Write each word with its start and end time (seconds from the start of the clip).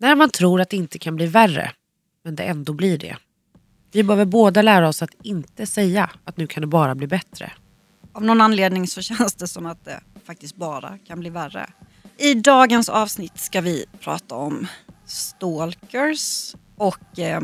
När 0.00 0.16
man 0.16 0.30
tror 0.30 0.60
att 0.60 0.70
det 0.70 0.76
inte 0.76 0.98
kan 0.98 1.16
bli 1.16 1.26
värre, 1.26 1.72
men 2.24 2.34
det 2.34 2.42
ändå 2.42 2.72
blir 2.72 2.98
det. 2.98 3.16
Vi 3.92 4.02
behöver 4.02 4.24
båda 4.24 4.62
lära 4.62 4.88
oss 4.88 5.02
att 5.02 5.10
inte 5.22 5.66
säga 5.66 6.10
att 6.24 6.36
nu 6.36 6.46
kan 6.46 6.60
det 6.60 6.66
bara 6.66 6.94
bli 6.94 7.06
bättre. 7.06 7.52
Av 8.12 8.22
någon 8.24 8.40
anledning 8.40 8.86
så 8.86 9.02
känns 9.02 9.34
det 9.34 9.48
som 9.48 9.66
att 9.66 9.84
det 9.84 10.00
faktiskt 10.24 10.56
bara 10.56 10.98
kan 10.98 11.20
bli 11.20 11.30
värre. 11.30 11.70
I 12.16 12.34
dagens 12.34 12.88
avsnitt 12.88 13.38
ska 13.38 13.60
vi 13.60 13.84
prata 14.00 14.34
om 14.34 14.66
stalkers 15.06 16.54
och 16.76 17.18
eh, 17.18 17.40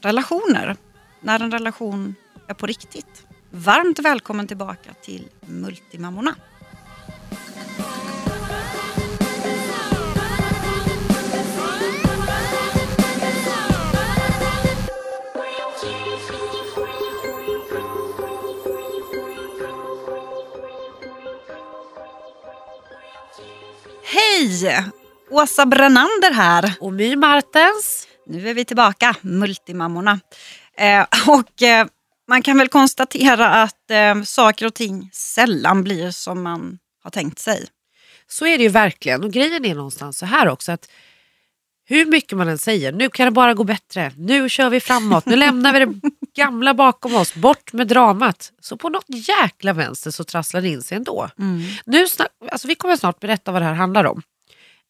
relationer. 0.00 0.76
När 1.20 1.40
en 1.40 1.50
relation 1.50 2.14
är 2.48 2.54
på 2.54 2.66
riktigt. 2.66 3.26
Varmt 3.50 3.98
välkommen 3.98 4.46
tillbaka 4.46 4.90
till 5.02 5.28
Multimammorna. 5.40 6.34
Hej! 24.42 24.84
Åsa 25.30 25.66
Brannander 25.66 26.32
här. 26.32 26.72
Och 26.80 26.92
My 26.92 27.16
Martens. 27.16 28.08
Nu 28.26 28.48
är 28.48 28.54
vi 28.54 28.64
tillbaka, 28.64 29.16
Multimammorna. 29.20 30.20
Eh, 30.76 31.04
och 31.28 31.62
eh, 31.62 31.86
man 32.28 32.42
kan 32.42 32.58
väl 32.58 32.68
konstatera 32.68 33.48
att 33.48 33.90
eh, 33.90 34.22
saker 34.22 34.66
och 34.66 34.74
ting 34.74 35.10
sällan 35.12 35.84
blir 35.84 36.10
som 36.10 36.42
man 36.42 36.78
har 37.02 37.10
tänkt 37.10 37.38
sig. 37.38 37.66
Så 38.28 38.46
är 38.46 38.58
det 38.58 38.64
ju 38.64 38.70
verkligen. 38.70 39.24
Och 39.24 39.32
grejen 39.32 39.64
är 39.64 39.74
någonstans 39.74 40.18
så 40.18 40.26
här 40.26 40.48
också 40.48 40.72
att 40.72 40.88
hur 41.84 42.06
mycket 42.06 42.38
man 42.38 42.48
än 42.48 42.58
säger, 42.58 42.92
nu 42.92 43.08
kan 43.08 43.24
det 43.24 43.30
bara 43.30 43.54
gå 43.54 43.64
bättre, 43.64 44.12
nu 44.16 44.48
kör 44.48 44.70
vi 44.70 44.80
framåt, 44.80 45.26
nu 45.26 45.36
lämnar 45.36 45.72
vi 45.72 45.78
det 45.78 46.00
gamla 46.36 46.74
bakom 46.74 47.14
oss, 47.14 47.34
bort 47.34 47.72
med 47.72 47.88
dramat. 47.88 48.52
Så 48.60 48.76
på 48.76 48.88
något 48.88 49.04
jäkla 49.08 49.72
vänster 49.72 50.10
så 50.10 50.24
trasslar 50.24 50.60
det 50.60 50.68
in 50.68 50.82
sig 50.82 50.96
ändå. 50.96 51.28
Mm. 51.38 51.62
Nu 51.86 52.06
alltså 52.52 52.68
vi 52.68 52.74
kommer 52.74 52.96
snart 52.96 53.20
berätta 53.20 53.52
vad 53.52 53.62
det 53.62 53.66
här 53.66 53.74
handlar 53.74 54.04
om. 54.04 54.22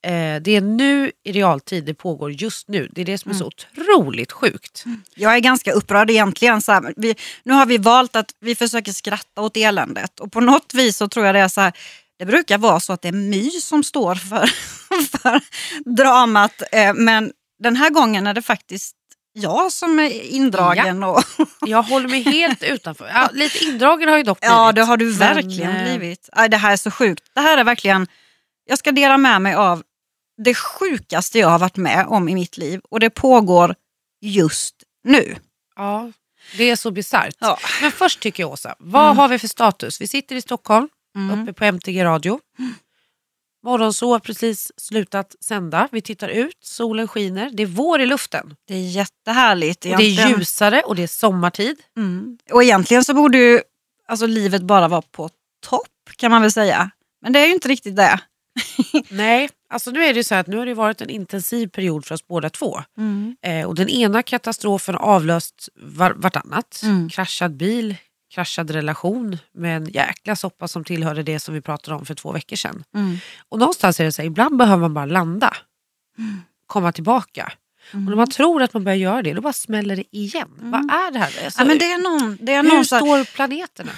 Eh, 0.05 0.43
det 0.43 0.57
är 0.57 0.61
nu 0.61 1.13
i 1.25 1.33
realtid 1.33 1.85
det 1.85 1.95
pågår 1.95 2.33
just 2.33 2.69
nu. 2.69 2.89
Det 2.93 3.01
är 3.01 3.05
det 3.05 3.19
som 3.19 3.31
är 3.31 3.35
så 3.35 3.47
otroligt 3.47 4.33
sjukt. 4.33 4.85
Jag 5.15 5.35
är 5.35 5.39
ganska 5.39 5.73
upprörd 5.73 6.11
egentligen. 6.11 6.63
Så 6.63 6.73
här, 6.73 6.95
vi, 6.97 7.15
nu 7.43 7.53
har 7.53 7.67
vi 7.67 7.79
valt 7.79 8.17
att 8.17 8.35
vi 8.41 8.55
försöker 8.55 8.93
skratta 8.93 9.41
åt 9.41 9.57
eländet 9.57 10.21
och 10.21 10.33
på 10.33 10.41
något 10.41 10.75
vis 10.75 10.97
så 10.97 11.09
tror 11.09 11.27
jag 11.27 11.35
det 11.35 11.41
är 11.41 11.49
så 11.49 11.61
här, 11.61 11.73
det 12.19 12.27
brukar 12.27 12.59
vara 12.59 12.81
så 12.81 12.93
att 12.93 13.03
det 13.03 13.09
är 13.09 13.13
My 13.13 13.51
som 13.51 13.83
står 13.83 14.15
för, 14.15 14.47
för 15.19 15.41
dramat 15.97 16.63
eh, 16.73 16.95
men 16.95 17.33
den 17.63 17.77
här 17.77 17.91
gången 17.91 18.27
är 18.27 18.35
det 18.35 18.43
faktiskt 18.43 18.97
jag 19.33 19.73
som 19.73 19.99
är 19.99 20.23
indragen. 20.23 21.03
Och, 21.03 21.23
Jag 21.67 21.83
håller 21.83 22.09
mig 22.09 22.23
helt 22.23 22.63
utanför. 22.63 23.11
Ja, 23.15 23.31
lite 23.33 23.65
indragen 23.65 24.09
har 24.09 24.17
ju 24.17 24.23
dock 24.23 24.41
blivit. 24.41 24.53
ja 24.53 24.73
det 24.73 24.83
har 24.83 24.97
du 24.97 25.05
Men, 25.05 25.19
verkligen 25.19 25.77
eh, 25.77 25.83
blivit. 25.83 26.29
Aj, 26.33 26.49
det 26.49 26.57
här 26.57 26.73
är 26.73 26.77
så 26.77 26.91
sjukt. 26.91 27.25
Det 27.35 27.41
här 27.41 27.59
är 27.59 27.65
verkligen, 27.65 28.07
jag 28.69 28.79
ska 28.79 28.93
dela 28.93 29.19
med 29.19 29.43
mig 29.43 29.55
av 29.55 29.83
det 30.45 30.55
sjukaste 30.55 31.39
jag 31.39 31.49
har 31.49 31.59
varit 31.59 31.77
med 31.77 32.07
om 32.09 32.29
i 32.29 32.35
mitt 32.35 32.57
liv 32.57 32.81
och 32.91 33.01
det 33.01 33.11
pågår 33.11 33.75
just 34.21 34.75
nu. 35.05 35.37
Ja, 35.77 36.13
det 36.57 36.71
är 36.71 36.77
så 36.77 36.91
bisarrt. 36.91 37.35
Ja. 37.39 37.59
Men 37.83 37.93
först 37.93 38.21
tycker 38.21 38.43
jag 38.43 38.51
Åsa, 38.53 38.75
vad 38.79 39.17
har 39.17 39.29
vi 39.29 39.39
för 39.39 39.49
status? 39.49 40.01
Vi 40.01 40.09
sitter 40.09 40.37
i 40.37 40.41
Stockholm, 40.41 40.89
Mm. 41.17 41.43
uppe 41.43 41.53
på 41.53 41.65
MTG 41.65 42.05
Radio. 42.05 42.41
Morgonså 43.65 44.13
har 44.13 44.19
precis 44.19 44.73
slutat 44.77 45.37
sända. 45.41 45.89
Vi 45.93 46.03
tittar 46.03 46.29
ut, 46.29 46.57
solen 46.61 47.09
skiner, 47.09 47.51
det 47.53 47.63
är 47.63 47.67
vår 47.67 48.01
i 48.01 48.07
luften. 48.07 48.57
Det 48.69 48.75
är 48.75 48.89
jättehärligt. 48.91 49.85
Och 49.85 49.97
det 49.97 50.03
är 50.03 50.29
ljusare 50.29 50.83
och 50.83 50.97
det 50.97 51.03
är 51.03 51.07
sommartid. 51.07 51.77
Mm. 51.97 52.39
Och 52.53 52.63
egentligen 52.63 53.05
så 53.05 53.15
borde 53.15 53.39
ju 53.39 53.61
alltså, 54.09 54.27
livet 54.27 54.63
bara 54.63 54.89
vara 54.89 55.03
på 55.03 55.31
topp 55.67 55.89
kan 56.17 56.31
man 56.31 56.43
väl 56.43 56.53
säga. 56.53 56.91
Men 57.23 57.33
det 57.33 57.41
är 57.41 57.47
ju 57.47 57.53
inte 57.53 57.69
riktigt 57.69 57.97
det. 57.97 58.21
Nej, 59.09 59.49
alltså 59.71 59.91
nu 59.91 60.05
är 60.05 60.15
det 60.15 60.25
så 60.25 60.35
att 60.35 60.47
nu 60.47 60.57
har 60.57 60.67
det 60.67 60.75
varit 60.75 61.01
en 61.01 61.11
intensiv 61.11 61.67
period 61.67 62.05
för 62.07 62.15
oss 62.15 62.27
båda 62.27 62.51
två. 62.51 62.83
Eh, 63.43 63.67
och 63.67 63.75
den 63.75 63.89
ena 63.89 64.23
katastrofen 64.23 64.95
har 64.95 65.03
avlöst 65.03 65.69
var, 65.75 66.11
vartannat. 66.11 66.81
Mm. 66.85 67.09
Kraschad 67.09 67.57
bil, 67.57 67.97
kraschad 68.35 68.71
relation 68.71 69.39
med 69.53 69.77
en 69.77 69.87
jäkla 69.87 70.37
soppa 70.37 70.69
som 70.69 70.85
tillhörde 70.85 71.23
det 71.23 71.41
som 71.41 71.55
vi 71.55 71.61
pratade 71.61 71.97
om 71.97 72.07
för 72.07 72.15
två 72.15 72.33
veckor 72.33 72.57
sedan. 72.57 72.85
Mm. 72.95 73.17
Och 73.49 73.59
någonstans 73.59 74.01
är 74.01 74.05
det 74.05 74.13
så 74.13 74.23
här, 74.23 74.27
ibland 74.27 74.57
behöver 74.57 74.81
man 74.81 74.95
bara 74.95 75.07
landa. 75.07 75.57
Komma 76.67 76.93
tillbaka. 76.93 77.53
Och 77.93 77.99
när 78.01 78.17
man 78.17 78.31
tror 78.31 78.63
att 78.63 78.75
man 78.75 78.85
börjar 78.85 78.97
göra 78.97 79.23
det, 79.23 79.33
då 79.33 79.41
bara 79.41 79.53
smäller 79.53 79.97
det 79.97 80.17
igen. 80.17 80.49
Vad 80.59 80.81
är 80.91 81.11
det 81.13 81.19
här? 81.19 81.45
Alltså, 81.45 81.61
Ja, 81.61 81.65
men 81.65 81.79
det 81.79 81.93
är 81.93 81.99
någon, 81.99 82.39
det 82.41 82.53
är 82.53 82.63
hur 82.63 82.71
någon 82.71 82.85
så 82.85 82.95
här, 82.95 83.03
står 83.03 83.25
planeterna? 83.35 83.93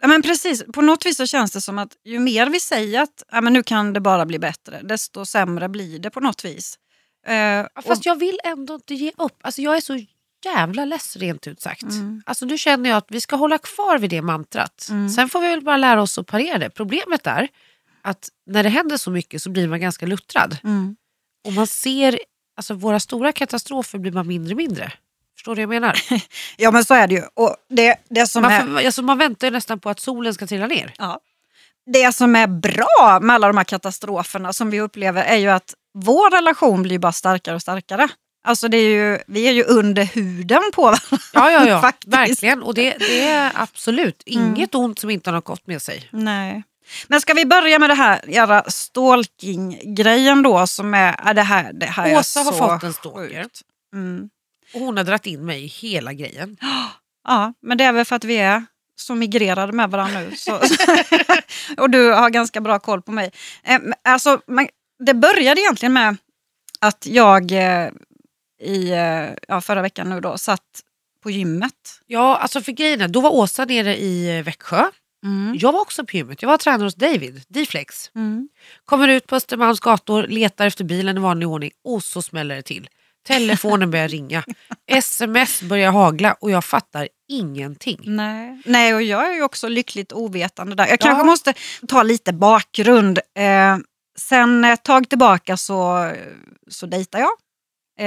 ja, 0.00 0.08
men 0.08 0.22
precis, 0.22 0.64
på 0.72 0.82
något 0.82 1.06
vis 1.06 1.16
så 1.16 1.26
känns 1.26 1.52
det 1.52 1.60
som 1.60 1.78
att 1.78 1.96
ju 2.04 2.18
mer 2.18 2.46
vi 2.50 2.60
säger 2.60 3.00
att 3.02 3.22
ja, 3.32 3.40
men 3.40 3.52
nu 3.52 3.62
kan 3.62 3.92
det 3.92 4.00
bara 4.00 4.26
bli 4.26 4.38
bättre, 4.38 4.80
desto 4.82 5.24
sämre 5.26 5.68
blir 5.68 5.98
det 5.98 6.10
på 6.10 6.20
något 6.20 6.44
vis. 6.44 6.78
Eh, 7.26 7.34
Ja, 7.34 7.68
och- 7.76 7.84
Fast 7.84 8.06
jag 8.06 8.16
vill 8.18 8.38
ändå 8.44 8.74
inte 8.74 8.94
ge 8.94 9.12
upp. 9.18 9.36
Alltså, 9.42 9.62
jag 9.62 9.76
är 9.76 9.80
så 9.80 10.04
jävla 10.44 10.84
less 10.84 11.16
rent 11.16 11.46
ut 11.46 11.60
sagt. 11.60 11.82
Mm. 11.82 12.22
Alltså, 12.26 12.46
nu 12.46 12.58
känner 12.58 12.90
jag 12.90 12.96
att 12.96 13.06
vi 13.10 13.20
ska 13.20 13.36
hålla 13.36 13.58
kvar 13.58 13.98
vid 13.98 14.10
det 14.10 14.22
mantrat. 14.22 14.86
Mm. 14.90 15.08
Sen 15.08 15.28
får 15.28 15.40
vi 15.40 15.48
väl 15.48 15.60
bara 15.64 15.76
lära 15.76 16.02
oss 16.02 16.18
att 16.18 16.26
parera 16.26 16.58
det. 16.58 16.70
Problemet 16.70 17.26
är 17.26 17.48
att 18.02 18.28
när 18.46 18.62
det 18.62 18.68
händer 18.68 18.96
så 18.96 19.10
mycket 19.10 19.42
så 19.42 19.50
blir 19.50 19.68
man 19.68 19.80
ganska 19.80 20.06
luttrad. 20.06 20.56
Mm. 20.64 20.96
Och 21.46 21.52
man 21.52 21.66
ser, 21.66 22.20
alltså 22.60 22.74
våra 22.74 23.00
stora 23.00 23.32
katastrofer 23.32 23.98
blir 23.98 24.12
man 24.12 24.26
mindre 24.26 24.52
och 24.52 24.56
mindre. 24.56 24.92
Förstår 25.36 25.56
du 25.56 25.66
vad 25.66 25.74
jag 25.74 25.80
menar? 25.80 26.02
Ja 26.56 26.70
men 26.70 26.84
så 26.84 26.94
är 26.94 27.06
det 27.06 27.14
ju. 27.14 27.22
Och 27.34 27.56
det, 27.68 27.96
det, 28.08 28.26
som 28.26 28.42
Man, 28.42 28.52
är, 28.52 28.86
alltså, 28.86 29.02
man 29.02 29.18
väntar 29.18 29.46
ju 29.46 29.50
nästan 29.50 29.80
på 29.80 29.90
att 29.90 30.00
solen 30.00 30.34
ska 30.34 30.46
trilla 30.46 30.66
ner. 30.66 30.94
ja, 30.98 31.20
det 31.86 32.12
som 32.12 32.36
är 32.36 32.46
bra 32.46 33.18
med 33.22 33.34
alla 33.34 33.46
de 33.46 33.56
här 33.56 33.64
katastroferna 33.64 34.52
som 34.52 34.70
vi 34.70 34.80
upplever 34.80 35.24
är 35.24 35.36
ju 35.36 35.48
att 35.48 35.74
vår 35.94 36.30
relation 36.30 36.82
blir 36.82 36.98
bara 36.98 37.12
starkare 37.12 37.54
och 37.54 37.62
starkare. 37.62 38.08
Alltså 38.44 38.68
det 38.68 38.76
är 38.76 38.90
ju, 38.90 39.18
vi 39.26 39.48
är 39.48 39.52
ju 39.52 39.64
under 39.64 40.04
huden 40.04 40.62
på 40.74 40.82
varandra. 40.82 41.18
Ja, 41.32 41.50
ja, 41.50 41.66
ja. 41.68 41.92
Verkligen. 42.06 42.62
Och 42.62 42.74
det, 42.74 42.96
det 42.98 43.20
är 43.28 43.52
absolut 43.54 44.22
inget 44.26 44.74
ont 44.74 44.98
som 44.98 45.10
inte 45.10 45.30
har 45.30 45.34
något 45.34 45.44
gott 45.44 45.66
med 45.66 45.82
sig. 45.82 46.08
Nej. 46.10 46.62
Men 47.08 47.20
ska 47.20 47.34
vi 47.34 47.46
börja 47.46 47.78
med 47.78 47.90
det 47.90 47.94
här 47.94 48.20
jävla 48.28 48.62
stalking-grejen 48.62 50.42
då 50.42 50.66
som 50.66 50.94
är, 50.94 51.34
det 51.34 51.42
här, 51.42 51.72
det 51.72 51.86
här 51.86 52.08
är 52.08 52.18
Åsa 52.18 52.40
har 52.40 52.52
fått 52.52 52.82
en 52.82 52.92
stalker. 52.92 53.46
Mm. 53.94 54.30
Och 54.74 54.80
hon 54.80 54.96
har 54.96 55.04
dragit 55.04 55.26
in 55.26 55.46
mig 55.46 55.64
i 55.64 55.66
hela 55.66 56.12
grejen. 56.12 56.56
Ja, 57.24 57.52
men 57.62 57.78
det 57.78 57.84
är 57.84 57.92
väl 57.92 58.04
för 58.04 58.16
att 58.16 58.24
vi 58.24 58.36
är 58.36 58.64
så 58.96 59.14
migrerade 59.14 59.72
med 59.72 59.90
varandra 59.90 60.20
nu. 60.20 60.36
Så, 60.36 60.60
och 61.76 61.90
du 61.90 62.12
har 62.12 62.30
ganska 62.30 62.60
bra 62.60 62.78
koll 62.78 63.02
på 63.02 63.12
mig. 63.12 63.30
Eh, 63.64 63.78
men 63.80 63.94
Alltså, 64.04 64.40
man, 64.46 64.68
det 64.98 65.14
började 65.14 65.60
egentligen 65.60 65.92
med 65.92 66.16
att 66.80 67.06
jag 67.06 67.52
eh, 67.52 67.90
i 68.62 68.90
eh, 68.90 69.28
ja, 69.48 69.60
förra 69.60 69.82
veckan 69.82 70.10
nu 70.10 70.20
då 70.20 70.38
satt 70.38 70.82
på 71.22 71.30
gymmet. 71.30 72.00
Ja, 72.06 72.36
alltså 72.36 72.60
för 72.60 72.72
grejen 72.72 73.12
då 73.12 73.20
var 73.20 73.30
Åsa 73.30 73.64
nere 73.64 73.96
i 73.96 74.38
eh, 74.38 74.44
Växjö. 74.44 74.90
Mm. 75.24 75.56
Jag 75.60 75.72
var 75.72 75.80
också 75.80 76.04
på 76.06 76.16
gymmet. 76.16 76.42
Jag 76.42 76.48
var 76.48 76.58
tränare 76.58 76.86
hos 76.86 76.94
David, 76.94 77.42
D-flex. 77.48 78.10
Mm. 78.14 78.48
Kommer 78.84 79.08
ut 79.08 79.26
på 79.26 79.36
Östermalms 79.36 79.80
gator, 79.80 80.22
letar 80.22 80.66
efter 80.66 80.84
bilen 80.84 81.16
i 81.16 81.20
vanlig 81.20 81.48
ordning 81.48 81.70
och 81.84 82.04
så 82.04 82.22
smäller 82.22 82.56
det 82.56 82.62
till. 82.62 82.88
Telefonen 83.26 83.90
börjar 83.90 84.08
ringa, 84.18 84.42
sms 84.86 85.62
börjar 85.62 85.92
hagla 85.92 86.32
och 86.40 86.50
jag 86.50 86.64
fattar 86.64 87.08
ingenting. 87.28 88.00
Nej. 88.04 88.62
Nej, 88.64 88.94
och 88.94 89.02
jag 89.02 89.30
är 89.30 89.34
ju 89.34 89.42
också 89.42 89.68
lyckligt 89.68 90.12
ovetande 90.12 90.74
där. 90.74 90.84
Jag 90.84 90.92
Ja. 90.92 90.96
kanske 91.06 91.24
måste 91.24 91.54
ta 91.88 92.02
lite 92.02 92.32
bakgrund. 92.32 93.18
Eh, 93.38 93.76
sen 94.18 94.64
ett 94.64 94.82
tag 94.82 95.08
tillbaka 95.08 95.56
så, 95.56 96.10
så 96.70 96.86
dejtar 96.86 97.18
jag. 97.18 97.30
Eh, 98.00 98.06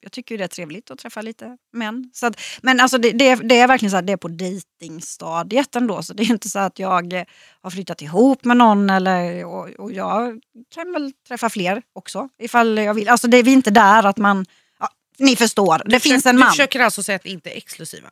jag 0.00 0.12
tycker 0.12 0.38
det 0.38 0.44
är 0.44 0.48
trevligt 0.48 0.90
att 0.90 0.98
träffa 0.98 1.22
lite 1.22 1.56
män. 1.72 2.10
Så 2.14 2.26
att, 2.26 2.40
men 2.62 2.80
alltså 2.80 2.98
det, 2.98 3.10
det, 3.12 3.28
är- 3.28 3.36
det 3.36 3.58
är 3.58 3.68
verkligen 3.68 3.90
så 3.90 3.96
att 3.96 4.06
det 4.06 4.12
är 4.12 4.16
på 4.16 4.28
dejtingstadiet 4.28 5.76
ändå. 5.76 6.02
Så 6.02 6.14
det 6.14 6.22
är 6.22 6.30
inte 6.30 6.48
så 6.48 6.58
att 6.58 6.78
jag 6.78 7.12
eh, 7.12 7.24
har 7.62 7.70
flyttat 7.70 8.02
ihop 8.02 8.44
med 8.44 8.56
någon 8.56 8.90
eller, 8.90 9.44
och, 9.44 9.68
och 9.70 9.92
jag 9.92 10.40
kan 10.74 10.92
väl 10.92 11.12
träffa 11.28 11.50
fler 11.50 11.82
också 11.92 12.28
ifall 12.42 12.78
jag 12.78 12.94
vill. 12.94 13.08
Alltså 13.08 13.28
det 13.28 13.36
är 13.36 13.42
vi 13.42 13.52
inte 13.52 13.70
där 13.70 14.06
att 14.06 14.16
man, 14.16 14.46
ja, 14.80 14.88
ni 15.18 15.36
förstår, 15.36 15.78
det 15.78 15.90
Du 15.90 16.00
finns 16.00 16.14
försöker- 16.22 16.28
en 16.30 16.36
Du 16.36 16.40
man. 16.40 16.50
försöker 16.50 16.80
alltså 16.80 17.02
säga 17.02 17.16
att 17.16 17.24
ni 17.24 17.30
inte 17.30 17.50
är 17.50 17.56
exklusiva? 17.56 18.08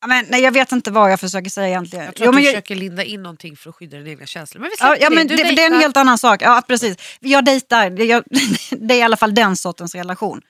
Ja, 0.00 0.06
men, 0.06 0.24
nej, 0.28 0.42
jag 0.42 0.52
vet 0.52 0.72
inte 0.72 0.90
vad 0.90 1.12
jag 1.12 1.20
försöker 1.20 1.50
säga 1.50 1.68
egentligen. 1.68 2.04
Jag 2.04 2.14
tror 2.14 2.24
Jo, 2.26 2.30
att 2.30 2.36
du 2.36 2.42
jag- 2.42 2.52
försöker 2.52 2.76
linda 2.76 3.04
in 3.04 3.22
någonting 3.22 3.56
för 3.56 3.70
att 3.70 3.76
skydda 3.76 3.96
dina 3.96 4.10
egna 4.10 4.26
känslor. 4.26 4.60
Men 4.60 4.70
vi 4.70 4.76
Ja, 4.80 4.96
ja, 5.00 5.10
men 5.10 5.26
det. 5.26 5.36
det, 5.36 5.42
Du 5.48 5.54
det 5.54 5.62
är 5.62 5.66
en 5.74 5.80
helt 5.80 5.96
annan 5.96 6.18
sak. 6.18 6.42
Ja, 6.42 6.62
precis. 6.68 6.96
Jag 7.20 7.44
dejtar. 7.44 7.90
Det- 7.90 8.04
Jag, 8.04 8.24
det 8.70 8.94
är 8.94 8.98
i 8.98 9.02
alla 9.02 9.16
fall 9.16 9.34
den 9.34 9.56
sortens 9.56 9.94
relation. 9.94 10.40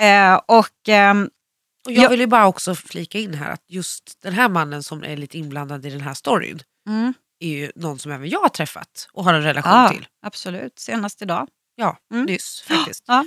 Eh, 0.00 0.40
och 0.46 0.88
ehm, 0.88 1.28
Och 1.86 1.92
jag 1.92 2.04
Ja. 2.04 2.08
vill 2.08 2.20
ju 2.20 2.26
bara 2.26 2.46
också 2.46 2.74
flika 2.74 3.18
in 3.18 3.34
här 3.34 3.50
att 3.50 3.64
just 3.68 4.22
den 4.22 4.32
här 4.32 4.48
mannen 4.48 4.82
som 4.82 5.04
är 5.04 5.16
lite 5.16 5.38
inblandad 5.38 5.86
i 5.86 5.90
den 5.90 6.00
här 6.00 6.14
storyn 6.14 6.62
mm, 6.88 7.14
är 7.40 7.48
ju 7.48 7.72
någon 7.76 7.98
som 7.98 8.12
även 8.12 8.28
jag 8.28 8.40
har 8.40 8.48
träffat 8.48 9.08
och 9.12 9.24
har 9.24 9.34
en 9.34 9.42
relation 9.42 9.72
ja, 9.72 9.88
till. 9.88 10.06
absolut. 10.26 10.78
Senast 10.78 11.22
idag. 11.22 11.48
Ja, 11.76 11.98
Mm. 12.12 12.26
nyss 12.26 12.60
faktiskt. 12.68 13.04
Ja, 13.06 13.24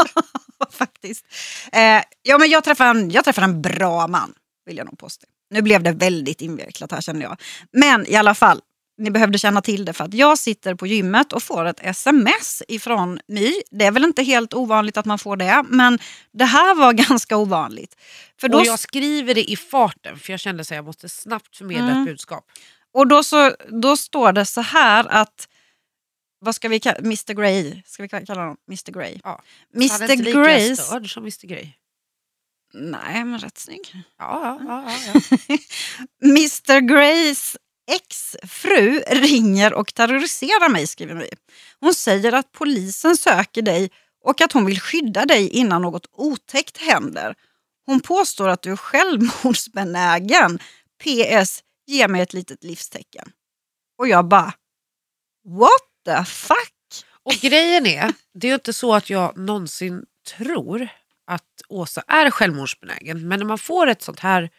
faktiskt. 0.70 1.24
Eh, 1.72 2.02
ja, 2.22 2.38
men 2.38 2.50
jag, 2.50 2.64
träffade 2.64 2.90
en, 2.90 3.10
jag 3.10 3.24
träffade 3.24 3.44
en 3.44 3.62
bra 3.62 4.06
man, 4.06 4.34
vill 4.66 4.76
jag 4.76 4.84
nog 4.84 4.98
påstå. 4.98 5.26
Nu 5.50 5.62
blev 5.62 5.82
det 5.82 5.92
väldigt 5.92 6.40
invecklat 6.40 6.92
här 6.92 7.00
kände 7.00 7.24
jag. 7.24 7.40
Men 7.72 8.06
i 8.06 8.16
alla 8.16 8.34
fall, 8.34 8.60
ni 8.98 9.10
behövde 9.10 9.38
känna 9.38 9.62
till 9.62 9.84
det 9.84 9.92
för 9.92 10.04
att 10.04 10.14
jag 10.14 10.38
sitter 10.38 10.74
på 10.74 10.86
gymmet 10.86 11.32
och 11.32 11.42
får 11.42 11.64
ett 11.64 11.80
sms 11.82 12.62
ifrån 12.68 13.20
My. 13.28 13.52
Det 13.70 13.84
är 13.84 13.90
väl 13.90 14.04
inte 14.04 14.22
helt 14.22 14.54
ovanligt 14.54 14.96
att 14.96 15.06
man 15.06 15.18
får 15.18 15.36
det, 15.36 15.64
men 15.68 15.98
det 16.32 16.44
här 16.44 16.74
var 16.74 16.92
ganska 17.08 17.36
ovanligt. 17.36 17.96
För 18.40 18.48
då, 18.48 18.58
Och 18.58 18.66
jag 18.66 18.78
skriver 18.78 19.34
det 19.34 19.50
i 19.50 19.56
farten 19.56 20.18
för 20.18 20.32
jag 20.32 20.40
kände 20.40 20.60
att 20.60 20.70
jag 20.70 20.84
måste 20.84 21.08
snabbt 21.08 21.56
förmedla 21.56 21.86
Mm. 21.90 22.02
ett 22.02 22.06
budskap. 22.08 22.44
och 22.94 23.06
då, 23.06 23.22
så, 23.24 23.54
då 23.82 23.96
står 23.96 24.32
det 24.32 24.46
så 24.46 24.60
här 24.60 25.06
att, 25.08 25.48
vad 26.38 26.54
ska 26.54 26.68
vi 26.68 26.80
kalla 26.80 26.98
Mr 26.98 27.34
Grey? 27.34 27.82
Ska 27.86 28.02
vi 28.02 28.08
kalla 28.08 28.40
honom 28.40 28.56
Mr 28.68 28.92
Grey? 28.92 29.20
Ja. 29.24 29.42
Han 29.74 29.82
är 29.82 29.86
Mr 30.00 30.12
inte 30.12 30.24
lika 30.24 30.38
Grace. 30.42 30.76
störd 30.76 31.12
som 31.14 31.22
Mr 31.22 31.46
Grey. 31.46 31.68
Nej, 32.74 33.24
men 33.24 33.38
rätt 33.38 33.58
snygg. 33.58 33.92
Ja, 34.18 34.58
ja, 34.68 34.84
ja, 34.86 34.92
ja, 35.14 35.20
ja. 35.48 35.56
Mr 36.24 36.80
Grays 36.80 37.56
exfru 37.86 39.00
ringer 39.06 39.74
och 39.74 39.94
terroriserar 39.94 40.68
mig, 40.68 40.86
skriver 40.86 41.14
vi. 41.14 41.28
Hon 41.80 41.94
säger 41.94 42.32
att 42.32 42.52
polisen 42.52 43.16
söker 43.16 43.62
dig 43.62 43.90
och 44.24 44.40
att 44.40 44.52
hon 44.52 44.64
vill 44.64 44.80
skydda 44.80 45.26
dig 45.26 45.48
innan 45.48 45.82
något 45.82 46.06
otäckt 46.12 46.76
händer. 46.76 47.34
Hon 47.86 48.00
påstår 48.00 48.48
att 48.48 48.62
du 48.62 48.72
är 48.72 48.76
självmordsbenägen. 48.76 50.58
PS. 51.04 51.62
Ge 51.86 52.08
mig 52.08 52.20
ett 52.20 52.32
litet 52.32 52.64
livstecken. 52.64 53.32
Och 53.98 54.08
jag 54.08 54.28
bara, 54.28 54.52
what 55.44 55.70
the 56.04 56.24
fuck? 56.24 56.72
Och 57.22 57.32
grejen 57.32 57.86
är, 57.86 58.12
det 58.34 58.48
är 58.50 58.54
inte 58.54 58.72
så 58.72 58.94
att 58.94 59.10
jag 59.10 59.38
någonsin 59.38 60.04
tror 60.36 60.88
att 61.26 61.42
Åsa 61.68 62.02
är 62.06 62.30
självmordsbenägen. 62.30 63.28
Men 63.28 63.38
när 63.38 63.46
man 63.46 63.58
får 63.58 63.86
ett 63.86 64.02
sånt 64.02 64.20
här 64.20 64.50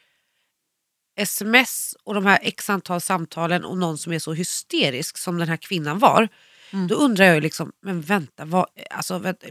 sms 1.17 1.95
och 2.03 2.13
de 2.13 2.25
här 2.25 2.39
x 2.41 2.69
antal 2.69 3.01
samtalen 3.01 3.65
och 3.65 3.77
någon 3.77 3.97
som 3.97 4.13
är 4.13 4.19
så 4.19 4.33
hysterisk 4.33 5.17
som 5.17 5.37
den 5.37 5.47
här 5.49 5.57
kvinnan 5.57 5.99
var. 5.99 6.27
Mm. 6.73 6.87
Då 6.87 6.95
undrar 6.95 7.25
jag 7.25 7.43
liksom, 7.43 7.71
men 7.81 8.01
vänta, 8.01 8.45
vad, 8.45 8.65
alltså, 8.91 9.17
vänta, 9.17 9.47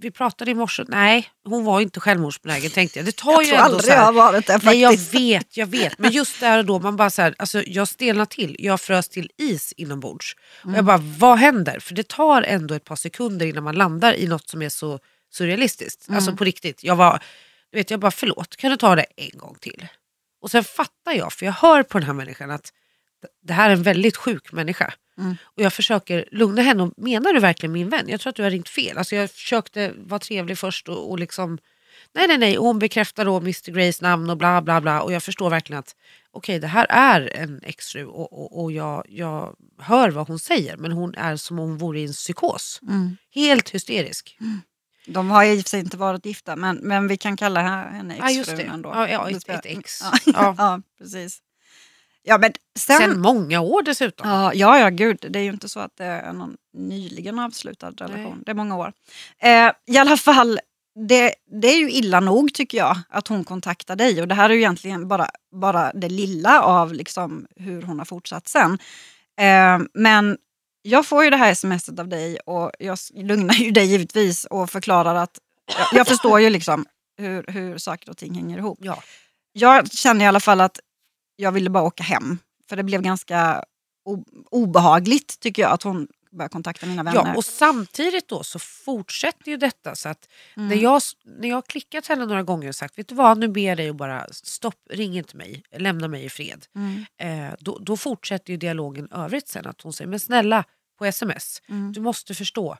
vi 0.00 0.10
pratade 0.10 0.50
i 0.50 0.54
morse, 0.54 0.84
nej 0.88 1.28
hon 1.44 1.64
var 1.64 1.80
inte 1.80 2.00
självmordsbenägen 2.00 2.70
tänkte 2.70 2.98
jag. 2.98 3.06
Det 3.06 3.16
tar 3.16 3.32
Jag 3.32 3.42
ju 3.44 3.48
tror 3.50 3.58
ändå 3.58 3.74
aldrig 3.76 3.92
jag 3.94 4.00
har 4.02 4.12
varit 4.12 4.46
där 4.46 4.60
Nej 4.64 4.80
jag 4.80 4.90
faktiskt. 4.92 5.14
vet, 5.14 5.56
jag 5.56 5.66
vet. 5.66 5.98
Men 5.98 6.10
just 6.10 6.40
där 6.40 6.58
och 6.58 6.64
då, 6.64 6.78
man 6.78 6.96
bara 6.96 7.10
så 7.10 7.22
här, 7.22 7.34
alltså, 7.38 7.62
jag 7.66 7.88
stelnar 7.88 8.24
till. 8.24 8.56
Jag 8.58 8.80
frös 8.80 9.08
till 9.08 9.30
is 9.38 9.72
inombords. 9.76 10.36
Och 10.60 10.64
Mm. 10.64 10.74
jag 10.76 10.84
bara, 10.84 10.96
vad 11.18 11.38
händer? 11.38 11.80
För 11.80 11.94
det 11.94 12.08
tar 12.08 12.42
ändå 12.42 12.74
ett 12.74 12.84
par 12.84 12.96
sekunder 12.96 13.46
innan 13.46 13.64
man 13.64 13.74
landar 13.74 14.12
i 14.14 14.26
något 14.26 14.48
som 14.48 14.62
är 14.62 14.68
så 14.68 14.98
surrealistiskt. 15.32 16.08
Mm. 16.08 16.16
Alltså 16.16 16.36
på 16.36 16.44
riktigt. 16.44 16.84
Jag 16.84 16.96
var, 16.96 17.22
du 17.72 17.78
vet, 17.78 17.90
jag 17.90 18.00
bara, 18.00 18.10
förlåt, 18.10 18.56
kan 18.56 18.70
du 18.70 18.76
ta 18.76 18.96
det 18.96 19.06
en 19.16 19.38
gång 19.38 19.56
till? 19.60 19.86
Och 20.40 20.50
sen 20.50 20.64
fattar 20.64 21.12
jag, 21.12 21.32
för 21.32 21.46
jag 21.46 21.52
hör 21.52 21.82
på 21.82 21.98
den 21.98 22.06
här 22.06 22.14
människan 22.14 22.50
att 22.50 22.72
det 23.42 23.52
här 23.52 23.70
är 23.70 23.74
en 23.74 23.82
väldigt 23.82 24.16
sjuk 24.16 24.52
människa. 24.52 24.94
Mm. 25.18 25.36
Och 25.42 25.62
jag 25.62 25.72
försöker 25.72 26.28
lugna 26.32 26.62
henne. 26.62 26.82
Och, 26.82 26.92
Menar 26.96 27.32
du 27.32 27.40
verkligen 27.40 27.72
min 27.72 27.88
vän? 27.88 28.08
Jag 28.08 28.20
tror 28.20 28.30
att 28.30 28.36
du 28.36 28.42
har 28.42 28.50
ringt 28.50 28.68
fel. 28.68 28.98
Alltså 28.98 29.16
jag 29.16 29.30
försökte 29.30 29.92
vara 29.96 30.20
trevlig 30.20 30.58
först 30.58 30.88
och, 30.88 31.10
och 31.10 31.18
liksom 31.18 31.58
Nej, 32.12 32.28
nej, 32.28 32.38
nej. 32.38 32.58
Och 32.58 32.64
hon 32.64 32.78
bekräftar 32.78 33.24
då 33.24 33.36
Mr 33.36 33.70
Grays 33.70 34.00
namn 34.00 34.30
och 34.30 34.36
bla 34.36 34.62
bla 34.62 34.80
bla. 34.80 35.02
Och 35.02 35.12
jag 35.12 35.22
förstår 35.22 35.50
verkligen 35.50 35.78
att 35.80 35.96
okej, 36.30 36.58
det 36.58 36.66
här 36.66 36.86
är 36.90 37.36
en 37.36 37.60
exfru 37.62 38.04
och, 38.04 38.32
och, 38.32 38.62
och 38.62 38.72
jag, 38.72 39.04
jag 39.08 39.56
hör 39.78 40.10
vad 40.10 40.28
hon 40.28 40.38
säger. 40.38 40.76
Men 40.76 40.92
hon 40.92 41.14
är 41.14 41.36
som 41.36 41.58
om 41.58 41.68
hon 41.68 41.78
vore 41.78 42.00
i 42.00 42.04
en 42.04 42.12
psykos. 42.12 42.80
Mm. 42.82 43.16
Helt 43.34 43.70
hysterisk. 43.70 44.36
De 45.08 45.30
har 45.30 45.44
i 45.44 45.58
och 45.58 45.62
för 45.62 45.68
sig 45.70 45.80
inte 45.80 45.96
varit 45.96 46.26
gifta, 46.26 46.56
men, 46.56 46.76
men 46.76 47.08
vi 47.08 47.16
kan 47.16 47.36
kalla 47.36 47.60
henne 47.60 48.16
Ja, 48.18 48.30
just 48.30 48.50
exfrun 48.50 48.66
det. 48.68 48.74
ändå. 48.74 48.88
Ja, 48.94 49.08
ja, 49.08 49.30
ett, 49.30 49.48
ett 49.48 49.66
ex. 49.66 50.00
Ja, 50.26 50.32
Ja. 50.34 50.54
ja, 50.58 50.80
precis. 50.98 51.38
Ja, 52.22 52.38
men 52.38 52.52
sen, 52.78 52.98
Sen 52.98 53.20
många 53.20 53.60
år 53.60 53.82
dessutom. 53.82 54.28
ja, 54.28 54.54
ja, 54.54 54.78
ja, 54.78 54.88
gud. 54.88 55.26
Det 55.30 55.38
är 55.38 55.42
ju 55.42 55.50
inte 55.50 55.68
så 55.68 55.80
att 55.80 55.96
det 55.96 56.04
är 56.04 56.32
någon 56.32 56.56
nyligen 56.76 57.38
avslutad 57.38 57.90
relation. 57.90 58.22
Nej. 58.34 58.42
Det 58.44 58.50
är 58.50 58.54
många 58.54 58.76
år. 58.76 58.92
Eh, 59.42 59.72
I 59.86 59.98
alla 59.98 60.16
fall, 60.16 60.60
det, 61.08 61.34
det 61.62 61.68
är 61.68 61.78
ju 61.78 61.90
illa 61.90 62.20
nog 62.20 62.54
tycker 62.54 62.78
jag 62.78 62.96
att 63.08 63.28
hon 63.28 63.44
kontaktar 63.44 63.96
dig. 63.96 64.20
Och 64.22 64.28
det 64.28 64.34
här 64.34 64.50
är 64.50 64.54
ju 64.54 64.60
egentligen 64.60 65.08
bara, 65.08 65.28
bara 65.60 65.92
det 65.92 66.08
lilla 66.08 66.62
av 66.62 66.92
liksom 66.92 67.46
hur 67.56 67.82
hon 67.82 67.98
har 67.98 68.06
fortsatt 68.06 68.48
sen. 68.48 68.78
Eh, 69.40 69.78
men 69.94 70.36
jag 70.82 71.06
får 71.06 71.24
ju 71.24 71.30
det 71.30 71.36
här 71.36 71.54
smset 71.54 71.98
av 71.98 72.08
dig 72.08 72.38
och 72.46 72.70
jag 72.78 72.98
lugnar 73.14 73.54
ju 73.54 73.70
dig 73.70 73.86
givetvis 73.86 74.44
och 74.44 74.70
förklarar 74.70 75.14
att 75.14 75.38
jag, 75.78 75.98
jag 75.98 76.06
förstår 76.06 76.40
ju 76.40 76.50
liksom 76.50 76.86
hur, 77.18 77.44
hur 77.48 77.78
saker 77.78 78.10
och 78.10 78.16
ting 78.16 78.34
hänger 78.34 78.58
ihop. 78.58 78.78
Ja. 78.82 79.02
Jag 79.52 79.92
känner 79.92 80.24
i 80.24 80.28
alla 80.28 80.40
fall 80.40 80.60
att 80.60 80.80
jag 81.36 81.52
ville 81.52 81.70
bara 81.70 81.82
åka 81.84 82.02
hem. 82.02 82.38
För 82.68 82.76
det 82.76 82.82
blev 82.82 83.02
ganska 83.02 83.64
obehagligt 84.50 85.40
tycker 85.40 85.62
jag 85.62 85.72
att 85.72 85.82
hon 85.82 86.08
började 86.30 86.52
kontakta 86.52 86.86
mina 86.86 87.02
vänner. 87.02 87.26
Ja, 87.26 87.36
och 87.36 87.44
samtidigt 87.44 88.28
då 88.28 88.42
så 88.44 88.58
fortsätter 88.58 89.50
ju 89.50 89.56
detta. 89.56 89.94
Så 89.94 90.08
att 90.08 90.28
Mm. 90.56 90.68
när, 90.68 90.76
jag, 90.76 91.02
när 91.24 91.48
jag 91.48 91.56
har 91.56 91.62
klickat 91.62 92.06
henne 92.06 92.26
några 92.26 92.42
gånger 92.42 92.68
och 92.68 92.74
sagt 92.74 92.98
vet 92.98 93.08
du 93.08 93.14
vad, 93.14 93.38
nu 93.38 93.48
ber 93.48 93.60
jag 93.60 93.76
dig 93.76 93.88
att 93.88 93.96
bara 93.96 94.26
stopp, 94.32 94.74
ring 94.90 95.16
inte 95.18 95.36
mig, 95.36 95.62
lämna 95.76 96.08
mig 96.08 96.24
i 96.24 96.28
fred. 96.28 96.66
Mm. 96.74 97.04
Eh, 97.48 97.54
då, 97.60 97.78
då 97.78 97.96
fortsätter 97.96 98.52
ju 98.52 98.56
dialogen 98.56 99.08
övrigt 99.12 99.48
sen 99.48 99.66
att 99.66 99.80
hon 99.80 99.92
säger 99.92 100.08
men 100.08 100.20
snälla 100.20 100.64
på 100.98 101.04
sms, 101.04 101.62
Mm. 101.68 101.92
du 101.92 102.00
måste 102.00 102.34
förstå. 102.34 102.76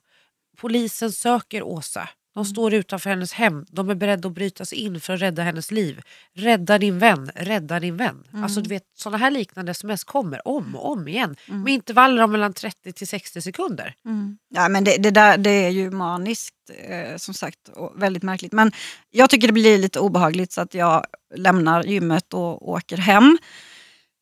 Polisen 0.57 1.13
söker 1.13 1.63
Åsa. 1.63 2.09
De 2.35 2.41
Mm. 2.41 2.45
står 2.45 2.75
utanför 2.75 3.11
hennes 3.11 3.33
hem. 3.33 3.67
De 3.71 3.91
är 3.91 3.95
beredda 3.95 4.29
att 4.29 4.35
bryta 4.35 4.65
sig 4.65 4.79
in 4.79 5.01
för 5.01 5.15
att 5.15 5.21
rädda 5.21 5.43
hennes 5.43 5.71
liv. 5.71 6.01
Rädda 6.35 6.79
din 6.79 6.99
vän, 6.99 7.31
rädda 7.35 7.81
din 7.81 7.97
vän. 7.97 8.25
Mm. 8.33 8.45
Alltså 8.45 8.61
du 8.61 8.69
vet, 8.69 8.83
sådana 8.99 9.19
här 9.19 9.31
liknande 9.31 9.71
sms 9.71 10.05
kommer 10.05 10.49
om 10.49 10.77
och 10.77 10.93
om 10.93 11.09
igen. 11.09 11.37
Med 11.47 11.75
intervaller 11.75 12.23
om 12.23 12.33
mellan 12.33 12.53
30 12.53 12.93
till 12.93 13.09
60 13.09 13.41
sekunder. 13.43 13.95
Mm. 14.05 14.39
Ja, 14.55 14.69
men 14.69 14.85
det, 14.85 14.97
det, 14.97 15.11
där, 15.11 15.39
det 15.39 15.51
är 15.51 15.71
ju 15.71 15.91
maniskt 15.91 16.55
eh, 16.89 17.17
som 17.17 17.35
sagt 17.35 17.69
och 17.69 18.03
väldigt 18.03 18.23
märkligt. 18.23 18.53
Men 18.53 18.73
jag 19.11 19.31
tycker 19.31 19.47
det 19.47 19.53
blir 19.53 19.79
lite 19.79 20.01
obehagligt 20.01 20.53
så 20.53 20.61
att 20.61 20.75
jag 20.75 21.05
lämnar 21.35 21.83
gymmet 21.85 22.35
och 22.35 22.69
åker 22.69 22.97
hem. 22.97 23.39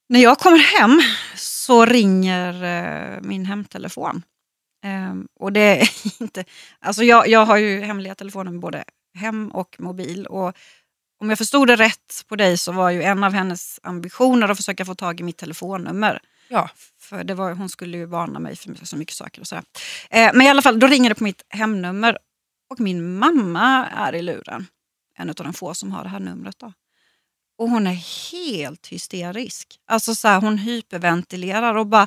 När 0.08 0.20
jag 0.20 0.38
kommer 0.38 0.58
hem 0.78 1.00
så 1.36 1.84
ringer 1.86 2.64
eh, 2.64 3.20
min 3.22 3.46
hemtelefon. 3.46 4.22
Ehm, 4.86 5.28
och 5.40 5.52
det 5.52 5.60
är 5.60 5.90
inte... 6.22 6.44
Alltså 6.80 7.04
jag, 7.04 7.28
jag 7.28 7.46
har 7.46 7.56
ju 7.56 7.80
hemliga 7.80 8.14
telefoner 8.14 8.50
med 8.50 8.60
både 8.60 8.84
hem 9.14 9.48
och 9.50 9.76
mobil. 9.78 10.26
Och 10.26 10.56
om 11.20 11.28
jag 11.28 11.38
förstod 11.38 11.68
det 11.68 11.76
rätt 11.76 12.24
på 12.28 12.36
dig 12.36 12.58
så 12.58 12.72
var 12.72 12.90
ju 12.90 13.02
en 13.02 13.24
av 13.24 13.32
hennes 13.32 13.80
ambitioner 13.82 14.48
att 14.48 14.56
försöka 14.56 14.84
få 14.84 14.94
tag 14.94 15.20
i 15.20 15.22
mitt 15.22 15.36
telefonnummer. 15.36 16.20
Ja, 16.48 16.70
För 17.00 17.24
det 17.24 17.34
var, 17.34 17.52
hon 17.52 17.68
skulle 17.68 17.96
ju 17.96 18.06
varna 18.06 18.38
mig 18.38 18.56
för 18.56 18.86
så 18.86 18.96
mycket 18.96 19.14
saker. 19.14 19.40
och 19.40 19.46
sådär. 19.46 19.64
Eh, 20.10 20.30
men 20.34 20.42
i 20.42 20.50
alla 20.50 20.62
fall, 20.62 20.80
då 20.80 20.86
ringer 20.86 21.08
det 21.08 21.14
på 21.14 21.24
mitt 21.24 21.44
hemnummer 21.48 22.18
och 22.70 22.80
min 22.80 23.18
mamma 23.18 23.86
är 23.86 24.14
i 24.14 24.22
luren. 24.22 24.66
En 25.18 25.28
av 25.28 25.34
de 25.34 25.52
få 25.52 25.74
som 25.74 25.92
har 25.92 26.02
det 26.02 26.08
här 26.08 26.20
numret. 26.20 26.58
Då. 26.58 26.72
Och 27.58 27.70
hon 27.70 27.86
är 27.86 27.98
helt 28.32 28.86
hysterisk. 28.86 29.68
Alltså 29.88 30.14
så 30.14 30.28
här, 30.28 30.40
hon 30.40 30.58
hyperventilerar 30.58 31.74
och 31.74 31.86
bara 31.86 32.06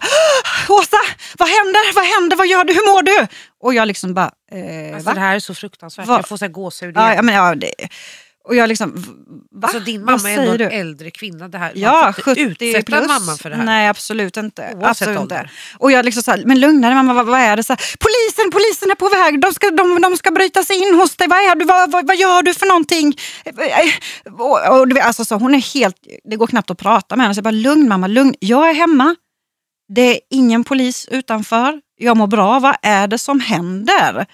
Åsa, 0.70 0.98
vad 1.38 1.50
händer? 1.50 1.96
Vad 1.96 2.06
händer? 2.06 2.38
Vad 2.38 2.48
gör 2.48 2.64
du? 2.64 2.74
Hur 2.74 2.94
mår 2.94 3.04
du? 3.04 3.28
Och 3.60 3.74
jag 3.74 3.88
liksom 3.88 4.14
bara, 4.14 4.32
eh, 4.52 4.96
alltså 4.96 5.10
va? 5.10 5.14
det 5.14 5.20
här 5.20 5.36
är 5.36 5.40
så 5.40 5.56
fruktansvärt. 5.56 6.08
Va? 6.08 6.16
Jag 6.16 6.28
får 6.28 6.38
så 6.38 6.46
här 6.46 6.52
gåshud 6.52 6.98
igen. 6.98 7.14
ja, 7.16 7.22
men, 7.22 7.36
ja, 7.36 7.56
det, 7.56 7.74
och 8.48 8.56
jag 8.56 8.68
liksom, 8.68 8.94
va? 9.52 9.68
Alltså 9.68 9.80
din 9.80 10.06
Vad 10.06 10.16
mamma 10.18 10.32
är 10.32 10.38
ändå 10.40 10.52
en 10.52 10.58
du? 10.58 10.66
äldre 10.66 11.12
kvinna. 11.12 11.48
Det 11.48 11.58
här, 11.58 11.72
Ja, 11.76 12.02
man 12.04 12.14
får 12.14 12.38
inte 12.40 12.54
70 12.56 12.66
utsätta 12.70 12.86
plus. 12.86 13.08
mamman 13.08 13.38
för 13.38 13.50
det 13.50 13.56
här. 13.56 13.64
Nej, 13.64 13.88
absolut 13.88 14.38
inte. 14.38 14.62
Oavsett 14.62 14.90
absolut 14.90 15.20
ålder. 15.20 15.40
inte. 15.42 15.50
Och 15.80 15.92
jag 15.92 16.06
liksom 16.06 16.24
så 16.24 16.32
här, 16.32 16.44
men 16.46 16.60
lugna 16.60 16.88
dig 16.88 16.96
mamma, 16.96 17.14
vad, 17.14 17.26
vad 17.26 17.40
är 17.40 17.56
det? 17.58 17.64
Så 17.64 17.74
här, 17.74 17.80
polisen, 18.00 18.52
polisen 18.52 18.92
är 18.92 18.96
på 18.96 19.10
väg, 19.10 19.42
de 19.42 19.54
ska, 19.54 19.72
de, 19.72 20.02
de 20.02 20.18
ska 20.18 20.32
bryta 20.32 20.64
sig 20.64 20.76
in 20.88 20.96
hos 20.96 21.16
dig. 21.16 21.28
Vad, 21.28 21.38
är 21.38 21.56
du? 21.56 21.66
Vad, 21.66 21.92
vad, 21.92 22.08
vad 22.08 22.16
gör 22.18 22.42
du 22.44 22.54
för 22.54 22.66
någonting? 22.66 23.16
Och, 24.40 24.80
och, 24.80 24.92
vet, 24.92 25.06
alltså, 25.06 25.26
så, 25.26 25.36
hon 25.36 25.56
är 25.56 25.74
helt, 25.74 25.96
det 26.24 26.36
går 26.36 26.48
knappt 26.48 26.70
att 26.72 26.78
prata 26.78 27.16
med 27.16 27.24
henne. 27.24 27.34
Så 27.36 27.38
jag 27.38 27.44
bara, 27.44 27.52
lugn 27.52 27.88
mamma, 27.90 28.08
lugn. 28.08 28.36
Jag 28.40 28.70
är 28.70 28.74
hemma. 28.74 29.16
Det 29.94 30.02
är 30.16 30.20
ingen 30.30 30.64
polis 30.64 31.08
utanför. 31.12 31.80
Jag 31.98 32.18
mår 32.18 32.28
bra. 32.28 32.60
Vad 32.60 32.76
är 32.82 33.08
det 33.08 33.18
som 33.18 33.40
händer? 33.40 34.26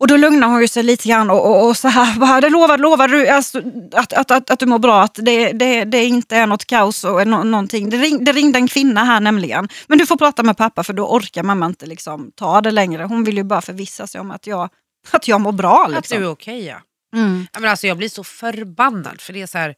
Och 0.00 0.06
då 0.08 0.16
lugnar 0.16 0.48
hon 0.48 0.60
ju 0.60 0.68
sig 0.68 0.82
lite 0.82 1.08
grann 1.08 1.30
och, 1.30 1.46
och, 1.50 1.68
och 1.68 1.76
så 1.76 1.88
här, 1.88 2.18
bara, 2.18 2.40
det 2.40 2.48
lovar, 2.48 2.78
lovar 2.78 3.08
du 3.08 3.28
alltså, 3.28 3.62
att, 3.92 4.12
att, 4.12 4.30
att, 4.30 4.50
att 4.50 4.58
du 4.58 4.66
mår 4.66 4.78
bra, 4.78 5.02
att 5.02 5.14
det, 5.14 5.52
det, 5.52 5.84
det 5.84 6.04
inte 6.04 6.36
är 6.36 6.46
något 6.46 6.64
kaos 6.64 7.04
och 7.04 7.26
nå, 7.26 7.44
någonting. 7.44 7.90
Det, 7.90 7.96
ring, 7.96 8.24
det 8.24 8.32
ringde 8.32 8.58
en 8.58 8.68
kvinna 8.68 9.04
här 9.04 9.20
nämligen. 9.20 9.68
Men 9.86 9.98
du 9.98 10.06
får 10.06 10.16
prata 10.16 10.42
med 10.42 10.56
pappa 10.56 10.84
för 10.84 10.92
då 10.92 11.06
orkar 11.08 11.42
mamma 11.42 11.66
inte 11.66 11.86
liksom, 11.86 12.30
ta 12.34 12.60
det 12.60 12.70
längre. 12.70 13.04
Hon 13.04 13.24
vill 13.24 13.36
ju 13.36 13.44
bara 13.44 13.60
förvissa 13.60 14.06
sig 14.06 14.20
om 14.20 14.30
att 14.30 14.46
jag, 14.46 14.68
att 15.10 15.28
jag 15.28 15.40
mår 15.40 15.52
bra. 15.52 15.82
Att 15.84 15.90
du 15.90 15.96
Liksom. 15.96 16.22
är 16.22 16.30
okej 16.30 16.64
ja. 16.64 16.76
Mm. 17.16 17.46
Men 17.60 17.70
alltså, 17.70 17.86
jag 17.86 17.96
blir 17.96 18.08
så 18.08 18.24
förbannad 18.24 19.20
för 19.20 19.32
det 19.32 19.42
är 19.42 19.46
så 19.46 19.58
här, 19.58 19.74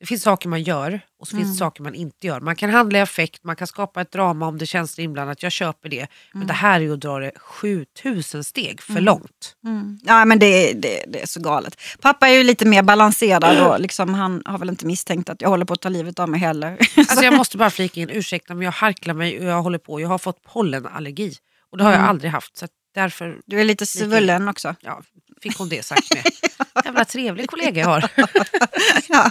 Det 0.00 0.06
finns 0.06 0.22
saker 0.22 0.48
man 0.48 0.62
gör 0.62 1.00
och 1.20 1.28
så 1.28 1.30
finns 1.36 1.42
Mm. 1.44 1.52
det 1.52 1.58
saker 1.58 1.82
man 1.82 1.94
inte 1.94 2.26
gör. 2.26 2.40
Man 2.40 2.56
kan 2.56 2.70
handla 2.70 2.98
i 2.98 3.00
affekt, 3.02 3.44
man 3.44 3.56
kan 3.56 3.66
skapa 3.66 4.00
ett 4.00 4.12
drama 4.12 4.46
om 4.46 4.58
det 4.58 4.66
känns 4.66 4.98
inblandat. 4.98 5.42
Jag 5.42 5.52
köper 5.52 5.88
det. 5.88 6.06
Men 6.32 6.42
Mm. 6.42 6.46
det 6.46 6.52
här 6.54 6.74
är 6.80 6.84
ju 6.84 6.92
att 6.94 7.00
dra 7.00 7.18
det 7.18 7.30
7000 7.38 8.44
steg 8.44 8.80
för 8.82 9.00
långt. 9.00 9.56
Mm. 9.64 9.98
Ja, 10.04 10.24
men 10.24 10.38
det, 10.38 10.72
det, 10.72 11.04
det 11.08 11.22
är 11.22 11.26
så 11.26 11.40
galet. 11.40 11.80
Pappa 12.00 12.28
är 12.28 12.32
ju 12.32 12.42
lite 12.44 12.66
mer 12.66 12.82
balanserad 12.82 13.60
och 13.66 13.80
liksom, 13.80 14.14
han 14.14 14.42
har 14.44 14.58
väl 14.58 14.68
inte 14.68 14.86
misstänkt 14.86 15.30
att 15.30 15.40
jag 15.42 15.48
håller 15.48 15.64
på 15.64 15.72
att 15.74 15.80
ta 15.80 15.88
livet 15.88 16.18
av 16.18 16.28
mig 16.28 16.40
heller. 16.40 16.78
Alltså 16.96 17.24
jag 17.24 17.34
måste 17.34 17.56
bara 17.56 17.70
flika 17.70 18.00
in, 18.00 18.10
ursäkta 18.10 18.54
men 18.54 18.64
jag 18.64 18.72
harklar 18.72 19.14
mig 19.14 19.38
och 19.40 19.44
jag 19.44 19.62
håller 19.62 19.78
på. 19.78 20.00
Jag 20.00 20.08
har 20.08 20.18
fått 20.18 20.42
pollenallergi 20.42 21.34
och 21.70 21.78
det 21.78 21.84
har 21.84 21.90
jag 21.90 21.98
Mm. 21.98 22.10
aldrig 22.10 22.30
haft. 22.30 22.56
Så 22.56 22.66
därför 22.94 23.38
Du 23.46 23.60
är 23.60 23.64
lite 23.64 23.86
svullen 23.86 24.48
också. 24.48 24.74
ja, 24.80 25.02
fick 25.42 25.58
hon 25.58 25.68
det 25.68 25.82
sagt 25.86 26.14
med. 26.14 26.24
Jävla 26.84 27.04
trevlig 27.04 27.50
kollega 27.50 27.80
jag 27.80 27.88
har. 27.88 28.10
ja, 29.08 29.30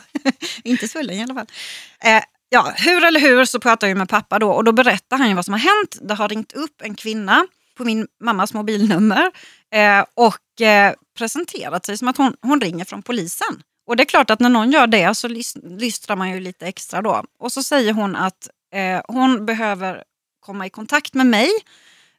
inte 0.63 0.87
svullen 0.87 1.15
i 1.15 1.23
alla 1.23 1.33
fall. 1.33 1.47
Eh, 2.03 2.23
ja, 2.49 2.73
hur 2.77 3.03
eller 3.03 3.19
hur 3.19 3.45
så 3.45 3.59
pratar 3.59 3.87
jag 3.87 3.97
med 3.97 4.09
pappa 4.09 4.39
då 4.39 4.51
och 4.51 4.63
då 4.63 4.71
berättar 4.71 5.17
han 5.17 5.29
ju 5.29 5.33
vad 5.35 5.45
som 5.45 5.53
har 5.53 5.59
hänt. 5.59 5.97
Det 6.01 6.13
har 6.13 6.29
ringt 6.29 6.53
upp 6.53 6.81
en 6.83 6.95
kvinna 6.95 7.47
på 7.77 7.83
min 7.85 8.07
mammas 8.23 8.53
mobilnummer 8.53 9.31
eh, 9.73 10.05
och 10.13 10.61
eh, 10.61 10.93
presenterat 11.17 11.85
sig 11.85 11.97
som 11.97 12.07
att 12.07 12.17
hon, 12.17 12.35
hon 12.41 12.61
ringer 12.61 12.85
från 12.85 13.01
polisen. 13.01 13.61
Och 13.87 13.95
det 13.97 14.03
är 14.03 14.05
klart 14.05 14.29
att 14.29 14.39
när 14.39 14.49
någon 14.49 14.71
gör 14.71 14.87
det 14.87 15.15
så 15.15 15.27
lys- 15.27 15.77
lystrar 15.79 16.15
man 16.15 16.31
ju 16.31 16.39
lite 16.39 16.67
extra 16.67 17.01
då. 17.01 17.23
Och 17.39 17.51
så 17.51 17.63
säger 17.63 17.93
hon 17.93 18.15
att 18.15 18.49
eh, 18.73 19.01
hon 19.07 19.45
behöver 19.45 20.03
komma 20.39 20.65
i 20.65 20.69
kontakt 20.69 21.13
med 21.13 21.25
mig 21.27 21.49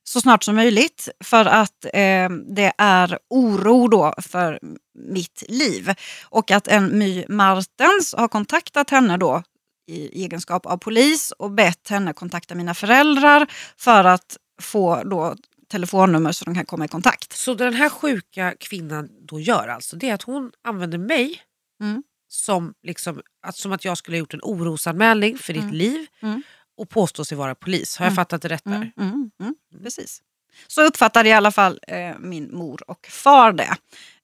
så 0.09 0.21
snart 0.21 0.45
som 0.45 0.57
möjligt 0.57 1.09
för 1.25 1.45
att 1.45 1.85
eh, 1.85 2.31
det 2.57 2.73
är 2.79 3.19
oro 3.31 3.89
då 3.89 4.15
för 4.19 4.59
mitt 4.95 5.43
liv. 5.49 5.95
Och 6.25 6.51
att 6.51 6.69
en 6.69 6.99
My 6.99 7.25
Martens 7.29 8.15
har 8.19 8.29
kontaktat 8.29 8.91
henne 8.91 9.17
då 9.17 9.43
i 9.89 10.23
egenskap 10.25 10.67
av 10.67 10.77
polis 10.77 11.31
och 11.31 11.51
bett 11.51 11.89
henne 11.89 12.13
kontakta 12.13 12.55
mina 12.55 12.75
föräldrar 12.75 13.47
för 13.77 14.05
att 14.05 14.37
få 14.63 15.03
då 15.05 15.37
telefonnummer 15.71 16.33
så 16.33 16.45
de 16.45 16.55
kan 16.55 16.67
komma 16.67 16.85
i 16.85 16.89
kontakt. 16.89 17.33
Så 17.37 17.55
den 17.55 17.75
här 17.75 17.89
sjuka 17.89 18.55
kvinnan 18.61 19.09
då 19.29 19.41
gör 19.41 19.69
alltså, 19.69 19.97
det 19.97 20.09
är 20.09 20.15
att 20.15 20.23
hon 20.23 20.53
använder 20.65 20.99
mig 20.99 21.43
Mm. 21.81 22.03
som, 22.29 22.75
liksom, 22.83 23.23
att, 23.47 23.57
som 23.57 23.73
att 23.73 23.85
jag 23.85 23.99
skulle 23.99 24.17
ha 24.17 24.19
gjort 24.19 24.35
en 24.35 24.41
orosanmälning 24.43 25.39
för 25.39 25.53
ditt 25.53 25.63
Mm. 25.63 25.75
liv 25.75 26.07
Mm. 26.23 26.43
Och 26.77 26.89
påstå 26.89 27.25
sig 27.25 27.39
vara 27.39 27.55
polis. 27.55 27.97
Har 27.97 28.07
jag 28.07 28.11
Mm. 28.11 28.17
fattat 28.17 28.43
det 28.43 28.49
rätt 28.49 28.65
där? 28.65 28.75
Mm, 28.75 28.93
mm, 28.99 29.31
mm, 29.41 29.55
precis. 29.83 30.23
Så 30.67 30.83
uppfattade 30.83 31.29
i 31.29 31.33
alla 31.33 31.53
fall 31.53 31.81
eh, 31.89 32.19
min 32.19 32.55
mor 32.57 32.91
och 32.91 33.07
far 33.11 33.53
det. 33.53 33.77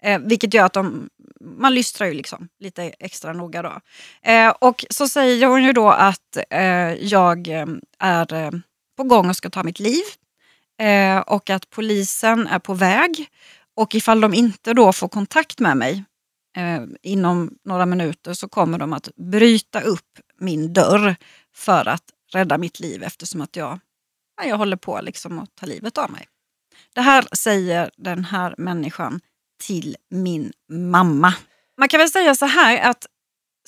Eh, 0.02 0.18
vilket 0.18 0.54
gör 0.54 0.64
att 0.64 0.72
de, 0.72 1.08
man 1.40 1.74
lystrar 1.74 2.06
ju 2.06 2.14
liksom 2.14 2.48
lite 2.60 2.82
extra 2.82 3.32
noga 3.32 3.62
då. 3.62 3.80
Eh, 4.30 4.48
och 4.48 4.84
så 4.90 5.08
säger 5.08 5.46
hon 5.46 5.64
ju 5.64 5.72
då 5.72 5.90
att 5.90 6.36
eh, 6.50 6.92
jag 6.94 7.48
eh, 7.48 7.66
är 7.98 8.32
eh, 8.34 8.50
på 8.96 9.02
gång 9.04 9.28
och 9.28 9.36
ska 9.36 9.50
ta 9.50 9.62
mitt 9.62 9.80
liv. 9.80 10.02
Och 11.26 11.50
att 11.50 11.70
polisen 11.70 12.46
är 12.46 12.58
på 12.58 12.74
väg. 12.74 13.26
Och 13.76 13.94
ifall 13.94 14.20
de 14.20 14.34
inte 14.34 14.74
då 14.74 14.92
får 14.92 15.08
kontakt 15.08 15.58
med 15.60 15.76
mig 15.76 16.04
inom 17.02 17.50
några 17.64 17.86
minuter 17.86 18.34
så 18.34 18.48
kommer 18.48 18.78
de 18.78 18.92
att 18.92 19.08
bryta 19.16 19.80
upp 19.80 20.18
min 20.40 20.72
dörr 20.72 21.16
för 21.54 21.88
att 21.88 22.02
rädda 22.34 22.58
mitt 22.58 22.80
liv 22.80 23.02
eftersom 23.02 23.40
att 23.40 23.56
jag, 23.56 23.80
ja, 24.36 24.44
jag 24.44 24.56
håller 24.56 24.76
på 24.76 25.00
liksom 25.00 25.38
att 25.38 25.54
ta 25.54 25.66
livet 25.66 25.98
av 25.98 26.10
mig. 26.10 26.28
Det 26.94 27.00
här 27.00 27.24
säger 27.32 27.90
den 27.96 28.24
här 28.24 28.54
människan 28.58 29.20
till 29.62 29.96
min 30.10 30.52
mamma. 30.70 31.34
Man 31.78 31.88
kan 31.88 31.98
väl 31.98 32.10
säga 32.10 32.34
så 32.34 32.46
här 32.46 32.90
att 32.90 33.06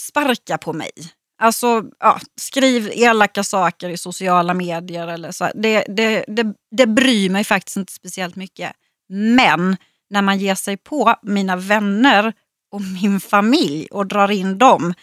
sparka 0.00 0.58
på 0.58 0.72
mig. 0.72 0.90
Alltså 1.38 1.84
ja, 1.98 2.20
skriv 2.36 2.90
elaka 2.94 3.44
saker 3.44 3.88
i 3.88 3.96
sociala 3.96 4.54
medier 4.54 5.08
eller 5.08 5.32
så. 5.32 5.50
Det, 5.54 5.84
det, 5.88 6.24
det, 6.28 6.54
det 6.70 6.86
bryr 6.86 7.30
mig 7.30 7.44
faktiskt 7.44 7.76
inte 7.76 7.92
speciellt 7.92 8.36
mycket. 8.36 8.72
Men 9.08 9.76
när 10.10 10.22
man 10.22 10.38
ger 10.38 10.54
sig 10.54 10.76
på 10.76 11.14
mina 11.22 11.56
vänner 11.56 12.32
och 12.70 12.80
min 13.02 13.20
familj 13.20 13.88
och 13.90 14.06
drar 14.06 14.30
in 14.30 14.58
dem 14.58 14.94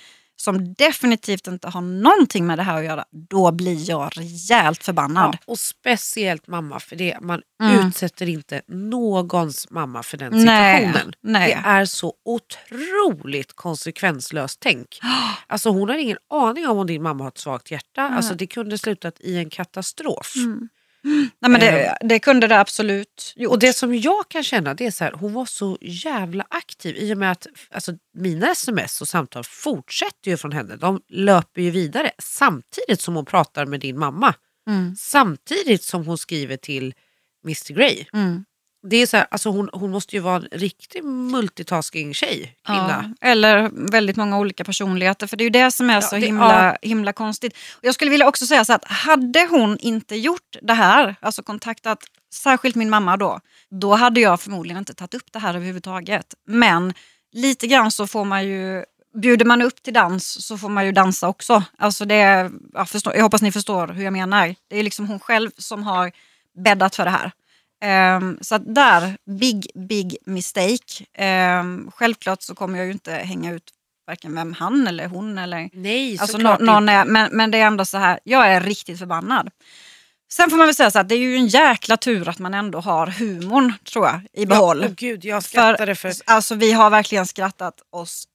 som 0.42 0.74
definitivt 0.74 1.48
inte 1.48 1.68
har 1.68 1.82
någonting 1.82 2.46
med 2.48 2.58
det 2.60 2.64
här 2.64 2.78
att 2.78 2.86
göra, 2.86 3.06
då 3.30 3.52
blir 3.52 3.90
jag 3.90 4.12
rejält 4.18 4.84
förbannad. 4.84 5.30
Ja, 5.40 5.52
och 5.54 5.60
speciellt 5.60 6.48
mamma 6.48 6.80
för 6.80 6.96
det. 6.96 7.18
Man 7.22 7.42
Mm. 7.64 7.88
utsätter 7.88 8.30
inte 8.30 8.62
någons 8.68 9.70
mamma 9.70 10.04
för 10.04 10.18
den 10.18 10.32
Nej, 10.46 10.82
situationen. 10.88 11.14
nej. 11.24 11.48
Det 11.64 11.70
är 11.70 11.86
så 11.86 12.14
otroligt 12.26 13.54
konsekvenslöst 13.54 14.60
tänk. 14.60 15.00
Alltså 15.48 15.70
hon 15.70 15.90
har 15.90 15.98
ingen 15.98 16.18
aning 16.30 16.68
om 16.68 16.78
om 16.78 16.88
din 16.88 17.04
mamma 17.04 17.24
har 17.24 17.28
ett 17.30 17.38
svagt 17.38 17.72
hjärta. 17.72 18.02
Alltså 18.02 18.34
det 18.36 18.48
kunde 18.48 18.78
slutat 18.78 19.20
i 19.20 19.38
en 19.38 19.50
katastrof. 19.50 20.34
Mm. 20.36 20.70
Nej, 21.04 21.52
men 21.52 21.60
det, 21.60 21.98
det 22.02 22.20
kunde 22.20 22.48
det 22.48 22.60
absolut 22.60 23.34
gjort. 23.36 23.52
Och 23.52 23.60
det 23.60 23.74
som 23.74 23.96
jag 23.96 24.30
kan 24.30 24.44
känna 24.44 24.74
det 24.74 24.86
är 24.86 24.92
så 24.92 25.04
här, 25.04 25.12
hon 25.12 25.34
var 25.34 25.46
så 25.46 25.78
jävla 25.82 26.46
aktiv 26.50 26.96
i 26.98 27.14
och 27.14 27.18
med 27.18 27.32
att 27.32 27.48
alltså, 27.72 27.92
mina 28.14 28.52
sms 28.52 29.02
och 29.02 29.08
samtal 29.08 29.44
fortsätter 29.44 30.32
ju 30.32 30.38
från 30.38 30.52
henne. 30.52 30.76
De 30.76 31.02
löper 31.10 31.62
ju 31.62 31.72
vidare 31.72 32.12
samtidigt 32.20 33.02
som 33.02 33.16
hon 33.16 33.26
pratar 33.26 33.66
med 33.66 33.80
din 33.80 34.00
mamma. 34.00 34.34
Mm. 34.68 34.96
Samtidigt 34.96 35.84
som 35.84 36.06
hon 36.06 36.18
skriver 36.18 36.58
till 36.58 36.94
Mr 37.46 37.74
Grey. 37.74 38.06
Mm. 38.14 38.46
Det 38.90 38.98
är 38.98 39.06
så 39.08 39.18
här, 39.18 39.28
alltså 39.32 39.50
hon, 39.50 39.70
hon 39.74 39.92
måste 39.92 40.16
ju 40.16 40.22
vara 40.22 40.36
en 40.36 40.48
riktig 40.52 41.04
multitasking 41.04 42.14
tjej, 42.14 42.56
kvinna. 42.66 43.14
Ja, 43.22 43.28
eller 43.28 43.70
väldigt 43.92 44.16
många 44.18 44.38
olika 44.40 44.64
personligheter. 44.64 45.28
För 45.28 45.38
det 45.38 45.42
är 45.44 45.46
ju 45.46 45.50
det 45.50 45.72
som 45.72 45.90
är 45.90 45.94
Ja, 45.94 46.02
så 46.02 46.16
det- 46.16 46.22
himla, 46.26 46.78
himla 46.82 47.14
konstigt. 47.14 47.58
Jag 47.82 47.94
skulle 47.94 48.12
vilja 48.12 48.28
också 48.28 48.46
säga 48.46 48.66
så 48.66 48.74
att 48.74 48.86
hade 48.86 49.48
hon 49.50 49.78
inte 49.78 50.16
gjort 50.16 50.58
det 50.62 50.74
här, 50.74 51.16
alltså 51.22 51.44
kontaktat 51.44 52.00
särskilt 52.34 52.76
min 52.76 52.90
mamma 52.90 53.18
då, 53.18 53.40
då 53.82 53.96
hade 53.96 54.20
jag 54.20 54.42
förmodligen 54.42 54.78
inte 54.80 54.94
tagit 54.94 55.14
upp 55.14 55.32
det 55.32 55.40
här 55.40 55.54
överhuvudtaget. 55.56 56.26
Men 56.48 56.94
lite 57.34 57.68
grann 57.68 57.92
så 57.92 58.08
får 58.08 58.26
man 58.26 58.46
ju 58.48 58.84
Bjuder 59.22 59.46
man 59.46 59.62
upp 59.62 59.84
till 59.84 59.94
dans 59.94 60.46
så 60.46 60.58
får 60.58 60.70
man 60.70 60.86
ju 60.86 60.92
dansa 60.92 61.28
också. 61.28 61.64
Alltså 61.78 62.06
det, 62.06 62.16
är- 62.16 62.52
jag, 62.74 62.90
förstår, 62.90 63.16
jag 63.16 63.24
hoppas 63.24 63.42
ni 63.42 63.52
förstår 63.52 63.88
hur 63.88 64.04
jag 64.04 64.14
menar. 64.14 64.56
Det 64.70 64.78
är 64.80 64.84
liksom 64.84 65.08
hon 65.08 65.20
själv 65.20 65.52
som 65.58 65.84
har 65.84 66.12
bäddat 66.64 66.96
för 66.96 67.06
det 67.06 67.12
här. 67.12 67.32
Ehm, 67.82 68.38
så 68.42 68.56
att 68.56 68.76
där, 68.76 69.18
big, 69.40 69.68
big 69.76 70.18
mistake. 70.26 71.06
Ehm, 71.14 71.92
självklart 71.96 72.42
så 72.42 72.56
kommer 72.56 72.78
jag 72.78 72.86
ju 72.86 72.92
inte 72.92 73.12
hänga 73.12 73.52
ut 73.52 73.72
varken 74.08 74.36
vem 74.36 74.54
han 74.54 74.88
eller 74.88 75.08
hon 75.08 75.38
eller 75.38 75.70
Nej, 75.74 76.20
alltså, 76.20 76.38
någon 76.38 76.90
är, 76.90 77.06
men, 77.06 77.30
men 77.32 77.52
det 77.52 77.58
är 77.58 77.66
ändå 77.66 77.86
så 77.86 77.98
här, 77.98 78.20
jag 78.24 78.48
är 78.48 78.62
riktigt 78.62 79.00
förbannad. 79.00 79.50
Sen 80.32 80.50
får 80.50 80.58
man 80.58 80.68
väl 80.68 80.76
säga 80.76 80.92
så 80.92 81.00
att 81.00 81.10
det 81.10 81.16
är 81.16 81.20
ju 81.20 81.36
en 81.36 81.48
jäkla 81.48 81.98
tur 81.98 82.30
att 82.30 82.40
man 82.40 82.54
ändå 82.54 82.80
har 82.80 83.08
humorn 83.08 83.74
tror 83.92 84.06
jag 84.06 84.22
i 84.34 84.46
behåll. 84.46 84.82
Ja, 84.82 84.88
åh 84.88 84.94
gud, 84.98 85.26
jag 85.26 85.44
skrattade 85.44 85.96
för... 85.96 86.14
Alltså 86.26 86.56
vi 86.56 86.72
har 86.72 86.90
verkligen 86.90 87.26
skrattat 87.26 87.76
oss 87.90 88.26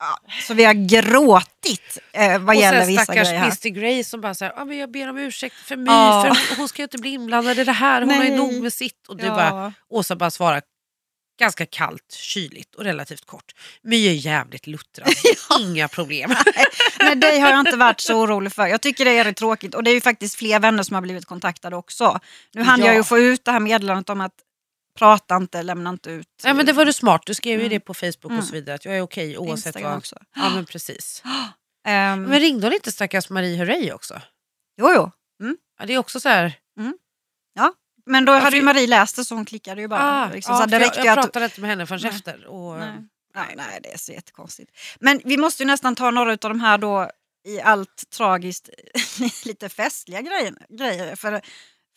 Ja, 0.00 0.18
så 0.46 0.54
vi 0.54 0.64
har 0.64 0.74
gråtit 0.88 1.98
eh, 2.12 2.38
vad 2.38 2.56
och 2.56 2.62
gäller 2.62 2.78
sen 2.80 2.88
vissa 2.88 3.04
stackars 3.04 3.28
grejer 3.28 3.38
här. 3.40 3.46
Mr 3.46 3.68
Grey 3.68 4.04
som 4.04 4.20
bara 4.20 4.34
säger 4.34 4.52
ah, 4.60 4.64
men 4.64 4.78
jag 4.78 4.90
ber 4.90 5.10
om 5.10 5.18
ursäkt 5.18 5.54
för 5.56 5.76
mig 5.76 5.94
Ja. 5.94 6.22
för 6.22 6.28
hon, 6.28 6.56
hon 6.56 6.68
ska 6.68 6.82
ju 6.82 6.84
inte 6.84 6.98
bli 6.98 7.10
inblandad 7.10 7.58
i 7.58 7.64
det 7.64 7.72
här, 7.72 8.00
hon 8.02 8.10
har 8.10 8.24
ju 8.24 8.28
Nej. 8.28 8.38
nog 8.38 8.62
med 8.62 8.72
sitt. 8.72 9.08
Och 9.08 9.16
du 9.16 9.26
Ja. 9.26 9.34
bara, 9.34 9.72
Åsa 9.88 10.16
bara 10.16 10.30
svarar 10.30 10.62
ganska 11.40 11.66
kallt, 11.66 12.12
kyligt 12.12 12.74
och 12.74 12.84
relativt 12.84 13.26
kort. 13.26 13.52
My 13.82 14.08
är 14.08 14.12
jävligt 14.12 14.66
luttrad, 14.66 15.08
inga 15.60 15.88
problem. 15.88 16.34
Nej, 17.00 17.16
dig 17.16 17.38
har 17.40 17.50
jag 17.50 17.60
inte 17.60 17.76
varit 17.76 18.00
så 18.00 18.14
orolig 18.14 18.52
för. 18.52 18.66
Jag 18.66 18.80
tycker 18.80 19.04
det 19.04 19.18
är 19.18 19.32
tråkigt 19.32 19.74
och 19.74 19.82
det 19.84 19.90
är 19.90 19.94
ju 19.94 20.00
faktiskt 20.00 20.34
fler 20.34 20.58
vänner 20.60 20.82
som 20.82 20.94
har 20.94 21.02
blivit 21.02 21.24
kontaktade 21.24 21.76
också. 21.76 22.18
Nu 22.54 22.62
hann 22.62 22.80
Ja. 22.80 22.86
jag 22.86 22.94
ju 22.94 23.04
få 23.04 23.18
ut 23.18 23.44
det 23.44 23.52
här 23.52 23.60
meddelandet 23.60 24.10
om 24.10 24.20
att 24.20 24.32
prata 24.98 25.36
inte, 25.36 25.62
lämna 25.62 25.90
inte 25.90 26.10
ut. 26.10 26.28
Nej, 26.44 26.54
men 26.54 26.66
det 26.66 26.72
var 26.72 26.84
du 26.84 26.92
smart, 26.92 27.22
du 27.26 27.34
skrev 27.34 27.52
ju 27.60 27.66
Mm. 27.66 27.70
det 27.70 27.80
på 27.80 27.94
Facebook 27.94 28.24
Mm. 28.24 28.38
och 28.38 28.44
så 28.44 28.52
vidare 28.52 28.74
att 28.74 28.84
jag 28.84 28.96
är 28.96 29.00
okej 29.00 29.38
oavsett 29.38 29.66
Instagram 29.66 29.90
vad. 29.90 29.98
också. 29.98 30.16
Ja 30.36 30.50
men 30.50 30.66
precis. 30.66 31.22
Ehm, 31.86 32.22
Men 32.22 32.40
ringde 32.40 32.66
hon 32.66 32.74
inte 32.74 32.92
stackars 32.92 33.30
Marie 33.30 33.56
Herrey 33.56 33.92
också? 33.92 34.20
jo, 34.80 34.92
jo. 34.94 35.10
Ja, 35.78 35.86
det 35.86 35.94
är 35.94 35.98
också 35.98 36.20
så 36.20 36.28
här... 36.28 36.52
Men 38.06 38.24
då 38.24 38.32
hade 38.32 38.56
ju 38.56 38.62
Marie 38.62 38.86
läst 38.86 39.16
det 39.16 39.24
så 39.24 39.34
hon 39.34 39.44
klickade 39.44 39.80
ju 39.80 39.88
bara. 39.88 40.00
Ah, 40.02 40.30
liksom, 40.32 40.54
ja, 40.54 40.58
så 40.58 40.62
för 40.70 40.78
det 40.78 40.84
jag, 40.96 41.04
jag 41.06 41.18
att... 41.18 41.24
pratade 41.24 41.44
inte 41.44 41.60
med 41.60 41.70
henne 41.70 41.86
förrän 41.86 42.00
Nej. 42.02 42.10
efter. 42.10 42.46
Och, 42.46 42.78
Nej. 42.78 42.88
Ja, 43.34 43.44
nej, 43.56 43.80
det 43.82 43.92
är 43.92 43.98
så 43.98 44.12
jättekonstigt. 44.12 44.70
Men 45.00 45.20
vi 45.24 45.36
måste 45.36 45.62
ju 45.62 45.66
nästan 45.66 45.94
ta 45.94 46.10
några 46.10 46.30
av 46.32 46.36
de 46.38 46.60
här 46.60 46.78
då 46.78 47.10
i 47.48 47.60
allt 47.60 48.10
tragiskt 48.16 48.68
lite 49.44 49.68
festliga 49.68 50.20
grejer. 50.20 50.54
grejer 50.68 51.16
för, 51.16 51.30
för 51.30 51.42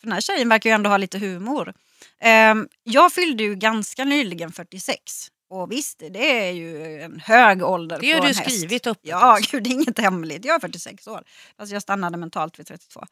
den 0.02 0.12
här 0.12 0.20
tjejen 0.20 0.48
verkar 0.48 0.70
ju 0.70 0.74
ändå 0.74 0.90
ha 0.90 0.96
lite 0.96 1.18
humor. 1.18 1.74
Ehm, 2.20 2.68
jag 2.82 3.12
fyllde 3.12 3.42
ju 3.42 3.54
ganska 3.54 4.04
nyligen 4.04 4.52
46. 4.52 5.28
Och 5.50 5.72
visst, 5.72 5.98
det 6.10 6.46
är 6.48 6.50
ju 6.52 7.00
en 7.02 7.20
hög 7.20 7.62
ålder 7.62 7.98
Det 8.00 8.12
har 8.12 8.18
på 8.18 8.24
du 8.24 8.30
en 8.30 8.34
häst. 8.36 8.50
skrivit 8.50 8.86
upp. 8.86 8.98
Ja, 9.02 9.38
gud, 9.50 9.62
det 9.64 9.70
är 9.70 9.72
inget 9.74 9.98
hemligt. 9.98 10.44
Jag 10.44 10.54
är 10.54 10.60
46 10.60 11.06
år. 11.06 11.22
Fast 11.58 11.72
jag 11.72 11.82
stannade 11.82 12.16
mentalt 12.16 12.58
vid 12.58 12.66
32. 12.66 13.04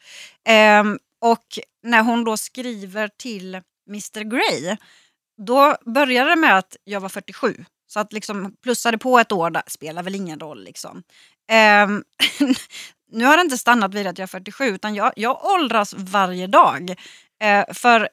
Ehm, 0.45 0.99
och 1.21 1.47
när 1.83 2.03
hon 2.03 2.25
då 2.25 2.37
skriver 2.37 3.09
till 3.17 3.61
Mr 3.89 4.21
Grey, 4.25 4.77
då 5.47 5.77
började 5.87 6.31
det 6.31 6.37
med 6.37 6.59
att 6.59 6.77
jag 6.85 7.01
var 7.01 7.09
47. 7.09 7.65
Så 7.87 8.01
att 8.01 8.13
liksom 8.13 8.57
plussade 8.63 8.99
på 8.99 9.19
ett 9.19 9.33
år 9.33 9.51
där 9.51 9.63
spelar 9.67 10.03
väl 10.03 10.15
ingen 10.15 10.41
roll. 10.41 10.65
Liksom. 10.65 11.03
Ehm, 11.51 12.05
nu 13.13 13.25
har 13.25 13.37
det 13.37 13.43
inte 13.43 13.59
stannat 13.59 13.95
vid 13.95 14.07
att 14.07 14.19
jag 14.19 14.23
är 14.23 14.27
47 14.27 14.65
utan 14.65 14.95
jag, 14.95 15.13
jag 15.17 15.45
åldras 15.45 15.95
varje 15.97 16.47
dag. 16.47 16.91
Eh, 17.43 17.65
för 17.75 18.09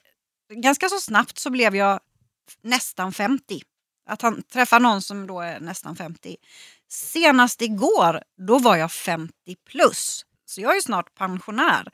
ganska 0.53 0.89
så 0.89 0.99
snabbt 0.99 1.37
så 1.37 1.49
blev 1.49 1.75
jag 1.75 1.99
nästan 2.61 3.13
50. 3.13 3.61
Att 4.09 4.21
han 4.21 4.43
träffar 4.43 4.79
någon 4.79 5.01
som 5.01 5.27
då 5.27 5.41
är 5.41 5.59
nästan 5.59 5.95
50. 5.95 6.35
Senast 6.87 7.61
igår, 7.61 8.23
då 8.47 8.59
var 8.59 8.75
jag 8.75 8.91
50 8.91 9.33
plus. 9.69 10.25
Så 10.45 10.61
jag 10.61 10.77
är 10.77 10.81
snart 10.81 11.15
pensionär. 11.15 11.87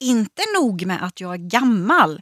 Inte 0.00 0.42
nog 0.54 0.86
med 0.86 1.04
att 1.04 1.20
jag 1.20 1.34
är 1.34 1.48
gammal. 1.48 2.20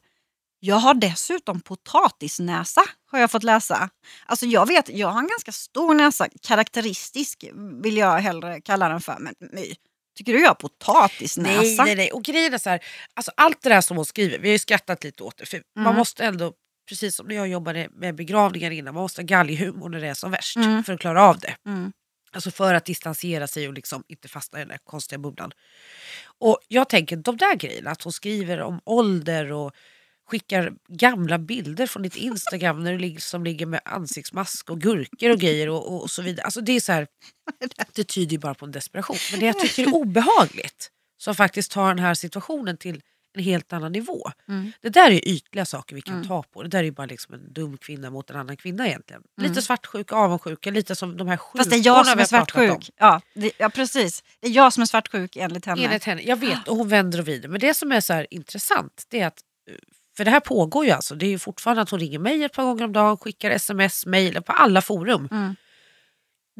Jag 0.60 0.76
har 0.76 0.94
dessutom 0.94 1.60
potatisnäsa 1.60 2.82
har 3.06 3.18
jag 3.18 3.30
fått 3.30 3.42
läsa. 3.42 3.90
Alltså 4.26 4.46
jag 4.46 4.66
vet, 4.66 4.88
jag 4.88 5.08
har 5.08 5.20
en 5.20 5.28
ganska 5.28 5.52
stor 5.52 5.94
näsa. 5.94 6.26
Karaktäristisk 6.42 7.44
vill 7.82 7.96
jag 7.96 8.18
hellre 8.18 8.60
kalla 8.60 8.88
den 8.88 9.00
för. 9.00 9.16
Men 9.18 9.34
My, 9.52 9.74
tycker 10.16 10.32
du 10.32 10.40
jag 10.40 10.48
har 10.48 10.54
potatisnäsa? 10.54 11.60
Nej, 11.60 11.76
nej, 11.76 11.94
nej. 11.96 12.10
Och 12.12 12.22
grejen 12.24 12.54
är 12.54 12.58
så 12.58 12.70
här, 12.70 12.84
alltså 13.14 13.32
allt 13.36 13.62
det 13.62 13.68
där 13.68 13.80
som 13.80 13.96
hon 13.96 14.06
skriver, 14.06 14.38
vi 14.38 14.48
har 14.48 14.52
ju 14.52 14.58
skrattat 14.58 15.04
lite 15.04 15.22
åt 15.22 15.36
det. 15.36 15.46
För 15.46 15.62
Man 15.76 15.86
Mm. 15.86 15.96
måste 15.96 16.24
ändå, 16.24 16.52
precis 16.88 17.16
som 17.16 17.26
när 17.26 17.34
jag 17.34 17.48
jobbade 17.48 17.88
med 17.92 18.14
begravningar 18.14 18.70
innan, 18.70 18.94
man 18.94 19.02
måste 19.02 19.20
ha 19.22 19.26
galghumor 19.26 19.88
när 19.88 20.00
det 20.00 20.08
är 20.08 20.14
som 20.14 20.30
värst 20.30 20.56
Mm. 20.56 20.84
för 20.84 20.92
att 20.92 21.00
klara 21.00 21.22
av 21.22 21.38
det. 21.38 21.56
Mm. 21.66 21.92
Alltså 22.32 22.50
för 22.50 22.74
att 22.74 22.84
distansera 22.84 23.46
sig 23.46 23.68
och 23.68 23.74
liksom 23.74 24.04
inte 24.08 24.28
fastna 24.28 24.58
i 24.58 24.62
den 24.62 24.68
där 24.68 24.78
konstiga 24.84 25.18
bubblan. 25.18 25.50
Och 26.38 26.58
jag 26.68 26.88
tänker 26.88 27.16
de 27.16 27.36
där 27.36 27.54
grejerna, 27.56 27.90
att 27.90 28.02
hon 28.02 28.12
skriver 28.12 28.60
om 28.60 28.80
ålder 28.84 29.52
och 29.52 29.72
skickar 30.26 30.72
gamla 30.88 31.38
bilder 31.38 31.86
från 31.86 32.02
ditt 32.02 32.16
Instagram 32.16 32.84
när 32.84 32.92
du 32.92 32.98
ligger, 32.98 33.20
som 33.20 33.44
ligger 33.44 33.66
med 33.66 33.80
ansiktsmask 33.84 34.70
och 34.70 34.80
gurkor 34.80 35.30
och 35.30 35.38
grejer 35.38 35.68
och, 35.68 35.92
och, 35.94 36.02
och 36.02 36.10
så 36.10 36.22
vidare. 36.22 36.44
Alltså 36.44 36.60
det 36.60 36.72
är 36.72 36.80
så 36.80 36.92
här, 36.92 37.06
det 37.94 38.04
tyder 38.04 38.32
ju 38.32 38.38
bara 38.38 38.54
på 38.54 38.64
en 38.64 38.72
desperation. 38.72 39.16
Men 39.30 39.40
det 39.40 39.46
jag 39.46 39.58
tycker 39.58 39.82
är 39.82 39.94
obehagligt, 39.94 40.90
som 41.18 41.34
faktiskt 41.34 41.70
tar 41.72 41.88
den 41.88 41.98
här 41.98 42.14
situationen 42.14 42.76
till 42.76 43.02
en 43.34 43.42
helt 43.42 43.72
annan 43.72 43.92
nivå. 43.92 44.30
Mm. 44.48 44.72
Det 44.82 44.88
där 44.88 45.10
är 45.10 45.28
ytliga 45.28 45.64
saker 45.64 45.94
vi 45.94 46.02
kan 46.02 46.14
Mm. 46.14 46.28
ta 46.28 46.42
på. 46.42 46.62
Det 46.62 46.68
där 46.68 46.78
är 46.78 46.82
ju 46.82 46.90
bara 46.90 47.06
liksom 47.06 47.34
en 47.34 47.52
dum 47.52 47.76
kvinna 47.78 48.10
mot 48.10 48.30
en 48.30 48.36
annan 48.36 48.56
kvinna 48.56 48.86
egentligen. 48.88 49.22
Mm. 49.38 49.50
Lite 49.50 49.62
svartsjuka, 49.62 50.14
avundsjuka, 50.16 50.70
lite 50.70 50.94
som 50.96 51.16
de 51.16 51.28
här 51.28 51.36
sjukdomarna 51.36 51.60
Fast 51.64 51.70
det 51.70 51.76
är 51.76 51.86
jag 51.86 52.06
som 52.06 52.16
vi 52.18 52.22
är 52.22 52.38
har 52.38 52.38
pratat 52.44 52.56
om. 52.56 52.68
svartsjuk. 52.68 52.94
Ja, 52.98 53.20
det, 53.34 53.50
ja, 53.58 53.68
precis. 53.70 54.22
Det 54.40 54.46
är 54.48 54.52
jag 54.52 54.72
som 54.72 54.82
är 54.82 54.86
svartsjuk 54.86 55.36
enligt 55.36 55.66
henne. 55.66 55.84
Enligt 55.84 56.04
henne. 56.04 56.22
Jag 56.22 56.36
vet 56.36 56.68
och 56.68 56.76
hon 56.76 56.88
vänder 56.88 57.18
och 57.18 57.24
vrider. 57.24 57.48
Men 57.48 57.60
det 57.60 57.74
som 57.74 57.92
är 57.92 58.00
så 58.00 58.24
intressant 58.30 59.04
det 59.08 59.20
är 59.20 59.26
att 59.26 59.40
eh, 59.70 59.74
för 60.16 60.24
det 60.24 60.30
här 60.30 60.40
pågår 60.40 60.84
ju 60.84 60.90
alltså. 60.90 61.14
Det 61.14 61.26
är 61.26 61.30
ju 61.30 61.38
fortfarande 61.38 61.82
att 61.82 61.90
hon 61.90 62.00
ringer 62.00 62.18
mig 62.18 62.44
ett 62.44 62.52
par 62.52 62.62
gånger 62.62 62.84
om 62.84 62.92
dagen, 62.92 63.16
skickar 63.16 63.50
sms, 63.50 64.06
mejl 64.06 64.42
på 64.42 64.52
alla 64.52 64.82
forum. 64.82 65.28
Mm. 65.30 65.56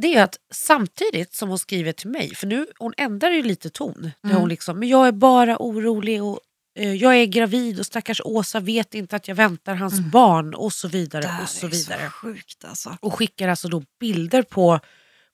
Det 0.01 0.15
är 0.15 0.23
att 0.23 0.37
samtidigt 0.53 1.35
som 1.35 1.49
hon 1.49 1.59
skriver 1.59 1.93
till 1.93 2.09
mig, 2.09 2.35
för 2.35 2.47
nu 2.47 2.67
hon 2.79 2.93
ändrar 2.97 3.31
ju 3.31 3.43
lite 3.43 3.71
ton. 3.71 4.11
Mm. 4.25 4.37
hon 4.37 4.49
liksom, 4.49 4.79
men 4.79 4.89
jag 4.89 5.09
är 5.09 5.13
bara 5.13 5.57
orolig 5.59 6.23
och 6.23 6.41
eh, 6.79 6.95
jag 6.95 7.17
är 7.17 7.27
gravid 7.27 7.81
och 7.81 7.87
stackars 7.87 8.21
Åsa 8.25 8.61
vet 8.61 8.95
inte 8.95 9.17
att 9.17 9.29
jag 9.29 9.35
väntar 9.35 9.75
hans 9.75 10.01
barn 10.01 10.55
och 10.55 10.73
så 10.73 10.89
vidare. 10.89 11.25
Mm. 11.25 11.43
Och 11.43 11.49
så 11.49 11.67
vidare. 11.67 12.01
så 12.05 12.11
sjukt 12.11 12.65
alltså. 12.65 12.97
Och 13.01 13.15
skickar 13.15 13.49
alltså 13.49 13.69
då 13.69 13.83
bilder 14.01 14.43
på, 14.43 14.81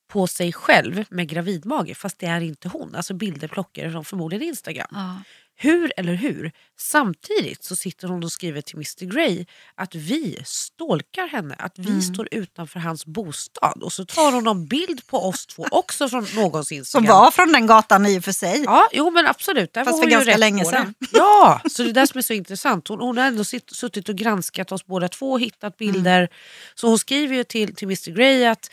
på 0.08 0.26
sig 0.26 0.52
själv 0.52 1.04
med 1.10 1.28
gravidmage 1.28 1.96
fast 1.96 2.18
det 2.18 2.26
är 2.26 2.40
inte 2.40 2.68
hon. 2.68 2.94
Alltså 2.94 3.14
bilder 3.14 3.48
plockar 3.48 3.90
från 3.90 4.04
förmodligen 4.04 4.48
Instagram. 4.48 4.88
Ja. 4.90 5.22
Hur 5.56 5.92
eller 5.96 6.14
hur? 6.14 6.52
Samtidigt 6.80 7.64
så 7.64 7.76
sitter 7.76 8.08
hon 8.08 8.24
och 8.24 8.32
skriver 8.32 8.60
till 8.60 8.76
Mr 8.76 9.04
Grey 9.14 9.46
att 9.74 9.94
vi 9.94 10.38
stalkar 10.44 11.26
henne, 11.26 11.54
att 11.58 11.78
vi 11.78 11.88
Mm. 11.88 12.02
står 12.02 12.28
utanför 12.30 12.80
hans 12.80 13.06
bostad. 13.06 13.82
Och 13.82 13.92
så 13.92 14.04
tar 14.04 14.32
hon 14.32 14.46
en 14.46 14.66
bild 14.66 15.06
på 15.06 15.18
oss 15.28 15.46
två 15.46 15.66
också 15.70 16.08
från 16.08 16.26
någons 16.34 16.68
Som 16.68 16.76
Instagram. 16.76 17.06
var 17.06 17.30
från 17.30 17.52
den 17.52 17.66
gatan 17.66 18.06
i 18.06 18.18
och 18.18 18.24
för 18.24 18.32
sig. 18.32 18.62
Ja, 18.64 18.88
jo 18.92 19.10
men 19.10 19.26
absolut. 19.26 19.72
Där 19.72 19.84
Fast 19.84 19.96
var 19.96 20.02
för 20.04 20.10
ganska 20.10 20.36
länge 20.36 20.64
sedan. 20.64 20.94
Ja, 21.12 21.60
så 21.70 21.82
det 21.82 21.88
är 21.90 21.94
det 21.94 22.06
som 22.06 22.18
är 22.18 22.22
så 22.22 22.32
intressant. 22.32 22.88
Hon, 22.88 23.00
hon 23.00 23.18
har 23.18 23.24
ändå 23.24 23.44
sitt, 23.44 23.76
suttit 23.76 24.08
och 24.08 24.14
granskat 24.16 24.72
oss 24.72 24.86
båda 24.86 25.08
två 25.08 25.32
och 25.32 25.40
hittat 25.40 25.76
bilder. 25.76 26.18
Mm. 26.18 26.28
Så 26.74 26.88
hon 26.88 26.98
skriver 26.98 27.36
ju 27.36 27.44
till, 27.44 27.74
till 27.74 27.86
Mr 27.88 28.10
Grey 28.10 28.44
att 28.44 28.70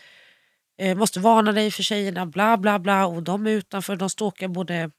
eh, 0.82 0.98
måste 0.98 1.20
varna 1.20 1.52
dig 1.52 1.72
för 1.72 1.84
tjejerna, 1.84 2.26
bla 2.26 2.58
bla 2.58 2.80
bla. 2.80 3.06
Och 3.06 3.24
de 3.24 3.48
är 3.48 3.52
utanför, 3.52 3.96
de 3.96 4.10
stalkar 4.10 4.48
både... 4.48 4.92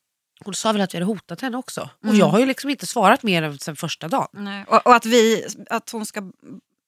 Hon 0.44 0.54
sa 0.54 0.72
väl 0.72 0.80
att 0.80 0.94
vi 0.94 0.98
hade 0.98 1.06
hotat 1.06 1.40
henne 1.40 1.56
också. 1.58 1.80
Och 1.98 2.04
Mm. 2.04 2.16
jag 2.16 2.26
har 2.26 2.38
ju 2.38 2.46
liksom 2.46 2.70
inte 2.70 2.86
svarat 2.86 3.22
mer 3.22 3.42
än 3.42 3.58
sen 3.58 3.76
första 3.76 4.08
dagen. 4.08 4.28
Nej. 4.32 4.64
Och, 4.68 4.86
och 4.86 4.94
att, 4.94 5.06
vi, 5.06 5.46
att 5.70 5.90
hon 5.90 6.06
ska... 6.06 6.22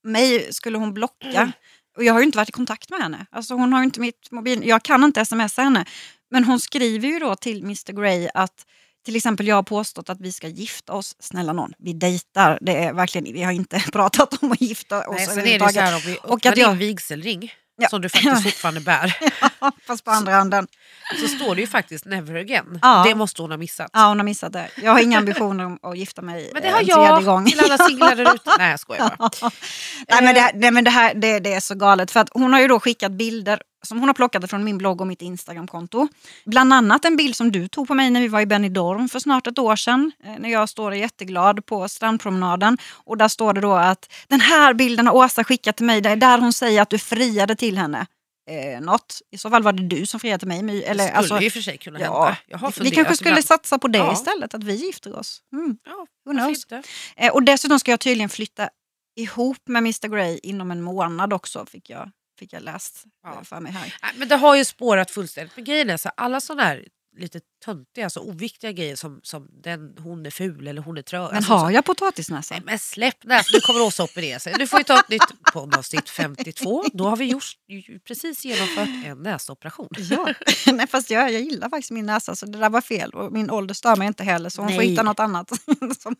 Mig 0.05 0.53
skulle 0.53 0.79
hon 0.79 0.95
blocka. 0.95 1.27
Mm. 1.29 1.53
Och 1.97 2.05
jag 2.05 2.13
har 2.13 2.21
ju 2.21 2.27
inte 2.27 2.39
varit 2.39 2.49
i 2.49 2.53
kontakt 2.53 2.91
med 2.91 3.01
henne. 3.01 3.27
Alltså 3.31 3.55
hon 3.55 3.73
har 3.73 3.81
ju 3.81 3.85
inte 3.85 4.01
mitt 4.01 4.31
mobil... 4.31 4.67
Jag 4.67 4.83
kan 4.83 5.05
inte 5.05 5.25
smsa 5.25 5.63
henne. 5.63 5.85
Men 6.31 6.45
hon 6.45 6.61
skriver 6.61 7.09
ju 7.09 7.19
då 7.19 7.37
till 7.37 7.63
Mr 7.63 7.93
Grey 8.03 8.29
att 8.35 8.67
till 9.05 9.17
exempel 9.17 9.47
jag 9.47 9.57
har 9.57 9.63
påstått 9.63 10.11
att 10.11 10.21
vi 10.21 10.33
ska 10.33 10.49
gifta 10.49 10.93
oss. 10.93 11.17
Snälla 11.19 11.53
någon, 11.53 11.73
vi 11.79 11.93
dejtar. 11.93 12.59
Det 12.61 12.77
är 12.85 12.93
verkligen, 12.93 13.35
vi 13.35 13.43
har 13.43 13.53
inte 13.53 13.81
pratat 13.93 14.43
om 14.43 14.53
att 14.53 14.61
gifta 14.61 15.09
oss 15.09 15.17
Nej, 15.17 15.27
sen 15.27 15.47
är 15.47 15.59
det 15.59 15.73
så 15.73 15.81
här 15.81 15.95
om 15.95 16.01
vi 16.07 16.17
Och 16.23 16.35
öppnar 16.37 16.53
att 16.53 16.59
jag- 16.59 16.71
din 16.71 16.79
vigselring, 16.79 17.53
Ja. 17.77 17.89
som 17.89 18.01
du 18.01 18.09
faktiskt 18.09 18.43
fortfarande 18.43 18.81
bär, 18.81 19.17
Fast 19.87 20.05
på 20.05 20.11
andra 20.11 20.33
handen. 20.33 20.67
så 21.21 21.29
står 21.29 21.55
det 21.55 21.61
ju 21.61 21.67
faktiskt 21.67 22.05
never 22.05 22.35
again. 22.35 22.79
Ja. 22.83 23.05
Det 23.07 23.15
måste 23.15 23.43
hon 23.43 23.51
ha 23.51 23.59
missat. 23.59 23.91
Ja, 23.93 24.09
hon 24.09 24.19
har 24.19 24.25
missat 24.25 24.53
det. 24.53 24.69
Jag 24.83 24.93
har 24.93 25.01
inga 25.01 25.19
ambitioner 25.19 25.65
om 25.67 25.79
att 25.83 25.99
gifta 25.99 26.23
mig 26.23 26.51
Men 26.53 26.63
det 26.63 26.69
eh, 26.69 26.75
har 26.75 26.83
jag 26.87 27.25
gång. 27.25 27.47
till 27.47 27.61
alla 27.61 27.79
singlar 27.79 28.17
där 28.17 28.35
ute. 28.35 28.51
Nej 28.59 28.71
jag 28.71 28.81
skojar 28.81 29.17
bara. 29.19 29.31
Nej 30.09 30.23
men, 30.23 30.35
det, 30.35 30.41
här- 30.41 30.53
nej, 30.55 30.71
men 30.71 30.85
det 30.85 30.91
här 30.91 31.15
det, 31.15 31.39
det 31.39 31.53
är 31.55 31.61
så 31.61 31.75
galet. 31.75 32.11
För 32.11 32.21
att 32.21 32.29
hon 32.33 32.53
har 32.53 32.61
ju 32.61 32.69
då 32.69 32.81
skickat 32.81 33.13
bilder 33.13 33.63
som 33.85 33.99
hon 33.99 34.09
har 34.09 34.15
plockat 34.15 34.51
från 34.51 34.65
min 34.65 34.79
blogg 34.79 35.01
och 35.01 35.07
mitt 35.07 35.23
Instagramkonto. 35.23 36.09
Bland 36.47 36.73
annat 36.73 37.05
en 37.05 37.17
bild 37.17 37.37
som 37.37 37.53
du 37.53 37.69
tog 37.69 37.89
på 37.89 37.95
mig 37.95 38.11
när 38.11 38.21
vi 38.21 38.29
var 38.29 38.41
i 38.41 38.47
Benidorm 38.47 39.09
för 39.09 39.19
snart 39.19 39.47
ett 39.47 39.59
år 39.59 39.77
sedan. 39.77 40.13
eh, 40.25 40.33
När 40.39 40.49
jag 40.49 40.69
står 40.69 40.95
jätteglad 40.95 41.67
på 41.67 41.89
strandpromenaden. 41.89 42.79
Och 43.05 43.17
där 43.19 43.29
står 43.29 43.53
det 43.53 43.61
då 43.61 43.75
att 43.75 44.13
den 44.29 44.41
här 44.41 44.75
bilden 44.75 45.07
har 45.07 45.15
Åsa 45.15 45.45
skickat 45.45 45.77
till 45.77 45.87
mig. 45.87 46.01
Det 46.01 46.11
är 46.11 46.17
där 46.17 46.39
hon 46.39 46.53
säger 46.53 46.83
att 46.83 46.91
du 46.91 46.99
friade 46.99 47.57
till 47.57 47.79
henne. 47.79 48.07
Eh, 48.51 48.81
något. 48.81 49.21
I 49.31 49.39
så 49.39 49.51
fall 49.51 49.63
var 49.63 49.73
det 49.73 49.83
du 49.87 50.07
som 50.07 50.21
friade 50.21 50.39
till 50.39 50.49
mig. 50.49 50.63
My. 50.63 50.83
Eller, 50.83 51.05
Det 51.05 51.09
skulle 51.09 51.19
alltså, 51.19 51.41
ju 51.41 51.51
för 51.51 51.61
sig 51.61 51.79
kunna 51.79 52.01
ja, 52.01 52.25
hända. 52.25 52.39
Jag 52.47 52.59
har 52.59 52.75
vi 52.81 52.91
kanske 52.91 53.17
skulle 53.17 53.31
ibland. 53.31 53.45
satsa 53.45 53.79
på 53.79 53.89
det 53.89 53.99
Ja. 53.99 54.13
istället, 54.13 54.55
att 54.55 54.65
vi 54.65 54.75
gifter 54.75 55.17
oss. 55.19 55.41
Mm. 55.53 55.77
Ja, 55.85 56.07
Who 56.27 56.33
knows? 56.39 56.67
Eh, 57.17 57.33
och 57.33 57.43
dessutom 57.43 57.79
ska 57.81 57.91
jag 57.91 58.01
tydligen 58.01 58.29
flytta 58.29 58.69
ihop 59.17 59.59
med 59.69 59.79
Mr 59.81 60.09
Grey 60.09 60.41
inom 60.43 60.71
en 60.71 60.83
månad 60.83 61.33
också, 61.33 61.67
fick 61.67 61.91
jag, 61.91 62.11
fick 62.39 62.53
jag 62.53 62.63
läst 62.63 63.05
Ja. 63.23 63.33
eh, 63.35 63.43
för 63.43 63.61
mig 63.61 63.73
här. 63.73 63.95
Nej, 64.03 64.13
men 64.17 64.29
det 64.29 64.37
har 64.37 64.57
ju 64.57 64.65
spårat 64.65 65.11
fullständigt. 65.11 65.57
Men 65.57 65.65
grejen 65.65 65.91
är 65.91 65.97
så 65.97 66.09
alla 66.17 66.41
sådana 66.41 66.63
här 66.63 66.85
lite 67.17 67.41
töntiga, 67.65 68.05
alltså 68.05 68.21
oviktiga 68.21 68.73
grejer 68.73 68.97
som, 68.97 69.21
som 69.23 69.49
den, 69.63 69.97
hon 69.99 70.27
är 70.27 70.31
ful 70.31 70.69
eller 70.69 70.83
hon 70.83 70.99
är 70.99 71.03
trö. 71.03 71.27
Men 71.27 71.37
alltså, 71.37 71.53
har 71.53 71.71
jag 71.71 71.85
potatisnäsa? 71.85 72.55
Nej 72.55 72.63
men 72.67 72.79
släpp 72.79 73.25
näsan, 73.25 73.51
nu 73.55 73.61
kommer 73.61 73.81
Åsa 73.83 74.05
operera 74.05 74.39
sig. 74.39 74.55
Nu 74.59 74.67
får 74.67 74.79
vi 74.79 74.85
ta 74.85 75.01
ett 75.01 75.09
nytt 75.09 75.43
poddavsnitt 75.53 76.09
52. 76.09 76.85
Då 76.93 77.05
har 77.09 77.17
vi 77.17 77.25
just, 77.25 77.59
ju 77.69 77.99
precis 77.99 78.45
genomfört 78.45 78.89
en 79.05 79.19
näsoperation. 79.19 79.89
Ja. 79.97 80.35
Nej, 80.73 80.87
fast 80.87 81.11
jag, 81.11 81.33
jag 81.33 81.41
gillar 81.41 81.69
faktiskt 81.69 81.91
min 81.91 82.07
näsa 82.07 82.37
så 82.37 82.47
det 82.47 82.59
där 82.59 82.71
var 82.71 82.81
fel. 82.81 83.11
Och 83.11 83.33
min 83.33 83.51
ålder 83.51 83.75
stör 83.75 83.97
mig 83.97 84.07
inte 84.09 84.25
heller 84.25 84.51
så 84.51 84.63
hon 84.63 84.71
får 84.71 84.79
Nej. 84.79 84.89
hitta 84.89 85.03
något 85.03 85.21
annat. 85.21 85.51
som 85.99 86.17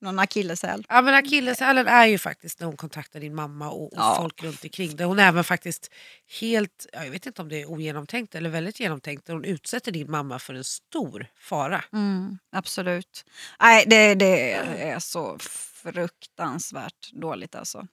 någon 0.00 0.18
akilleshäl. 0.18 0.86
Ja 0.88 1.02
men 1.02 1.14
akilleshälen 1.14 1.86
är 1.86 2.06
ju 2.06 2.18
faktiskt 2.18 2.60
när 2.60 2.66
hon 2.66 2.76
kontaktar 2.76 3.20
din 3.20 3.34
mamma 3.34 3.70
och, 3.70 3.84
och 3.84 3.92
Ja. 3.96 4.14
folk 4.18 4.42
runt 4.42 4.64
omkring. 4.64 4.96
Där 4.96 5.04
hon 5.04 5.18
även 5.18 5.44
faktiskt 5.44 5.92
helt, 6.40 6.86
ja, 6.92 7.04
jag 7.04 7.10
vet 7.10 7.26
inte 7.26 7.42
om 7.42 7.48
det 7.48 7.60
är 7.62 7.70
ogenomtänkt 7.70 8.34
eller 8.34 8.50
väldigt 8.50 8.80
genomtänkt, 8.80 9.26
där 9.26 9.34
hon 9.34 9.44
utsätter 9.44 9.92
din 9.92 10.10
mamma 10.12 10.38
för 10.38 10.54
en 10.54 10.64
stor 10.64 11.26
fara. 11.38 11.84
Mm, 11.92 12.38
absolut. 12.52 13.24
Nej, 13.60 13.84
det, 13.86 14.14
det 14.14 14.52
är 14.52 14.98
så 14.98 15.38
fruktansvärt 15.82 17.12
dåligt 17.12 17.54
alltså. 17.54 17.86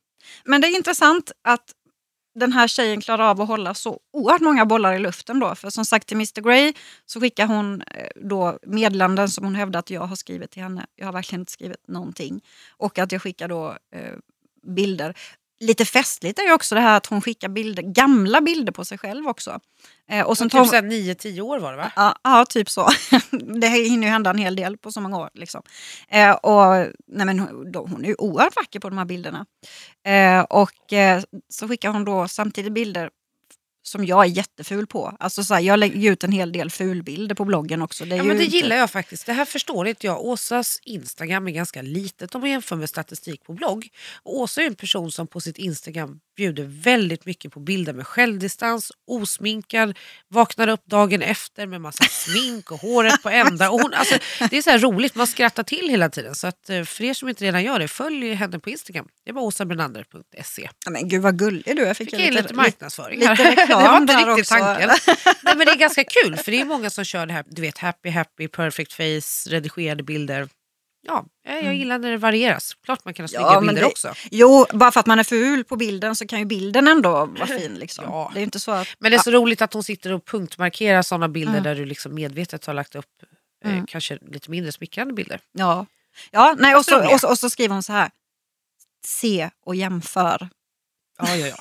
Men 0.45 0.61
det 0.61 0.67
är 0.67 0.77
intressant 0.77 1.31
att 1.41 1.73
den 2.35 2.53
här 2.53 2.67
tjejen 2.67 3.01
klarar 3.01 3.23
av 3.29 3.41
att 3.41 3.47
hålla 3.47 3.73
så 3.73 3.99
oerhört 4.13 4.41
många 4.41 4.65
bollar 4.65 4.93
i 4.93 4.99
luften 4.99 5.39
då. 5.39 5.55
För 5.55 5.69
som 5.69 5.85
sagt 5.85 6.07
till 6.07 6.17
Mr 6.17 6.41
Grey 6.41 6.73
så 7.05 7.19
skickar 7.19 7.47
hon 7.47 7.81
eh, 7.81 8.09
då 8.15 8.59
meddelanden 8.61 9.29
som 9.29 9.43
hon 9.43 9.55
hävdar 9.55 9.79
att 9.79 9.89
jag 9.89 10.01
har 10.01 10.15
skrivit 10.15 10.51
till 10.51 10.63
henne. 10.63 10.85
Jag 10.95 11.05
har 11.05 11.13
verkligen 11.13 11.41
inte 11.41 11.51
skrivit 11.51 11.87
någonting. 11.87 12.41
Och 12.69 12.99
att 12.99 13.11
jag 13.11 13.21
skickar 13.21 13.47
då 13.47 13.77
eh, 13.95 14.13
bilder. 14.63 15.15
Lite 15.59 15.85
festligt 15.85 16.39
är 16.39 16.43
ju 16.43 16.53
också 16.53 16.75
det 16.75 16.81
här 16.81 16.97
att 16.97 17.05
hon 17.05 17.21
skickar 17.21 17.49
bilder, 17.49 17.83
gamla 17.83 18.41
bilder 18.41 18.71
på 18.71 18.85
sig 18.85 18.97
själv 18.97 19.27
också. 19.27 19.59
Eh, 20.09 20.25
och 20.25 20.37
sen 20.37 20.49
tar 20.49 20.59
typ 20.59 20.59
hon, 20.59 20.69
såhär 20.69 20.83
9-10 20.83 21.41
år 21.41 21.59
var 21.59 21.71
det 21.71 21.77
va? 21.77 21.91
Ja, 21.95 22.15
ja, 22.23 22.45
typ 22.45 22.69
så. 22.69 22.89
det 23.31 23.67
hinner 23.67 24.07
ju 24.07 24.11
hända 24.11 24.29
en 24.29 24.37
hel 24.37 24.55
del 24.55 24.77
på 24.77 24.91
så 24.91 25.01
många 25.01 25.17
år. 25.17 25.29
Liksom. 25.33 25.61
Eh, 26.07 26.31
och, 26.31 26.87
nej, 27.07 27.25
men 27.25 27.39
hon, 27.39 27.71
då, 27.71 27.87
hon 27.91 28.03
är 28.03 28.09
ju 28.09 28.15
oerhört 28.17 28.55
vacker 28.55 28.79
på 28.79 28.89
de 28.89 28.97
här 28.97 29.05
bilderna. 29.05 29.45
Eh, 30.05 30.41
och 30.41 30.93
eh, 30.93 31.21
så 31.49 31.67
skickar 31.67 31.89
hon 31.89 32.05
då 32.05 32.27
samtidigt 32.27 32.73
bilder 32.73 33.09
som 33.83 34.05
jag 34.05 34.25
är 34.25 34.29
jätteful 34.29 34.87
på. 34.87 35.15
Alltså 35.19 35.43
så 35.43 35.53
här, 35.53 35.61
jag 35.61 35.79
lägger 35.79 36.11
ut 36.11 36.23
en 36.23 36.31
hel 36.31 36.51
del 36.51 36.69
fulbilder 36.71 37.35
på 37.35 37.45
bloggen 37.45 37.81
också. 37.81 38.05
Det, 38.05 38.15
Ja, 38.15 38.23
men 38.23 38.37
det 38.37 38.43
inte- 38.43 38.57
gillar 38.57 38.75
jag 38.75 38.91
faktiskt. 38.91 39.25
Det 39.25 39.33
här 39.33 39.45
förstår 39.45 39.87
inte 39.87 40.07
jag. 40.07 40.21
Åsas 40.25 40.79
Instagram 40.83 41.47
är 41.47 41.51
ganska 41.51 41.81
litet 41.81 42.35
om 42.35 42.41
man 42.41 42.49
jämför 42.49 42.75
med 42.75 42.89
statistik 42.89 43.43
på 43.43 43.53
blogg. 43.53 43.87
Och 44.23 44.37
Åsa 44.39 44.61
är 44.61 44.65
en 44.67 44.75
person 44.75 45.11
som 45.11 45.27
på 45.27 45.41
sitt 45.41 45.57
Instagram 45.57 46.19
bjuder 46.37 46.63
väldigt 46.83 47.25
mycket 47.25 47.51
på 47.51 47.59
bilder 47.59 47.93
med 47.93 48.07
självdistans, 48.07 48.91
osminkad, 49.07 49.97
vaknar 50.27 50.67
upp 50.67 50.85
dagen 50.85 51.21
efter 51.21 51.67
med 51.67 51.81
massa 51.81 52.03
smink 52.09 52.71
och 52.71 52.79
håret 52.81 53.23
på 53.23 53.29
ända. 53.29 53.69
Och 53.69 53.81
hon, 53.81 53.93
alltså, 53.93 54.15
det 54.49 54.57
är 54.57 54.61
så 54.61 54.87
roligt, 54.87 55.15
man 55.15 55.27
skrattar 55.27 55.63
till 55.63 55.89
hela 55.89 56.09
tiden. 56.09 56.35
Så 56.35 56.47
att, 56.47 56.69
eh, 56.69 56.83
för 56.83 57.03
er 57.03 57.13
som 57.13 57.29
inte 57.29 57.43
redan 57.45 57.63
gör 57.63 57.79
det, 57.79 57.87
följ 57.87 58.33
henne 58.33 58.59
på 58.59 58.69
Instagram. 58.69 59.07
Det 59.25 59.29
är 59.31 59.33
bara 59.33 59.43
åsabrenander.se. 59.45 60.69
Ja, 60.85 60.91
men 60.91 61.09
gud 61.09 61.21
vad 61.21 61.39
gullig 61.39 61.75
du 61.75 61.81
är. 61.81 61.87
Jag 61.87 61.97
Fick 61.97 62.13
ju 62.13 62.19
jag 62.19 62.27
in 62.27 62.33
lite 62.33 62.53
marknadsföring 62.53 63.19
lite 63.19 63.33
här. 63.33 63.68
det 63.77 63.87
var 63.89 63.97
inte 63.97 64.13
riktigt 64.13 64.39
också. 64.39 64.55
tanken. 64.55 64.89
Nej, 65.43 65.55
men 65.55 65.65
det 65.65 65.71
är 65.71 65.75
ganska 65.75 66.03
kul 66.03 66.37
för 66.37 66.51
det 66.51 66.61
är 66.61 66.65
många 66.65 66.89
som 66.89 67.03
kör 67.05 67.25
det 67.25 67.33
här, 67.33 67.45
du 67.49 67.61
vet 67.61 67.77
happy 67.77 68.09
happy, 68.09 68.47
perfect 68.47 68.93
face, 68.93 69.49
redigerade 69.49 70.03
bilder. 70.03 70.49
Ja, 71.01 71.25
jag 71.43 71.63
jag 71.63 71.75
gillar 71.75 71.97
när 71.99 72.11
det 72.11 72.17
varieras. 72.17 72.73
Klart 72.85 73.05
man 73.05 73.13
kan 73.13 73.23
ha 73.23 73.27
snygga 73.27 73.41
Mm. 73.43 73.53
Ja, 73.53 73.59
bilder 73.61 73.81
det- 73.81 73.87
också. 73.87 74.13
Jo, 74.31 74.65
bara 74.73 74.91
för 74.91 74.99
att 74.99 75.05
man 75.05 75.19
är 75.19 75.23
ful 75.23 75.63
på 75.63 75.75
bilden 75.75 76.15
så 76.15 76.27
kan 76.27 76.39
ju 76.39 76.45
bilden 76.45 76.87
ändå 76.87 77.09
vara 77.25 77.47
fin. 77.47 77.73
Liksom. 77.75 78.05
Ja. 78.07 78.31
Det 78.33 78.39
är 78.39 78.43
inte 78.43 78.59
så 78.59 78.71
att... 78.71 78.87
Men 78.99 79.11
det 79.11 79.17
är 79.17 79.21
så 79.21 79.31
roligt 79.31 79.61
att 79.61 79.73
hon 79.73 79.83
sitter 79.83 80.11
och 80.13 80.25
punktmarkerar 80.25 81.01
sådana 81.01 81.29
bilder 81.29 81.51
Mm. 81.53 81.63
där 81.63 81.75
du 81.75 81.85
liksom 81.85 82.15
medvetet 82.15 82.65
har 82.65 82.73
lagt 82.73 82.95
upp 82.95 83.05
eh, 83.65 83.71
Mm. 83.71 83.85
kanske 83.87 84.17
lite 84.31 84.51
mindre 84.51 84.71
smickrande 84.71 85.13
bilder. 85.13 85.39
Ja, 85.51 85.85
ja 86.31 86.55
nej, 86.59 86.75
och, 86.75 86.85
så, 86.85 87.13
och, 87.13 87.19
så, 87.19 87.29
och 87.29 87.39
så 87.39 87.49
skriver 87.49 87.73
hon 87.73 87.83
så 87.83 87.93
här. 87.93 88.09
Se 89.05 89.49
och 89.65 89.75
jämför. 89.75 90.49
Ja, 91.17 91.35
ja, 91.35 91.47
ja. 91.47 91.55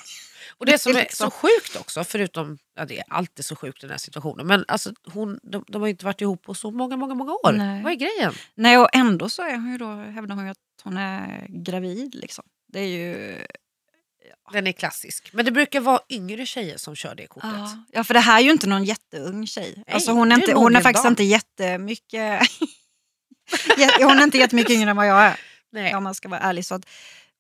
Och 0.59 0.67
det 0.67 0.79
som 0.79 0.97
är 0.97 1.01
Liksom. 1.01 1.31
så 1.31 1.37
sjukt 1.37 1.77
också, 1.77 2.05
förutom, 2.05 2.59
ja 2.77 2.85
det 2.85 2.99
är 2.99 3.05
alltid 3.09 3.45
så 3.45 3.57
sjukt 3.57 3.79
i 3.79 3.87
den 3.87 3.91
här 3.91 3.99
situationen, 3.99 4.47
men 4.47 4.65
alltså 4.69 4.93
hon, 5.13 5.41
de, 5.43 5.65
de 5.69 5.83
har 5.83 5.89
inte 5.89 6.05
varit 6.05 6.21
ihop 6.21 6.43
på 6.43 6.55
så 6.55 6.71
många, 6.71 6.97
många, 6.97 7.15
många 7.15 7.33
år. 7.33 7.53
Nej. 7.53 7.83
Vad 7.83 7.93
är 7.93 7.97
grejen? 7.97 8.33
Nej, 8.55 8.79
och 8.79 8.89
ändå 8.93 9.29
så 9.29 9.43
är 9.43 9.55
hon 9.55 9.73
ju 9.73 9.79
då, 9.79 9.95
hävdar 9.95 10.35
hon 10.35 10.45
ju 10.45 10.51
att 10.51 10.59
hon 10.83 10.97
är 10.97 11.47
gravid. 11.49 12.15
Liksom. 12.15 12.45
Det 12.73 12.81
är 12.81 12.87
ju... 12.87 13.39
Den 14.53 14.67
är 14.67 14.73
klassisk. 14.73 15.31
Men 15.33 15.45
det 15.45 15.51
brukar 15.51 15.81
vara 15.81 16.01
yngre 16.09 16.47
tjejer 16.47 16.77
som 16.77 16.95
kör 16.97 17.15
det 17.15 17.27
kortet. 17.27 17.51
Ja, 17.55 17.85
ja, 17.93 18.05
för 18.05 18.15
det 18.15 18.21
här 18.21 18.39
är 18.39 18.43
ju 18.45 18.51
inte 18.51 18.67
någon 18.67 18.85
jätteung 18.85 19.47
tjej. 19.47 19.73
Nej, 19.77 19.85
alltså 19.95 20.13
hon, 20.13 20.33
är 20.33 20.37
är 20.37 20.41
inte, 20.41 20.53
en 20.53 20.57
hon 20.59 20.77
är 20.77 20.81
faktiskt 20.81 21.07
inte 21.07 21.23
jättemycket... 21.23 22.41
Jä- 23.77 24.05
hon 24.05 24.19
är 24.19 24.23
inte 24.23 24.39
jättemycket 24.39 24.71
yngre 24.71 24.91
än 24.91 24.97
vad 24.97 25.07
jag 25.07 25.23
är, 25.25 25.41
Nej, 25.73 25.95
om 25.95 26.05
man 26.05 26.15
ska 26.15 26.29
vara 26.29 26.41
ärlig. 26.41 26.65
Så 26.67 26.75
att 26.75 26.83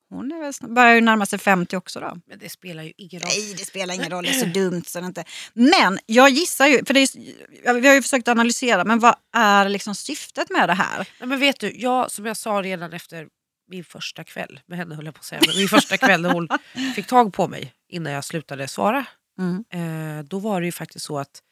hon 0.08 0.32
är 0.32 0.40
väl, 0.40 0.52
snart- 0.52 0.70
börjar 0.70 0.94
ju 0.94 1.00
närma 1.00 1.26
sig 1.26 1.38
50 1.38 1.76
också 1.76 2.00
då. 2.00 2.16
men 2.26 2.38
det 2.38 2.48
spelar 2.48 2.82
ju 2.82 2.92
ingen 2.96 3.20
roll. 3.20 3.30
Nej, 3.36 3.54
det 3.58 3.64
spelar 3.64 3.94
ingen 3.94 4.10
roll, 4.10 4.24
det 4.24 4.30
är 4.30 4.40
så 4.40 4.46
dumt. 4.60 4.82
Så 4.86 5.00
det 5.00 5.06
inte. 5.06 5.24
Men 5.52 5.98
jag 6.06 6.30
gissar 6.30 6.66
ju, 6.66 6.84
för 6.84 6.94
det 6.94 7.00
är, 7.00 7.74
vi 7.80 7.88
har 7.88 7.94
ju 7.94 8.02
försökt 8.02 8.28
analysera, 8.28 8.84
men 8.84 8.98
vad 8.98 9.14
är 9.32 9.68
liksom 9.68 9.94
syftet 9.94 10.50
med 10.50 10.68
det 10.68 10.74
här? 10.74 11.08
Nej, 11.20 11.28
men 11.28 11.40
vet 11.40 11.60
du, 11.60 11.72
jag, 11.76 12.10
som 12.10 12.26
jag 12.26 12.36
sa 12.36 12.50
redan 12.62 12.92
efter 12.92 13.28
min 13.70 13.84
första 13.84 14.24
kväll 14.24 14.60
med 14.66 14.78
henne 14.78 14.94
höll 14.94 15.04
jag 15.04 15.14
på 15.14 15.18
att 15.18 15.24
säga, 15.24 15.40
men 15.46 15.56
min 15.56 15.68
första 15.68 15.96
kväll 15.96 16.22
när 16.22 16.30
hon 16.32 16.48
fick 16.94 17.06
tag 17.06 17.32
på 17.32 17.48
mig 17.48 17.72
innan 17.88 18.12
jag 18.12 18.24
slutade 18.24 18.68
svara. 18.68 19.06
Mm. 19.38 19.64
Eh, 19.70 20.24
då 20.24 20.38
var 20.38 20.60
det 20.60 20.66
ju 20.66 20.72
faktiskt 20.72 21.04
så 21.04 21.18
att 21.18 21.42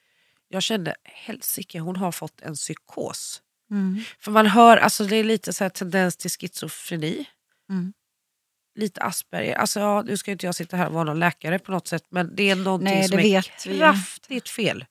jag 0.48 0.62
kände 0.62 0.94
helsike 1.04 1.78
hon 1.78 1.96
har 1.96 2.12
fått 2.12 2.40
en 2.40 2.54
psykos. 2.54 3.42
Mm. 3.70 4.00
För 4.20 4.30
man 4.30 4.46
hör, 4.46 4.76
alltså 4.76 5.04
det 5.04 5.16
är 5.16 5.24
lite 5.24 5.52
så 5.52 5.64
här 5.64 5.68
tendens 5.68 6.16
till 6.16 6.30
schizofreni. 6.30 7.24
Mm. 7.70 7.92
Lite 8.76 9.00
Asperger. 9.02 9.54
Alltså, 9.54 9.80
ja, 9.80 10.02
nu 10.02 10.16
ska 10.16 10.30
ju 10.30 10.32
inte 10.32 10.46
jag 10.46 10.54
sitta 10.54 10.76
här 10.76 10.86
och 10.86 10.92
vara 10.92 11.04
någon 11.04 11.18
läkare 11.18 11.58
på 11.58 11.72
något 11.72 11.88
sätt 11.88 12.04
men 12.08 12.36
det 12.36 12.50
är 12.50 12.56
någonting 12.56 12.94
Nej, 12.94 13.08
som 13.08 13.18
är 13.18 13.42
ju. 13.66 13.78
kraftigt 13.78 14.48
fel. 14.48 14.84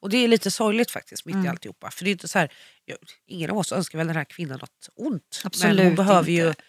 Och 0.00 0.10
det 0.10 0.16
är 0.16 0.28
lite 0.28 0.50
sorgligt 0.50 0.90
faktiskt 0.90 1.24
mitt 1.26 1.34
i 1.34 1.38
Mm. 1.38 1.50
alltihopa. 1.50 1.90
För 1.90 2.04
det 2.04 2.10
är 2.10 2.12
inte 2.12 2.28
så 2.28 2.38
här, 2.38 2.52
ja, 2.84 2.96
ingen 3.26 3.50
av 3.50 3.58
oss 3.58 3.72
önskar 3.72 3.98
väl 3.98 4.06
den 4.06 4.16
här 4.16 4.24
kvinnan 4.24 4.58
något 4.60 4.88
ont. 4.96 5.40
men 5.42 5.46
Absolut 5.46 5.84
hon 5.86 5.94
behöver 5.94 6.30
ju 6.30 6.48
inte. 6.48 6.62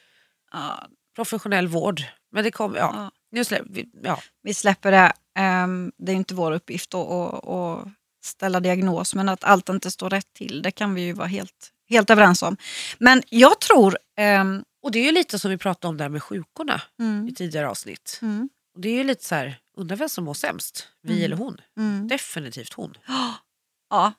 Ja, 0.52 0.88
professionell 1.16 1.68
vård. 1.68 2.04
Men 2.32 2.44
det 2.44 2.52
kommer, 2.52 2.78
ja. 2.78 2.92
ja. 2.96 3.12
Nu 3.32 3.44
slä, 3.46 3.62
vi, 3.70 3.90
ja. 4.04 4.20
Vi 4.44 4.54
släpper 4.54 4.92
det. 4.92 5.14
Ehm, 5.38 5.92
det 5.98 6.12
är 6.12 6.16
inte 6.16 6.34
vår 6.34 6.52
uppgift 6.52 6.94
att, 6.94 7.88
ställa 8.26 8.60
diagnos, 8.60 9.16
men 9.16 9.30
att 9.30 9.44
allt 9.44 9.70
inte 9.70 9.92
står 9.92 10.10
rätt 10.10 10.34
till, 10.34 10.62
det 10.62 10.72
kan 10.72 10.94
vi 10.94 11.02
ju 11.02 11.14
vara 11.14 11.28
helt, 11.28 11.72
helt 11.90 12.10
överens 12.10 12.44
om. 12.44 12.58
Men 12.98 13.24
jag 13.30 13.62
tror... 13.62 13.98
ehm, 14.18 14.64
Och 14.86 14.92
det 14.92 15.00
är 15.00 15.04
ju 15.04 15.12
lite 15.12 15.40
som 15.40 15.52
vi 15.52 15.58
pratade 15.58 15.90
om 15.90 15.98
där 15.98 16.10
med 16.10 16.24
sjukorna 16.24 16.82
mm, 17.00 17.28
i 17.28 17.34
tidigare 17.34 17.70
avsnitt. 17.70 18.20
mm, 18.22 18.50
Och 18.76 18.82
det 18.82 18.90
är 18.90 18.94
ju 18.94 19.04
lite 19.04 19.26
så 19.26 19.36
här, 19.36 19.58
undrar 19.78 19.96
vem 19.98 20.10
som 20.10 20.24
mår 20.24 20.34
sämst? 20.34 20.88
Vi 21.02 21.14
Mm. 21.14 21.26
eller 21.26 21.36
hon? 21.36 21.62
mm. 21.78 22.08
Definitivt 22.08 22.74
hon. 22.74 22.94
Ja, 23.90 24.14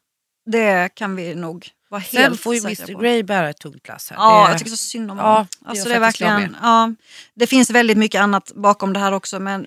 det 0.51 0.89
kan 0.95 1.17
vi 1.17 1.35
nog 1.35 1.69
vara 1.89 2.03
Sen 2.03 2.21
helt 2.23 2.41
får 2.41 2.55
ju 2.55 2.61
säkra 2.61 2.85
Mr 2.85 2.95
på. 2.95 3.01
Grey 3.01 3.23
bära 3.23 3.51
ett 3.51 3.59
tungt 3.59 3.89
lass 3.89 4.11
här. 4.11 4.17
Ja, 4.17 4.45
det, 4.45 4.51
jag 4.51 4.59
tycker 4.59 4.71
så 4.71 4.77
synd 4.77 5.11
om 5.11 5.19
Ja, 5.19 5.25
honom. 5.25 5.47
Alltså, 5.65 5.89
det, 5.89 5.95
är 5.95 6.01
verkligen, 6.01 6.57
ja, 6.63 6.95
det 7.35 7.47
finns 7.47 7.71
väldigt 7.71 7.99
mycket 7.99 8.21
annat 8.21 8.53
bakom 8.55 8.93
det 8.93 8.99
här 9.01 9.13
också 9.13 9.41
men 9.41 9.67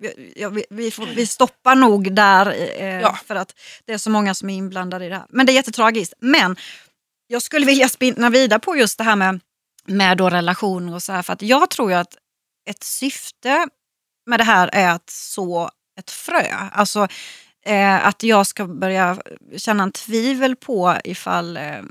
vi, 0.00 0.32
ja, 0.36 0.48
vi, 0.48 0.64
vi, 0.70 0.90
får, 0.90 1.06
vi 1.06 1.26
stoppar 1.26 1.74
nog 1.74 2.14
där 2.14 2.46
eh, 2.78 3.00
Ja. 3.00 3.18
för 3.26 3.34
att 3.34 3.54
det 3.84 3.92
är 3.92 3.98
så 3.98 4.10
många 4.10 4.34
som 4.34 4.50
är 4.50 4.54
inblandade 4.56 5.04
i 5.04 5.08
det 5.08 5.14
här. 5.16 5.26
Men 5.28 5.46
det 5.46 5.52
är 5.52 5.54
jättetragiskt. 5.54 6.14
Men 6.20 6.56
jag 7.26 7.42
skulle 7.42 7.66
vilja 7.66 7.88
spinna 7.88 8.30
vidare 8.30 8.60
på 8.60 8.76
just 8.76 8.98
det 8.98 9.04
här 9.04 9.16
med, 9.16 9.40
med 9.86 10.18
då 10.18 10.30
relationer 10.30 10.94
och 10.94 11.02
så 11.02 11.12
här 11.12 11.22
för 11.22 11.32
att 11.32 11.42
jag 11.42 11.70
tror 11.70 11.90
ju 11.90 11.96
att 11.96 12.16
ett 12.70 12.84
syfte 12.84 13.68
med 14.26 14.40
det 14.40 14.44
här 14.44 14.70
är 14.72 14.90
att 14.90 15.10
så 15.10 15.70
ett 15.98 16.10
frö. 16.10 16.54
Alltså 16.72 17.08
eh, 17.66 18.06
att 18.06 18.22
jag 18.22 18.46
ska 18.46 18.66
börja 18.66 19.18
känna 19.56 19.82
en 19.82 19.92
tvivel 19.92 20.56
på 20.56 20.96
ifall 21.04 21.56
eh, 21.56 21.82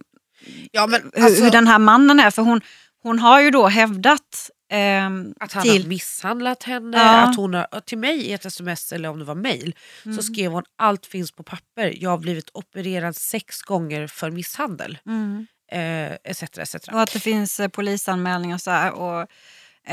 ja, 0.72 0.88
men, 0.88 1.02
hur, 1.14 1.24
alltså, 1.24 1.44
hur 1.44 1.52
den 1.52 1.68
här 1.68 1.80
mannen 1.80 2.20
är. 2.20 2.32
För 2.32 2.42
hon, 2.42 2.62
hon 3.04 3.20
har 3.20 3.42
ju 3.42 3.52
då 3.52 3.68
hävdat 3.68 4.50
ehm, 4.72 5.34
att 5.40 5.54
han 5.54 5.64
till... 5.64 5.82
har 5.82 5.90
misshandlat 5.90 6.64
henne. 6.64 6.98
Ja. 6.98 7.22
Att 7.22 7.36
hon 7.36 7.54
har, 7.54 7.80
till 7.80 7.98
mig 7.98 8.22
i 8.22 8.34
ett 8.34 8.46
sms 8.46 8.94
eller 8.94 9.10
om 9.10 9.20
det 9.20 9.26
var 9.26 9.36
mail 9.36 9.76
Mm. 10.06 10.18
så 10.18 10.24
skrev 10.24 10.52
hon 10.52 10.64
allt 10.78 11.06
finns 11.06 11.32
på 11.32 11.44
papper. 11.44 11.94
Jag 11.98 12.10
har 12.10 12.18
blivit 12.18 12.50
opererad 12.54 13.16
sex 13.16 13.62
gånger 13.62 14.08
för 14.08 14.32
misshandel. 14.32 14.98
Mm. 15.06 15.48
Eh, 15.74 16.14
etc, 16.24 16.44
etc. 16.44 16.76
Och 16.92 17.02
att 17.02 17.14
det 17.14 17.20
finns 17.20 17.60
eh, 17.60 17.68
polisanmälningar 17.68 18.56
och 18.56 18.62
så 18.62 18.72
här. 18.72 18.92
Och, 18.92 19.22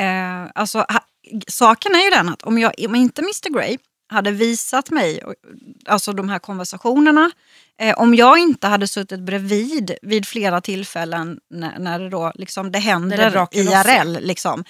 eh, 0.01 0.47
alltså, 0.55 0.79
ha, 0.79 1.01
saken 1.49 1.95
är 1.95 2.05
ju 2.05 2.11
den 2.11 2.29
att 2.29 2.43
om, 2.43 2.59
jag, 2.59 2.73
om 2.89 2.95
inte 2.95 3.23
Mr 3.23 3.55
Grey 3.55 3.79
hade 4.13 4.31
visat 4.31 4.91
mig 4.91 5.25
och- 5.25 5.35
alltså 5.87 6.13
de 6.13 6.29
här 6.29 6.39
konversationerna, 6.39 7.31
eh, 7.81 7.95
om 7.99 8.15
jag 8.15 8.39
inte 8.39 8.67
hade 8.67 8.89
suttit 8.89 9.21
bredvid 9.21 9.93
vid 10.03 10.27
flera 10.27 10.61
tillfällen 10.61 11.39
när, 11.51 11.79
när 11.79 11.99
det, 11.99 12.09
då, 12.09 12.33
liksom, 12.35 12.73
det 12.73 12.79
händer 12.79 13.17
det 13.31 13.31
IRL, 14.05 14.19
liksom, 14.27 14.65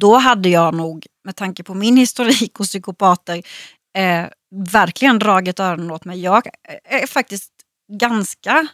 då 0.00 0.16
hade 0.16 0.48
jag 0.48 0.74
nog, 0.74 1.06
med 1.24 1.36
tanke 1.36 1.62
på 1.62 1.74
min 1.74 1.96
historik 1.96 2.54
hos 2.54 2.68
psykopater, 2.68 3.42
eh, 3.96 4.24
verkligen 4.72 5.18
dragit 5.18 5.60
öronen 5.60 5.90
åt 5.90 6.04
mig. 6.04 6.20
Jag 6.20 6.46
är 6.84 7.06
faktiskt 7.06 7.50
ganska 8.00 8.66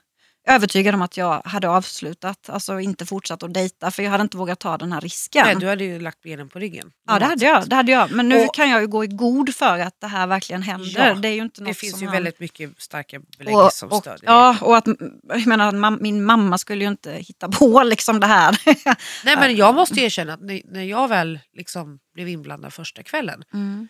övertygad 0.48 0.94
om 0.94 1.02
att 1.02 1.16
jag 1.16 1.42
hade 1.44 1.68
avslutat, 1.68 2.50
alltså 2.50 2.80
inte 2.80 3.06
fortsatt 3.06 3.42
att 3.42 3.54
dejta 3.54 3.90
för 3.90 4.02
jag 4.02 4.10
hade 4.10 4.22
inte 4.22 4.36
vågat 4.36 4.58
ta 4.58 4.78
den 4.78 4.92
här 4.92 5.00
risken. 5.00 5.42
Nej, 5.46 5.56
du 5.56 5.68
hade 5.68 5.84
ju 5.84 6.00
lagt 6.00 6.22
benen 6.22 6.48
på 6.48 6.58
ryggen. 6.58 6.90
ja 7.06 7.18
det 7.18 7.24
hade, 7.24 7.44
jag, 7.44 7.68
det 7.68 7.76
hade 7.76 7.92
jag, 7.92 8.10
men 8.10 8.28
nu 8.28 8.44
Och- 8.46 8.54
kan 8.54 8.70
jag 8.70 8.80
ju 8.80 8.86
gå 8.86 9.04
i 9.04 9.06
god 9.06 9.54
för 9.54 9.78
att 9.78 10.00
det 10.00 10.06
här 10.06 10.26
verkligen 10.26 10.62
händer. 10.62 11.08
Ja, 11.08 11.14
det 11.14 11.28
är 11.28 11.32
ju 11.32 11.42
inte 11.42 11.60
något 11.62 11.68
Det 11.68 11.74
finns 11.74 12.02
ju 12.02 12.06
han... 12.06 12.12
väldigt 12.12 12.40
mycket 12.40 12.70
starka 12.82 13.20
belägg 13.38 13.56
och, 13.56 13.72
som 13.72 13.88
och, 13.88 14.00
stödjer. 14.00 14.30
Ja, 14.30 14.56
och 14.60 14.76
att 14.76 14.86
jag 15.28 15.46
menar, 15.46 16.00
min 16.00 16.24
mamma 16.24 16.58
skulle 16.58 16.84
ju 16.84 16.90
inte 16.90 17.12
hitta 17.12 17.48
på 17.48 17.82
liksom 17.84 18.20
det 18.20 18.26
här. 18.26 18.58
Nej, 19.24 19.36
men 19.36 19.56
jag 19.56 19.74
måste 19.74 20.00
erkänna 20.00 20.32
att 20.34 20.40
när, 20.40 20.60
när 20.64 20.82
jag 20.84 21.08
väl 21.08 21.38
liksom 21.52 21.98
blev 22.14 22.28
inblandad 22.28 22.72
första 22.72 23.02
kvällen. 23.02 23.44
Mm. 23.54 23.88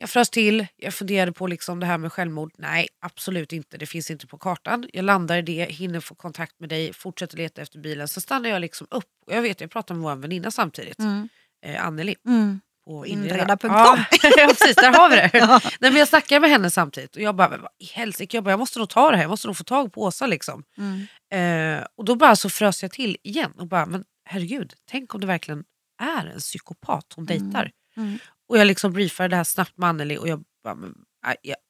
Jag 0.00 0.10
frös 0.10 0.30
till, 0.30 0.66
jag 0.76 0.94
funderade 0.94 1.32
på 1.32 1.46
liksom 1.46 1.80
det 1.80 1.86
här 1.86 1.98
med 1.98 2.12
självmord. 2.12 2.52
Nej, 2.58 2.88
absolut 3.00 3.52
inte. 3.52 3.76
Det 3.78 3.86
finns 3.86 4.10
inte 4.10 4.26
på 4.26 4.38
kartan. 4.38 4.88
Jag 4.92 5.04
landar 5.04 5.36
i 5.38 5.42
det, 5.42 5.64
hinner 5.64 6.00
få 6.00 6.14
kontakt 6.14 6.60
med 6.60 6.68
dig, 6.68 6.92
fortsätter 6.92 7.36
leta 7.36 7.62
efter 7.62 7.78
bilen. 7.78 8.08
Så 8.08 8.20
stannar 8.20 8.50
jag 8.50 8.60
liksom 8.60 8.86
upp. 8.90 9.04
Och 9.26 9.32
jag 9.34 9.42
vet, 9.42 9.60
jag 9.60 9.70
pratar 9.70 9.94
med 9.94 10.02
vår 10.04 10.16
väninna 10.16 10.50
samtidigt, 10.50 10.98
Mm. 10.98 11.28
eh, 11.66 11.86
Anneli. 11.86 12.16
Mm. 12.26 12.60
På 12.84 13.06
Inreda.com. 13.06 13.70
Ja, 13.70 14.04
ja, 14.36 14.46
precis. 14.48 14.76
Där 14.76 14.92
har 14.92 15.10
vi 15.10 15.16
det. 15.16 15.30
Ja. 15.38 15.60
Nej, 15.80 15.90
men 15.90 15.96
jag 15.98 16.08
snackar 16.08 16.40
med 16.40 16.50
henne 16.50 16.70
samtidigt 16.70 17.16
och 17.16 17.22
jag 17.22 17.34
bara, 17.36 17.48
vad 17.48 17.70
i 17.78 17.84
helsike, 17.84 18.36
jag, 18.36 18.44
bara, 18.44 18.50
jag 18.50 18.58
måste 18.58 18.78
nog 18.78 18.88
ta 18.88 19.10
det 19.10 19.16
här. 19.16 19.24
Jag 19.24 19.30
måste 19.30 19.46
nog 19.46 19.56
få 19.56 19.64
tag 19.64 19.92
på 19.92 20.02
Åsa. 20.02 20.26
Liksom. 20.26 20.62
Mm. 20.78 21.78
Eh, 21.78 21.86
och 21.96 22.04
då 22.04 22.14
bara 22.14 22.36
så 22.36 22.50
frös 22.50 22.82
jag 22.82 22.90
till 22.92 23.16
igen 23.22 23.52
och 23.58 23.66
bara, 23.66 23.86
men 23.86 24.04
herregud, 24.24 24.74
tänk 24.90 25.14
om 25.14 25.20
det 25.20 25.26
verkligen 25.26 25.64
är 26.02 26.26
en 26.26 26.38
psykopat 26.38 27.12
hon 27.16 27.28
Mm. 27.28 27.42
dejtar. 27.50 27.70
Mm. 27.96 28.18
Och 28.50 28.58
jag 28.58 28.66
liksom 28.66 28.92
briefade 28.92 29.28
det 29.28 29.36
här 29.36 29.44
snabbt 29.44 29.76
med 29.76 29.88
Anneli 29.88 30.18
och 30.18 30.28
jag 30.28 30.44
bara, 30.64 30.74
men, 30.74 30.94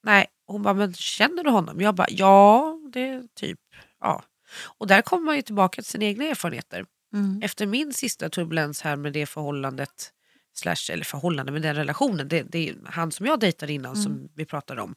nej. 0.04 0.26
Hon 0.46 0.62
bara, 0.62 0.74
men 0.74 0.94
känner 0.94 1.44
du 1.44 1.50
honom? 1.50 1.80
Jag 1.80 1.94
bara, 1.94 2.06
ja, 2.10 2.74
det 2.92 3.08
är 3.08 3.22
typ, 3.34 3.58
ja. 4.00 4.22
Och 4.78 4.86
där 4.86 5.02
kommer 5.02 5.24
man 5.24 5.36
ju 5.36 5.42
tillbaka 5.42 5.82
till 5.82 5.90
sina 5.90 6.04
egna 6.04 6.24
erfarenheter. 6.24 6.84
Mm. 7.14 7.42
Efter 7.42 7.66
min 7.66 7.92
sista 7.92 8.28
turbulens 8.28 8.82
här 8.82 8.96
med 8.96 9.12
det 9.12 9.26
förhållandet 9.26 10.12
slash, 10.54 10.92
eller 10.92 11.04
förhållande, 11.04 11.52
men 11.52 11.62
den 11.62 11.74
relationen, 11.74 12.28
det, 12.28 12.42
det 12.42 12.68
är 12.68 12.76
han 12.86 13.12
som 13.12 13.26
jag 13.26 13.40
dejtade 13.40 13.72
innan 13.72 13.92
Mm. 13.92 14.02
som 14.04 14.28
vi 14.34 14.44
pratade 14.44 14.82
om. 14.82 14.94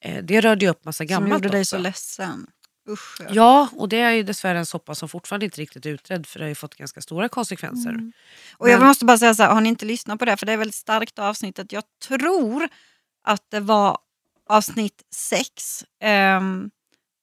Eh, 0.00 0.24
det 0.24 0.40
rörde 0.40 0.64
ju 0.64 0.70
upp 0.70 0.84
massa 0.84 0.96
Som 0.98 1.06
gammalt 1.06 1.32
gjorde 1.32 1.48
dig 1.48 1.60
också. 1.60 1.76
så 1.76 1.82
ledsen. 1.82 2.46
Usch. 2.88 3.20
Ja, 3.30 3.68
och 3.76 3.88
det 3.88 4.00
är 4.00 4.10
ju 4.10 4.22
dessvärre 4.22 4.58
en 4.58 4.66
soppa 4.66 4.94
som 4.94 5.08
fortfarande 5.08 5.44
inte 5.46 5.60
riktigt 5.60 5.86
är 5.86 5.90
utredd 5.90 6.26
för 6.26 6.38
det 6.38 6.44
har 6.44 6.48
ju 6.48 6.54
fått 6.54 6.74
ganska 6.74 7.00
stora 7.00 7.28
konsekvenser. 7.28 7.90
Mm. 7.90 8.12
Och 8.56 8.68
jag 8.70 8.78
Men- 8.78 8.88
måste 8.88 9.04
bara 9.04 9.18
säga 9.18 9.34
så 9.34 9.42
här, 9.42 9.50
har 9.54 9.60
ni 9.60 9.68
inte 9.68 9.84
lyssnat 9.86 10.18
på 10.18 10.24
det, 10.24 10.36
för 10.36 10.46
det 10.46 10.52
är 10.52 10.56
väldigt 10.56 10.74
starkt 10.74 11.18
avsnittet. 11.18 11.72
Jag 11.72 11.84
tror 12.08 12.68
att 13.24 13.50
det 13.50 13.60
var 13.60 13.98
avsnitt 14.48 15.02
sex. 15.14 15.84
ehm, 16.00 16.70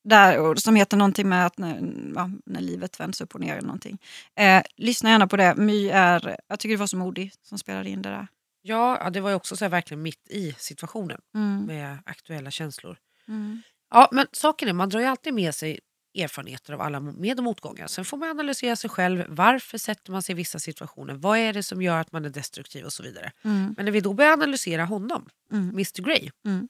där, 0.05 0.55
som 0.55 0.75
heter 0.75 0.97
någonting 0.97 1.29
med 1.29 1.45
att 1.45 1.57
när, 1.57 1.93
ja, 2.15 2.29
när 2.45 2.61
livet 2.61 2.99
vänds 2.99 3.21
upp 3.21 3.35
och 3.35 3.41
ner 3.41 3.51
eller 3.53 3.67
någonting. 3.67 3.97
Eh, 4.35 4.61
lyssna 4.75 5.09
gärna 5.09 5.27
på 5.27 5.37
det. 5.37 5.55
My 5.55 5.89
är, 5.89 6.37
jag 6.47 6.59
tycker 6.59 6.75
det 6.75 6.79
var 6.79 6.87
så 6.87 6.97
modig 6.97 7.33
som 7.43 7.57
spelade 7.57 7.89
in 7.89 8.01
det 8.01 8.09
där. 8.09 8.27
Ja, 8.61 8.97
ja, 9.03 9.09
det 9.09 9.21
var 9.21 9.29
ju 9.29 9.35
också 9.35 9.55
så 9.57 9.67
verkligen 9.67 10.01
mitt 10.01 10.27
i 10.29 10.55
situationen 10.57 11.21
Mm. 11.35 11.65
med 11.65 11.97
aktuella 12.05 12.51
känslor. 12.51 12.97
Mm. 13.27 13.61
Ja, 13.93 14.09
men 14.11 14.27
saken 14.31 14.67
är, 14.69 14.73
man 14.73 14.89
drar 14.89 14.99
ju 14.99 15.05
alltid 15.05 15.33
med 15.33 15.55
sig 15.55 15.79
erfarenheter 16.17 16.73
av 16.73 16.81
alla 16.81 16.99
med 16.99 17.37
och 17.37 17.43
motgångar. 17.43 17.87
Sen 17.87 18.05
får 18.05 18.17
man 18.17 18.29
analysera 18.29 18.75
sig 18.75 18.89
själv. 18.89 19.23
Varför 19.27 19.77
sätter 19.77 20.11
man 20.11 20.21
sig 20.23 20.33
i 20.33 20.35
vissa 20.35 20.59
situationer? 20.59 21.13
Vad 21.13 21.37
är 21.37 21.53
det 21.53 21.63
som 21.63 21.81
gör 21.81 21.97
att 21.99 22.11
man 22.11 22.25
är 22.25 22.29
destruktiv 22.29 22.85
och 22.85 22.93
så 22.93 23.03
vidare. 23.03 23.31
Mm. 23.43 23.73
Men 23.77 23.85
när 23.85 23.91
vi 23.91 23.99
då 24.01 24.13
börjar 24.13 24.31
analysera 24.33 24.85
honom, 24.85 25.29
Mm. 25.51 25.69
Mr 25.69 26.01
Grey, 26.01 26.29
Mm. 26.45 26.67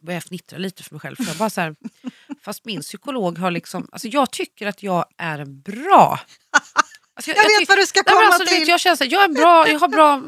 börjar 0.00 0.16
jag 0.16 0.24
fnittra 0.24 0.58
lite 0.58 0.82
för 0.82 0.94
mig 0.94 1.00
själv. 1.00 1.16
För 1.16 1.24
jag 1.24 1.36
bara 1.36 1.50
så 1.50 1.60
här, 1.60 1.76
fast 2.44 2.64
min 2.64 2.80
psykolog 2.80 3.38
har 3.38 3.50
liksom... 3.50 3.88
Alltså 3.92 4.08
jag 4.08 4.30
tycker 4.30 4.66
att 4.66 4.82
jag 4.82 5.04
är 5.18 5.44
bra... 5.44 6.20
Alltså 7.14 7.30
Jag 7.30 7.36
vet 7.36 7.46
tyck- 7.60 7.68
vad 7.68 7.78
du 7.78 7.86
ska 7.86 8.02
komma 8.02 8.20
alltså, 8.20 8.38
du 8.44 8.50
vet, 8.50 8.58
till. 8.60 8.68
jag, 8.68 8.80
känner 8.80 9.06
jag, 9.12 9.24
är 9.24 9.28
bra, 9.28 9.68
jag 9.68 9.78
har 9.78 9.88
bra 9.88 10.22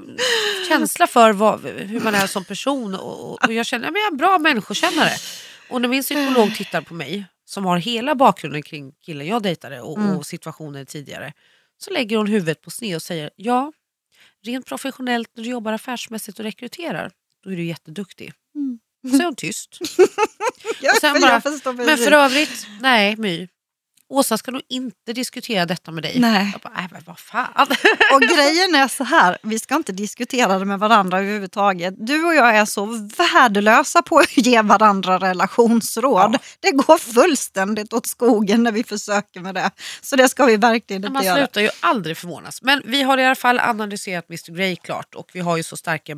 känsla 0.69 1.07
för 1.07 1.33
vad, 1.33 1.61
hur 1.65 2.01
man 2.01 2.15
är 2.15 2.27
som 2.27 2.45
person 2.45 2.95
och- 2.95 3.45
och 3.45 3.53
jag 3.53 3.67
känner 3.67 3.88
att 3.88 3.95
jag 3.95 4.03
är 4.07 4.11
en 4.11 4.17
bra 4.17 4.38
människokännare. 4.38 5.11
Och 5.73 5.81
när 5.81 5.89
min 5.89 6.03
psykolog 6.03 6.55
tittar 6.55 6.81
på 6.81 6.95
mig, 6.95 7.25
som 7.45 7.65
har 7.65 7.77
hela 7.79 8.15
bakgrunden 8.15 8.63
kring 8.63 8.93
killen 8.93 9.27
jag 9.27 9.43
dejtade 9.43 9.81
och, 9.81 9.99
Mm. 9.99 10.17
och 10.17 10.27
situationer 10.27 10.85
tidigare, 10.85 11.33
så 11.79 11.91
lägger 11.91 12.17
hon 12.17 12.27
huvudet 12.27 12.61
på 12.63 12.71
sned 12.71 12.97
och 12.97 13.03
säger 13.03 13.31
ja, 13.37 13.73
rent 14.45 14.67
professionellt 14.67 15.29
när 15.35 15.45
du 15.45 15.51
jobbar 15.51 15.73
affärsmässigt 15.73 16.39
och 16.39 16.45
rekryterar, 16.45 17.11
då 17.45 17.51
är 17.51 17.57
du 17.57 17.65
jätteduktig. 17.65 18.33
Mm. 18.55 18.79
Så 19.11 19.21
är 19.23 19.25
hon 19.25 19.37
tyst. 19.37 19.79
Jag, 20.81 20.95
bara, 21.21 21.75
Men 21.87 21.99
för 21.99 22.13
övrigt, 22.13 22.67
nej 22.81 23.17
My. 23.17 23.49
Åsa 24.12 24.38
ska 24.38 24.51
nog 24.51 24.62
inte 24.68 25.12
diskutera 25.12 25.66
detta 25.66 25.90
med 25.90 26.03
dig. 26.03 26.18
Nej. 26.18 26.48
Jag 26.53 26.61
bara, 26.61 26.72
nej 26.77 26.88
men 26.90 27.03
vad 27.07 27.18
fan. 27.18 27.48
Och 28.14 28.20
grejen 28.20 28.75
är 28.75 28.88
så 28.88 29.05
här, 29.05 29.38
vi 29.42 29.59
ska 29.59 29.75
inte 29.75 29.92
diskutera 29.92 30.59
det 30.59 30.64
med 30.64 30.79
varandra 30.79 31.18
överhuvudtaget. 31.18 31.94
Du 31.98 32.25
och 32.25 32.35
jag 32.35 32.57
är 32.57 32.64
så 32.64 33.09
värdelösa 33.18 34.03
på 34.03 34.18
att 34.18 34.37
ge 34.37 34.62
varandra 34.62 35.18
relationsråd. 35.18 36.35
Ja. 36.35 36.38
Det 36.61 36.70
går 36.70 36.98
fullständigt 36.98 37.92
åt 37.92 38.07
skogen 38.07 38.62
när 38.62 38.72
vi 38.72 38.85
försöker 38.85 39.40
med 39.40 39.55
det. 39.55 39.70
Så 40.01 40.16
det 40.16 40.29
ska 40.29 40.44
vi 40.44 40.57
verkligen 40.57 41.03
inte 41.03 41.12
Man 41.12 41.25
göra. 41.25 41.37
slutar 41.37 41.61
ju 41.61 41.70
aldrig 41.81 42.16
förvånas. 42.16 42.62
Men 42.62 42.83
vi 42.85 43.03
har 43.03 43.18
i 43.18 43.25
alla 43.25 43.35
fall 43.35 43.59
analyserat 43.59 44.29
Mr 44.29 44.57
Grey 44.57 44.77
klart 44.77 45.14
och 45.14 45.31
vi 45.33 45.40
har 45.40 45.57
ju 45.57 45.62
så 45.62 45.77
starka 45.77 46.14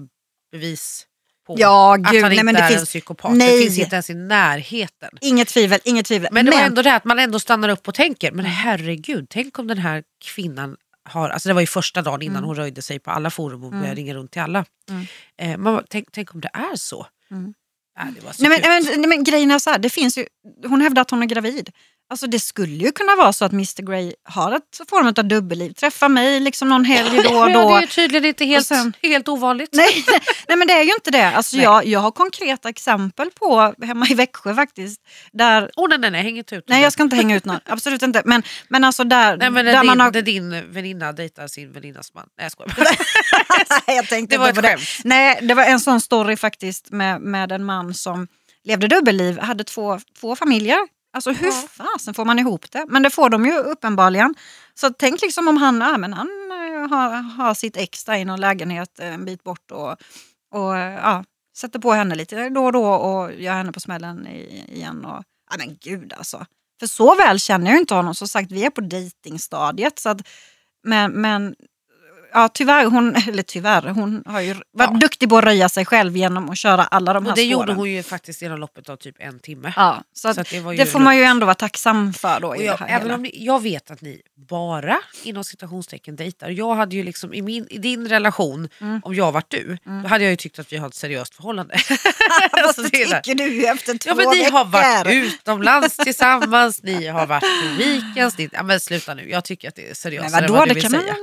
bevis 0.52 1.06
på 1.46 1.54
Ja, 1.58 1.94
att 1.94 2.12
gud, 2.12 2.22
han 2.22 2.30
nej, 2.30 2.38
inte 2.40 2.52
det 2.52 2.58
är 2.58 2.68
finns- 2.68 2.80
en 2.80 2.86
psykopat. 2.86 3.32
nej. 3.36 3.56
Det 3.56 3.62
finns 3.64 3.78
inte 3.78 3.94
ens 3.96 4.10
i 4.10 4.14
närheten. 4.14 5.10
Inget 5.20 5.48
tvivel, 5.48 5.80
inget 5.84 6.06
tvivel. 6.06 6.28
Men 6.32 6.44
det 6.46 6.50
var 6.52 6.58
ändå 6.62 6.82
det 6.82 6.94
att 6.94 7.04
man 7.04 7.18
ändå 7.18 7.38
stannar 7.40 7.68
upp 7.68 7.88
och 7.88 7.94
tänker, 7.94 8.32
men 8.32 8.44
herregud, 8.44 9.26
tänk 9.30 9.58
om 9.58 9.66
den 9.66 9.78
här 9.78 10.02
kvinnan 10.24 10.76
har, 11.08 11.28
alltså 11.30 11.48
det 11.48 11.52
var 11.54 11.60
ju 11.60 11.66
första 11.66 12.02
dagen 12.02 12.22
innan 12.22 12.36
Mm. 12.36 12.46
hon 12.46 12.56
röjde 12.56 12.82
sig 12.82 12.98
på 12.98 13.10
alla 13.10 13.30
forum 13.30 13.64
och 13.64 13.70
började 13.70 13.86
Mm. 13.86 13.96
ringa 13.96 14.14
runt 14.14 14.30
till 14.30 14.42
alla. 14.42 14.64
Mm. 14.90 15.06
Eh, 15.38 15.58
man, 15.58 15.82
tänk, 15.90 16.08
tänk 16.12 16.34
om 16.34 16.40
det 16.40 16.50
är 16.52 16.76
så. 16.76 17.06
Mm. 17.30 17.54
Nej, 17.98 18.12
det 18.14 18.34
så 18.34 18.42
Nej, 18.48 18.60
nej, 18.62 18.82
men, 18.82 19.00
nej, 19.00 19.08
men 19.08 19.24
grejen 19.24 19.50
är 19.50 19.58
så 19.58 19.70
här, 19.70 19.78
det 19.78 19.90
finns 19.90 20.18
ju, 20.18 20.26
hon 20.66 20.80
hävdar 20.80 21.02
att 21.02 21.10
hon 21.10 21.22
är 21.22 21.26
gravid. 21.26 21.70
Alltså 22.10 22.26
det 22.26 22.40
skulle 22.40 22.84
ju 22.84 22.92
kunna 22.92 23.16
vara 23.16 23.32
så 23.32 23.44
att 23.44 23.52
Mr 23.52 23.82
Grey 23.82 24.12
har 24.24 24.52
ett 24.52 24.80
form 24.90 25.06
av 25.06 25.28
dubbelliv. 25.28 25.72
Träffar 25.72 26.08
mig 26.08 26.40
liksom 26.40 26.68
någon 26.68 26.84
helg 26.84 27.22
då 27.22 27.30
och 27.30 27.50
Ja, 27.50 27.62
då. 27.62 27.68
det 27.70 27.76
är 27.76 27.80
ju 27.80 27.86
tydligen 27.86 28.24
inte 28.24 28.44
helt, 28.44 28.66
sen- 28.66 28.92
helt 29.02 29.28
ovanligt. 29.28 29.68
Nej, 29.72 30.04
nej 30.48 30.56
men 30.58 30.66
det 30.68 30.72
är 30.74 30.82
ju 30.82 30.92
inte 30.94 31.10
det. 31.10 31.26
Alltså 31.28 31.56
Nej. 31.56 31.64
jag, 31.64 31.86
jag 31.86 32.00
har 32.00 32.10
konkreta 32.10 32.68
exempel 32.68 33.30
på 33.30 33.74
hemma 33.82 34.06
i 34.10 34.14
Växjö 34.14 34.54
faktiskt. 34.54 35.00
Där, 35.32 35.70
Oh, 35.76 35.88
nej, 35.88 35.98
nej, 35.98 36.10
nej, 36.10 36.22
häng 36.22 36.38
inte 36.38 36.54
ut 36.54 36.64
nej 36.68 36.82
jag 36.82 36.92
ska 36.92 37.02
inte 37.02 37.16
hänga 37.16 37.36
ut 37.36 37.44
någon, 37.44 37.58
absolut 37.66 38.02
inte. 38.02 38.22
Men, 38.24 38.42
men 38.68 38.84
alltså 38.84 39.04
där, 39.04 39.36
Nej, 39.36 39.50
men 39.50 39.64
där 39.64 39.72
när 39.72 39.80
din, 39.80 39.86
man 39.86 40.00
har... 40.00 40.10
där 40.10 40.22
din 40.22 40.72
väninna 40.72 41.12
dejtar 41.12 41.46
sin 41.48 41.72
väninnas 41.72 42.14
man. 42.14 42.26
Nej 42.38 42.44
jag 42.44 42.52
skojar. 42.52 42.76
Nej, 43.86 43.96
jag 43.96 44.08
tänkte 44.08 44.34
Det 44.36 44.40
var 44.40 44.48
ett 44.48 44.54
på 44.54 44.62
skämt. 44.62 44.80
Nej, 45.04 45.38
det 45.42 45.54
var 45.54 45.64
en 45.64 45.80
sån 45.80 46.00
story 46.00 46.36
faktiskt 46.36 46.90
med, 46.90 47.20
med 47.20 47.52
en 47.52 47.64
man 47.64 47.94
som 47.94 48.28
levde 48.64 48.88
dubbelliv, 48.88 49.38
hade 49.40 49.64
två, 49.64 49.98
två 50.20 50.36
familjer. 50.36 50.78
Alltså 51.14 51.30
hur 51.32 51.46
Ja. 51.46 51.52
fasen 51.70 52.14
får 52.14 52.24
man 52.24 52.38
ihop 52.38 52.70
det? 52.70 52.84
Men 52.88 53.02
det 53.02 53.10
får 53.10 53.30
de 53.30 53.44
ju 53.46 53.58
uppenbarligen. 53.58 54.34
Så 54.74 54.90
tänk 54.90 55.22
liksom 55.22 55.48
om 55.48 55.56
han, 55.56 55.80
ja, 55.80 55.98
men 55.98 56.12
han 56.12 56.28
eh, 56.50 56.88
har, 56.90 57.10
har 57.10 57.54
sitt 57.54 57.76
ex 57.76 58.04
där 58.04 58.14
i 58.14 58.24
någon 58.24 58.40
lägenhet 58.40 59.00
eh, 59.00 59.14
en 59.14 59.24
bit 59.24 59.42
bort 59.44 59.70
och, 59.70 59.90
och 60.54 60.76
ja, 60.78 61.24
sätter 61.56 61.78
på 61.78 61.92
henne 61.92 62.14
lite 62.14 62.48
då 62.48 62.64
och 62.64 62.72
då 62.72 62.84
och 62.86 63.32
gör 63.34 63.52
henne 63.54 63.72
på 63.72 63.80
smällen 63.80 64.26
igen. 64.26 65.04
Och, 65.04 65.22
ja 65.50 65.56
men 65.58 65.76
gud 65.80 66.12
alltså. 66.12 66.46
För 66.80 66.86
så 66.86 67.14
väl 67.14 67.40
känner 67.40 67.70
jag 67.70 67.80
inte 67.80 67.94
honom. 67.94 68.14
Som 68.14 68.28
sagt, 68.28 68.52
vi 68.52 68.64
är 68.64 68.70
på 68.70 68.80
dejtingstadiet. 68.80 69.98
Så 69.98 70.08
att, 70.08 70.20
men, 70.86 71.12
men 71.12 71.54
ja, 72.34 72.48
tyvärr, 72.48 72.84
hon, 72.84 73.16
eller 73.28 73.42
tyvärr, 73.42 73.82
hon 73.88 74.22
har 74.26 74.40
ju 74.40 74.54
varit 74.54 74.90
Ja. 74.92 74.98
duktig 75.00 75.28
på 75.28 75.38
att 75.38 75.44
röja 75.44 75.68
sig 75.68 75.84
själv 75.84 76.16
genom 76.16 76.50
att 76.50 76.58
köra 76.58 76.84
alla 76.84 77.12
de 77.12 77.24
här 77.24 77.32
Och 77.32 77.36
det 77.36 77.42
gjorde 77.44 77.64
spåren. 77.64 77.76
hon 77.76 77.90
ju 77.90 78.02
faktiskt 78.02 78.42
inom 78.42 78.58
loppet 78.58 78.88
av 78.88 78.96
typ 78.96 79.14
en 79.18 79.38
timme. 79.40 79.72
Ja, 79.76 80.02
så 80.12 80.28
att, 80.28 80.34
Så 80.34 80.40
att 80.40 80.50
det 80.50 80.76
det 80.76 80.86
får 80.86 80.98
man 81.00 81.16
ju 81.16 81.22
ändå 81.22 81.46
vara 81.46 81.54
tacksam 81.54 82.12
för 82.12 82.40
då. 82.40 82.56
Jag, 82.62 82.78
det 82.78 82.84
även 82.88 83.10
om 83.10 83.22
ni, 83.22 83.30
jag 83.44 83.62
vet 83.62 83.90
att 83.90 84.00
ni 84.00 84.20
bara 84.48 84.98
inom 85.22 85.44
citationstecken 85.44 86.16
dejtar. 86.16 86.48
Jag 86.48 86.74
hade 86.74 86.96
ju 86.96 87.02
liksom 87.02 87.34
i, 87.34 87.42
min, 87.42 87.66
i 87.70 87.78
din 87.78 88.08
relation, 88.08 88.68
Mm. 88.80 89.00
om 89.04 89.14
jag 89.14 89.32
varit 89.32 89.50
du, 89.50 89.78
Mm. 89.86 90.02
då 90.02 90.08
hade 90.08 90.24
jag 90.24 90.30
ju 90.30 90.36
tyckt 90.36 90.58
att 90.58 90.72
vi 90.72 90.76
har 90.76 90.86
ett 90.88 90.94
seriöst 90.94 91.34
förhållande. 91.34 91.74
Vad 92.52 92.60
Alltså, 92.64 92.82
det 92.82 92.88
tycker 92.88 93.34
du 93.34 93.66
efter 93.66 93.98
två 93.98 94.10
Ja 94.10 94.14
men 94.14 94.28
ni 94.28 94.44
har 94.50 94.64
varit 94.64 95.06
veckor? 95.06 95.12
utomlands 95.26 95.96
tillsammans, 95.96 96.82
ni 96.82 97.06
har 97.06 97.26
varit 97.26 97.40
på 97.42 97.68
weekends. 97.78 98.38
Ni, 98.38 98.48
ja, 98.52 98.62
men 98.62 98.80
sluta 98.80 99.14
nu, 99.14 99.30
jag 99.30 99.44
tycker 99.44 99.68
att 99.68 99.74
det 99.74 99.90
är 99.90 99.94
seriösare 99.94 100.30
Men 100.42 100.52
vadå, 100.52 100.64
det 100.64 100.74
vill 100.74 100.82
kan 100.82 100.92
man 100.92 101.00
säga. 101.00 101.14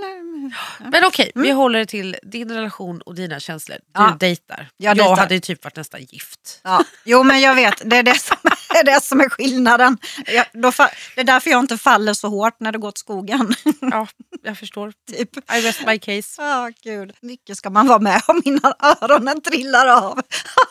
Men 0.92 1.06
okej, 1.06 1.32
vi 1.36 1.52
håller 1.52 1.80
det 1.80 1.86
till 1.86 2.16
din 2.24 2.52
relation 2.52 3.02
och 3.02 3.16
dina 3.16 3.40
känslor. 3.40 3.78
Du 3.78 4.02
Ja. 4.02 4.18
dejtar. 4.20 4.70
Jag 4.78 4.98
Jag, 4.98 5.16
hade 5.16 5.34
ju 5.34 5.40
typ 5.40 5.64
varit 5.64 5.76
nästan 5.76 6.02
gift. 6.04 6.60
Ja, 6.64 6.84
jo 7.06 7.24
men 7.24 7.42
jag 7.42 7.56
vet, 7.56 7.82
det 7.90 7.98
är 7.98 8.04
det 8.04 8.20
som 8.20 8.38
är, 8.80 8.84
det 8.84 9.04
som 9.04 9.22
är 9.22 9.30
skillnaden. 9.30 9.98
Jag, 10.26 10.46
då, 10.54 10.72
det 11.16 11.22
är 11.22 11.24
därför 11.24 11.50
jag 11.50 11.60
inte 11.60 11.78
faller 11.78 12.14
så 12.14 12.28
hårt 12.28 12.60
när 12.60 12.72
det 12.72 12.78
går 12.78 12.88
åt 12.88 12.98
skogen. 12.98 13.54
Ja, 13.82 14.08
jag 14.44 14.58
förstår. 14.58 14.94
typ. 15.12 15.38
I 15.38 15.62
rest 15.62 15.86
my 15.86 16.00
case. 16.00 16.42
Ja, 16.42 16.72
gud. 16.84 17.14
Mycket 17.22 17.58
ska 17.58 17.70
man 17.70 17.88
vara 17.88 18.00
med 18.00 18.22
om 18.28 18.42
innan 18.46 18.74
öronen 19.02 19.42
trillar 19.42 19.88
av. 19.88 20.22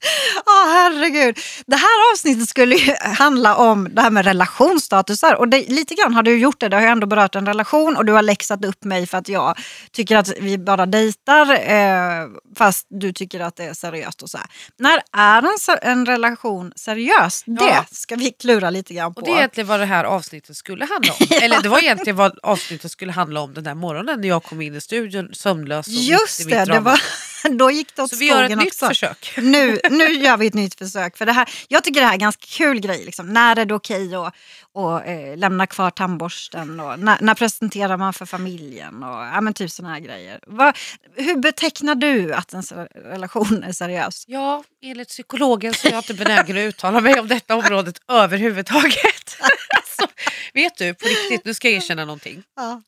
Ja, 0.46 0.64
herregud. 0.66 1.38
Det 1.66 1.76
här 1.76 2.12
avsnittet 2.12 2.48
skulle 2.48 2.76
ju 2.76 2.94
handla 3.00 3.56
om 3.56 3.88
det 3.92 4.02
här 4.02 4.10
med 4.10 4.24
relationsstatusar. 4.24 5.34
Och 5.34 5.48
det, 5.48 5.68
lite 5.68 5.94
grann 5.94 6.14
har 6.14 6.22
du 6.22 6.38
gjort 6.38 6.60
det. 6.60 6.68
Det 6.68 6.76
har 6.76 6.82
ju 6.82 6.88
ändå 6.88 7.06
berört 7.06 7.34
en 7.34 7.46
relation 7.46 7.96
och 7.96 8.04
du 8.04 8.12
har 8.12 8.22
läxat 8.22 8.64
upp 8.64 8.84
mig 8.84 9.06
för 9.06 9.18
att 9.18 9.28
jag 9.28 9.58
tycker 9.92 10.16
att 10.16 10.38
vi 10.40 10.58
bara 10.58 10.86
dejtar 10.86 11.52
eh, 11.52 12.26
fast 12.56 12.86
du 12.90 13.12
tycker 13.12 13.40
att 13.40 13.56
det 13.56 13.64
är 13.64 13.74
seriöst 13.74 14.22
och 14.22 14.30
så 14.30 14.38
här. 14.38 14.46
När 14.78 15.02
är 15.12 15.42
en, 15.42 15.78
en 15.82 16.06
relation 16.06 16.72
seriös? 16.76 17.42
Ja. 17.46 17.66
Det 17.90 17.96
ska 17.96 18.16
vi 18.16 18.30
klura 18.30 18.70
lite 18.70 18.94
grann 18.94 19.14
på. 19.14 19.20
Och 19.20 19.26
det 19.26 19.32
är 19.32 19.36
egentligen 19.36 19.68
vad 19.68 19.80
det 19.80 19.86
här 19.86 20.04
avsnittet 20.04 20.56
skulle 20.56 20.84
handla 20.86 21.12
om. 21.12 21.26
Eller 21.42 21.62
det 21.62 21.68
var 21.68 21.78
egentligen 21.78 22.16
vad 22.16 22.38
avsnittet 22.42 22.92
skulle 22.92 23.12
handla 23.12 23.40
om 23.40 23.54
den 23.54 23.64
där 23.64 23.74
morgonen 23.74 24.20
när 24.20 24.28
jag 24.28 24.42
kom 24.44 24.60
in 24.60 24.74
i 24.74 24.80
studion 24.80 25.28
sömnlös 25.32 25.86
och 25.86 25.92
mitt 25.92 26.00
i 26.00 26.10
Just 26.10 26.38
mitt 26.46 26.50
det, 26.50 26.58
det 26.58 26.64
drama. 26.64 26.80
var, 26.80 27.00
då 27.50 27.70
gick 27.70 27.96
det 27.96 28.02
åt 28.02 28.10
Så 28.10 28.16
vi 28.16 28.28
gör 28.28 28.42
ett 28.42 28.58
nytt 28.58 28.66
också. 28.68 28.86
försök. 28.86 29.34
nu, 29.36 29.80
nu 29.90 30.04
gör 30.04 30.36
vi 30.36 30.46
ett 30.46 30.54
nytt 30.54 30.74
försök. 30.74 31.16
För 31.16 31.26
det 31.26 31.32
här, 31.32 31.50
jag 31.68 31.84
tycker 31.84 32.00
det 32.00 32.06
här 32.06 32.12
är 32.12 32.16
en 32.16 32.20
ganska 32.20 32.46
kul 32.46 32.80
grej. 32.80 33.04
Liksom. 33.04 33.32
När 33.32 33.56
är 33.58 33.64
det 33.64 33.74
okej 33.74 34.14
att 34.14 34.34
att, 34.74 35.06
eh, 35.06 35.36
lämna 35.36 35.66
kvar 35.66 35.90
tandborsten? 35.90 36.80
Och 36.80 36.98
när, 36.98 37.18
när 37.20 37.34
presenterar 37.34 37.96
man 37.96 38.12
för 38.12 38.26
familjen? 38.26 39.02
Och, 39.02 39.24
ja, 39.24 39.40
men 39.40 39.54
typ 39.54 39.70
såna 39.70 39.88
här 39.88 40.00
grejer. 40.00 40.40
Vad- 40.46 40.76
hur 41.16 41.36
betecknar 41.36 41.94
du 41.94 42.34
att 42.34 42.52
en 42.52 42.62
relation 42.94 43.64
är 43.64 43.72
seriös? 43.72 44.24
Ja, 44.26 44.64
enligt 44.82 45.08
psykologen 45.08 45.74
så 45.74 45.88
är 45.88 45.92
jag 45.92 45.98
inte 45.98 46.14
benägen 46.14 46.56
att 46.56 46.60
uttala 46.60 47.00
mig 47.00 47.20
om 47.20 47.28
detta 47.28 47.54
området 47.54 47.96
överhuvudtaget. 48.08 49.36
alltså, 49.76 50.14
vet 50.54 50.76
du, 50.76 50.94
på 50.94 51.06
riktigt, 51.06 51.44
nu 51.44 51.54
ska 51.54 51.68
jag 51.68 51.76
erkänna 51.76 52.04
någonting. 52.04 52.42
Ja. 52.56 52.82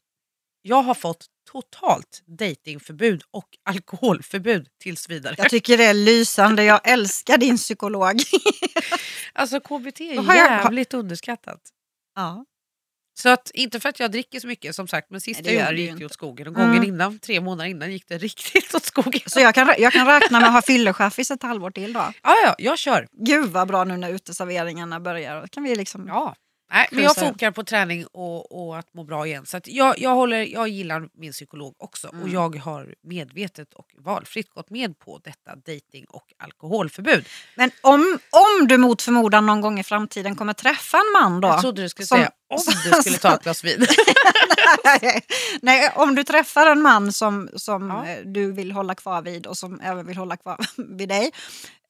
Jag 0.62 0.82
har 0.82 0.94
fått 0.94 1.26
totalt 1.52 2.22
datingförbud 2.38 3.22
och 3.30 3.48
alkoholförbud 3.64 4.66
tills 4.82 5.08
vidare. 5.08 5.34
Jag 5.38 5.50
tycker 5.50 5.78
det 5.78 5.84
är 5.84 5.94
lysande. 5.94 6.64
Jag 6.64 6.88
älskar 6.88 7.38
din 7.38 7.56
psykolog. 7.56 8.20
Alltså 9.34 9.60
KBT 9.60 10.00
är 10.00 10.16
Har 10.22 10.34
jag- 10.34 10.50
jävligt 10.50 10.94
underskattat. 10.94 11.60
ja. 12.16 12.44
Så 13.14 13.28
att, 13.28 13.50
inte 13.54 13.80
för 13.80 13.88
att 13.88 14.00
jag 14.00 14.12
dricker 14.12 14.40
så 14.40 14.46
mycket 14.46 14.74
som 14.74 14.88
sagt, 14.88 15.10
men 15.10 15.20
sist 15.20 15.40
Nej, 15.44 15.54
jag 15.54 15.60
gör 15.64 15.70
gjorde 15.72 15.76
det 15.82 15.82
gick 15.90 15.98
det 15.98 16.04
åt 16.06 16.12
skogen. 16.12 16.46
Och 16.46 16.54
gången 16.54 16.70
Mm. 16.70 16.84
innan, 16.84 17.18
tre 17.18 17.40
månader 17.40 17.70
innan, 17.70 17.92
gick 17.92 18.08
det 18.08 18.18
riktigt 18.28 18.74
åt 18.74 18.84
skogen. 18.84 19.20
Så 19.26 19.40
jag 19.40 19.54
kan, 19.54 19.74
jag 19.78 19.92
kan 19.92 20.06
räkna 20.06 20.40
med 20.40 20.46
att 20.48 20.54
ha 20.54 20.62
fyllechaffis 20.62 21.30
ett 21.30 21.42
halvår 21.42 21.70
till 21.70 21.92
då. 21.92 22.00
Ja, 22.22 22.34
ja, 22.44 22.54
jag 22.58 22.78
kör. 22.78 23.06
Gud 23.12 23.46
vad 23.50 23.68
bra 23.68 23.84
nu 23.84 23.96
när 23.96 24.10
uteserveringarna 24.10 25.00
börjar. 25.00 25.40
Då 25.40 25.48
kan 25.48 25.62
vi 25.62 25.74
liksom... 25.76 26.06
Ja. 26.08 26.34
Nej, 26.72 26.88
men 26.90 27.04
jag 27.04 27.16
fokar 27.16 27.50
på 27.50 27.64
träning 27.64 28.06
och, 28.06 28.66
och 28.66 28.78
att 28.78 28.94
må 28.94 29.04
bra 29.04 29.26
igen. 29.26 29.46
Så 29.46 29.60
jag, 29.64 29.98
jag, 29.98 30.14
håller, 30.14 30.38
jag 30.38 30.68
gillar 30.68 31.08
min 31.14 31.32
psykolog 31.32 31.74
också 31.78 32.08
och 32.08 32.14
Mm. 32.14 32.32
jag 32.32 32.56
har 32.56 32.94
medvetet 33.02 33.74
och 33.74 33.86
valfritt 33.98 34.50
gått 34.50 34.70
med 34.70 34.98
på 34.98 35.20
detta 35.24 35.54
dating 35.56 36.04
och 36.08 36.24
alkoholförbud. 36.38 37.24
Men 37.56 37.70
om, 37.80 38.18
om 38.30 38.66
du 38.68 38.76
mot 38.78 39.02
förmodan 39.02 39.46
någon 39.46 39.60
gång 39.60 39.78
i 39.78 39.84
framtiden 39.84 40.36
kommer 40.36 40.52
träffa 40.52 40.96
en 40.98 41.22
man 41.22 41.40
då? 41.40 41.48
Jag 41.48 41.60
trodde 41.60 41.82
du 41.82 41.88
skulle 41.88 42.06
Som- 42.06 42.18
säga 42.18 42.30
om 42.48 42.58
du 42.84 43.02
skulle 43.02 43.18
ta 43.18 43.34
ett 43.34 43.42
glas 43.42 43.64
vin. 43.64 43.86
Nej, 45.62 45.92
om 45.94 46.14
du 46.14 46.24
träffar 46.24 46.66
en 46.66 46.82
man 46.82 47.12
som, 47.12 47.48
som 47.56 47.88
Ja. 48.06 48.16
du 48.24 48.52
vill 48.52 48.72
hålla 48.72 48.94
kvar 48.94 49.22
vid 49.22 49.46
och 49.46 49.58
som 49.58 49.80
även 49.80 50.06
vill 50.06 50.16
hålla 50.16 50.36
kvar 50.36 50.58
vid 50.96 51.08
dig. 51.08 51.30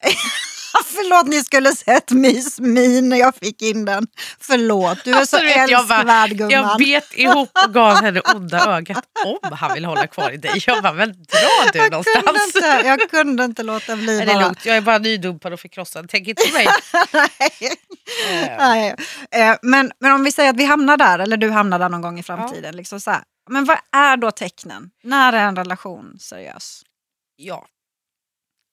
Förlåt, 0.85 1.27
ni 1.27 1.43
skulle 1.43 1.75
sett 1.75 2.11
Mys 2.11 2.59
min 2.59 3.09
när 3.09 3.17
jag 3.17 3.35
fick 3.35 3.61
in 3.61 3.85
den. 3.85 4.07
Förlåt, 4.39 5.03
du 5.03 5.09
är 5.11 5.13
så 5.13 5.19
Alltså, 5.19 5.37
du 5.37 5.45
vet, 5.45 5.69
jag 5.69 5.87
bara- 5.87 5.97
älskvärd 5.97 6.29
gumman. 6.29 6.51
Jag 6.51 6.77
bet 6.77 7.13
ihop 7.13 7.49
och 7.67 7.73
gav 7.73 7.95
henne 8.01 8.19
onda 8.19 8.65
ögat 8.77 9.05
om 9.25 9.51
han 9.57 9.73
vill 9.73 9.85
hålla 9.85 10.07
kvar 10.07 10.31
i 10.31 10.37
dig. 10.37 10.63
Jag 10.67 10.83
bara, 10.83 10.93
men 10.93 11.09
dra 11.11 11.71
du 11.73 11.79
jag, 11.79 11.83
kunde 11.83 11.89
någonstans. 11.89 12.55
inte, 12.55 12.81
jag 12.85 13.09
kunde 13.09 13.43
inte 13.45 13.63
låta 13.63 13.95
bli. 13.95 14.17
Nej, 14.17 14.25
det 14.25 14.31
är 14.31 14.39
lugnt, 14.39 14.65
jag 14.65 14.77
är 14.77 14.81
bara 14.81 14.97
nydumpad 14.97 15.53
och 15.53 15.59
förkrossad. 15.59 16.05
Tänk 16.09 16.27
inte 16.27 16.43
på 16.49 16.53
mig. 16.53 16.67
Nej. 17.13 18.55
Nej. 18.57 18.95
Eh, 19.31 19.55
Men, 19.61 19.91
men 19.99 20.11
om 20.11 20.23
vi 20.23 20.31
säger 20.31 20.49
att 20.49 20.57
vi 20.57 20.65
hamnar 20.65 20.97
där, 20.97 21.19
eller 21.19 21.37
du 21.37 21.49
hamnar 21.51 21.79
där 21.79 21.89
någon 21.89 22.01
gång 22.01 22.19
i 22.19 22.23
framtiden. 22.23 22.75
Liksom 22.75 22.99
så 23.01 23.11
här, 23.11 23.21
men 23.49 23.65
vad 23.65 23.77
är 23.91 24.17
då 24.17 24.31
tecknen? 24.31 24.89
När 25.03 25.33
är 25.33 25.47
en 25.47 25.55
relation 25.55 26.17
seriös? 26.19 26.81
Ja. 27.35 27.65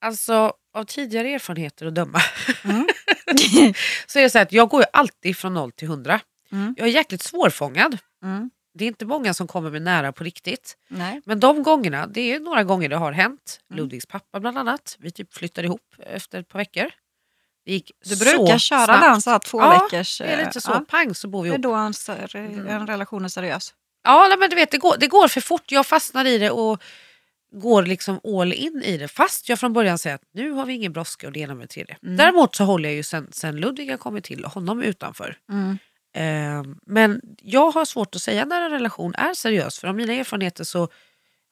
Alltså, 0.00 0.52
av 0.74 0.84
tidigare 0.84 1.28
erfarenheter 1.28 1.86
att 1.86 1.94
döma 1.94 2.20
Mm. 2.64 2.86
så 4.06 4.18
är 4.18 4.22
det 4.22 4.30
så 4.30 4.38
här 4.38 4.42
att 4.44 4.52
jag 4.52 4.68
går 4.68 4.80
ju 4.80 4.86
alltid 4.92 5.36
från 5.36 5.54
0 5.54 5.72
till 5.72 5.88
100. 5.88 6.20
Mm. 6.52 6.74
Jag 6.78 6.88
är 6.88 6.92
jäkligt 6.92 7.22
svårfångad. 7.22 7.98
Mm. 8.24 8.50
Det 8.74 8.84
är 8.84 8.88
inte 8.88 9.04
många 9.06 9.34
som 9.34 9.46
kommer 9.46 9.70
mig 9.70 9.80
nära 9.80 10.12
på 10.12 10.24
riktigt. 10.24 10.76
Nej. 10.88 11.20
Men 11.24 11.40
de 11.40 11.62
gångerna, 11.62 12.06
det 12.06 12.20
är 12.34 12.40
några 12.40 12.64
gånger 12.64 12.88
det 12.88 12.96
har 12.96 13.12
hänt. 13.12 13.60
Mm. 13.70 13.78
Ludvigs 13.82 14.06
pappa 14.06 14.40
bland 14.40 14.58
annat. 14.58 14.96
Vi 14.98 15.10
typ 15.10 15.34
flyttade 15.34 15.66
ihop 15.66 15.94
efter 16.06 16.40
ett 16.40 16.48
par 16.48 16.58
veckor. 16.58 16.90
Det 17.64 17.72
gick 17.72 17.90
Du 18.04 18.16
brukar 18.16 18.58
köra 18.58 18.84
snabbt. 18.84 19.02
den 19.02 19.20
så 19.22 19.30
här 19.30 19.38
två 19.38 19.60
Ja, 19.60 19.88
veckors... 19.90 20.18
Det 20.18 20.24
är 20.24 20.44
lite 20.46 20.60
så, 20.60 20.70
ja. 20.70 20.84
pang 20.88 21.14
så 21.14 21.28
bor 21.28 21.42
vi 21.42 21.48
Det 21.48 21.52
är 21.52 21.54
ihop. 21.54 21.62
då 21.62 21.74
en, 21.74 21.94
ser- 21.94 22.36
en 22.36 22.86
relation 22.86 23.24
är 23.24 23.28
seriös. 23.28 23.74
Ja 24.04 24.36
men 24.40 24.50
du 24.50 24.56
vet 24.56 24.70
det 24.70 24.78
går, 24.78 24.96
det 25.00 25.06
går 25.06 25.28
för 25.28 25.40
fort. 25.40 25.72
Jag 25.72 25.86
fastnar 25.86 26.24
i 26.24 26.38
det 26.38 26.50
och 26.50 26.82
går 27.52 27.82
liksom 27.82 28.20
all 28.24 28.52
in 28.52 28.82
i 28.84 28.96
det. 28.96 29.08
Fast 29.08 29.48
jag 29.48 29.58
från 29.60 29.72
början 29.72 29.98
säger 29.98 30.16
att 30.16 30.22
nu 30.32 30.50
har 30.50 30.66
vi 30.66 30.74
ingen 30.74 30.92
brådska 30.92 31.26
och 31.26 31.32
det 31.32 31.40
ena 31.40 31.54
med 31.54 31.64
det 31.64 31.68
tredje. 31.68 31.96
Mm. 32.02 32.16
Däremot 32.16 32.54
så 32.54 32.64
håller 32.64 32.88
jag 32.88 32.96
ju 32.96 33.02
sen, 33.02 33.28
sen 33.32 33.56
Ludvig 33.56 33.90
har 33.90 33.96
kommit 33.98 34.24
till 34.24 34.44
honom 34.44 34.82
utanför. 34.82 35.38
Mm. 35.50 35.78
Eh, 36.14 36.74
men 36.86 37.20
jag 37.42 37.70
har 37.70 37.84
svårt 37.84 38.14
att 38.16 38.22
säga 38.22 38.44
när 38.44 38.60
en 38.62 38.70
relation 38.70 39.14
är 39.14 39.34
seriös. 39.34 39.78
För 39.78 39.88
av 39.88 39.94
mina 39.94 40.12
erfarenheter 40.12 40.64
så 40.64 40.88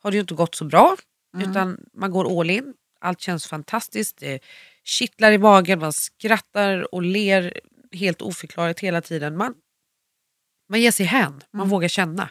har 0.02 0.10
det 0.10 0.14
ju 0.16 0.20
inte 0.20 0.34
gått 0.34 0.54
så 0.54 0.64
bra. 0.64 0.96
Mm. 1.36 1.50
Utan 1.50 1.78
man 1.94 2.10
går 2.10 2.40
all 2.40 2.50
in. 2.50 2.74
Allt 3.00 3.20
känns 3.20 3.46
fantastiskt. 3.46 4.16
Det 4.20 4.40
kittlar 4.84 5.32
i 5.32 5.38
magen, 5.38 5.78
man 5.78 5.92
skrattar 5.92 6.94
och 6.94 7.02
ler 7.02 7.60
helt 7.92 8.22
oförklarligt 8.22 8.80
hela 8.80 9.00
tiden. 9.00 9.36
Man, 9.36 9.54
man 10.68 10.80
ger 10.80 10.90
sig 10.90 11.06
hän, 11.06 11.42
man 11.50 11.60
Mm. 11.60 11.68
vågar 11.68 11.88
känna. 11.88 12.28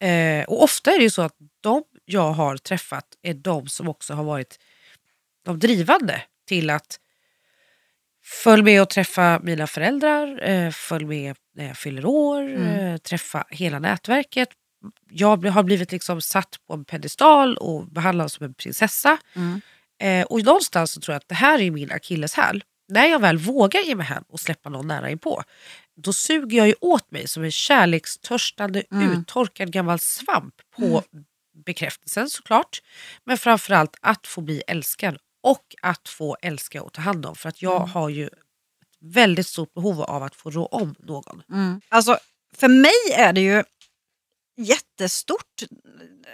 Eh, 0.00 0.44
och 0.44 0.62
ofta 0.62 0.90
är 0.92 0.96
det 0.98 1.04
ju 1.04 1.10
så 1.10 1.22
att 1.22 1.36
de 1.60 1.82
jag 2.10 2.32
har 2.32 2.56
träffat 2.56 3.04
är 3.22 3.34
de 3.34 3.68
som 3.68 3.88
också 3.88 4.14
har 4.14 4.24
varit 4.24 4.58
de 5.44 5.58
drivande 5.58 6.22
till 6.48 6.70
att 6.70 7.00
följ 8.44 8.62
med 8.62 8.82
och 8.82 8.90
träffa 8.90 9.40
mina 9.42 9.66
föräldrar, 9.66 10.48
eh, 10.48 10.70
följ 10.70 11.04
med 11.04 11.36
när 11.54 11.66
jag 11.66 11.76
fyller 11.76 12.06
år, 12.06 12.42
Mm. 12.42 12.78
eh, 12.86 12.96
träffa 12.96 13.44
hela 13.50 13.78
nätverket. 13.78 14.48
Jag 15.10 15.44
har 15.46 15.62
blivit 15.62 15.92
liksom 15.92 16.20
satt 16.20 16.56
på 16.66 16.74
en 16.74 16.84
pedestal 16.84 17.56
och 17.56 17.86
behandlad 17.86 18.32
som 18.32 18.46
en 18.46 18.54
prinsessa. 18.54 19.18
Mm. 19.34 19.60
Eh, 20.00 20.26
och 20.26 20.44
någonstans 20.44 20.92
så 20.92 21.00
tror 21.00 21.12
jag 21.12 21.18
att 21.20 21.28
det 21.28 21.34
här 21.34 21.58
är 21.60 21.70
min 21.70 21.92
akilleshäl. 21.92 22.64
När 22.88 23.06
jag 23.06 23.18
väl 23.20 23.38
vågar 23.38 23.80
ge 23.80 23.94
mig 23.94 24.06
hän 24.06 24.24
och 24.28 24.40
släppa 24.40 24.68
någon 24.70 24.88
nära 24.88 25.10
inpå, 25.10 25.42
då 25.96 26.12
suger 26.12 26.58
jag 26.58 26.66
ju 26.68 26.74
åt 26.80 27.10
mig 27.10 27.28
som 27.28 27.44
en 27.44 27.50
kärlekstörstande, 27.52 28.82
Mm. 28.92 29.12
uttorkad 29.12 29.72
gammal 29.72 29.98
svamp 29.98 30.54
på 30.76 31.02
bekräftelsen 31.66 32.30
såklart. 32.30 32.82
Men 33.24 33.38
framförallt 33.38 33.96
att 34.00 34.26
få 34.26 34.40
bli 34.40 34.62
älskad 34.66 35.18
och 35.42 35.74
att 35.82 36.08
få 36.08 36.36
älska 36.42 36.82
och 36.82 36.92
ta 36.92 37.00
hand 37.02 37.26
om. 37.26 37.36
För 37.36 37.48
att 37.48 37.62
jag 37.62 37.76
Mm. 37.76 37.90
har 37.90 38.08
ju 38.08 38.26
ett 38.26 38.32
väldigt 39.00 39.46
stort 39.46 39.74
behov 39.74 40.02
av 40.02 40.22
att 40.22 40.34
få 40.34 40.50
rå 40.50 40.66
om 40.66 40.94
någon. 40.98 41.42
Mm. 41.52 41.80
Alltså, 41.88 42.18
för 42.56 42.68
mig 42.68 43.12
är 43.14 43.32
det 43.32 43.40
ju 43.40 43.64
jättestort 44.56 45.62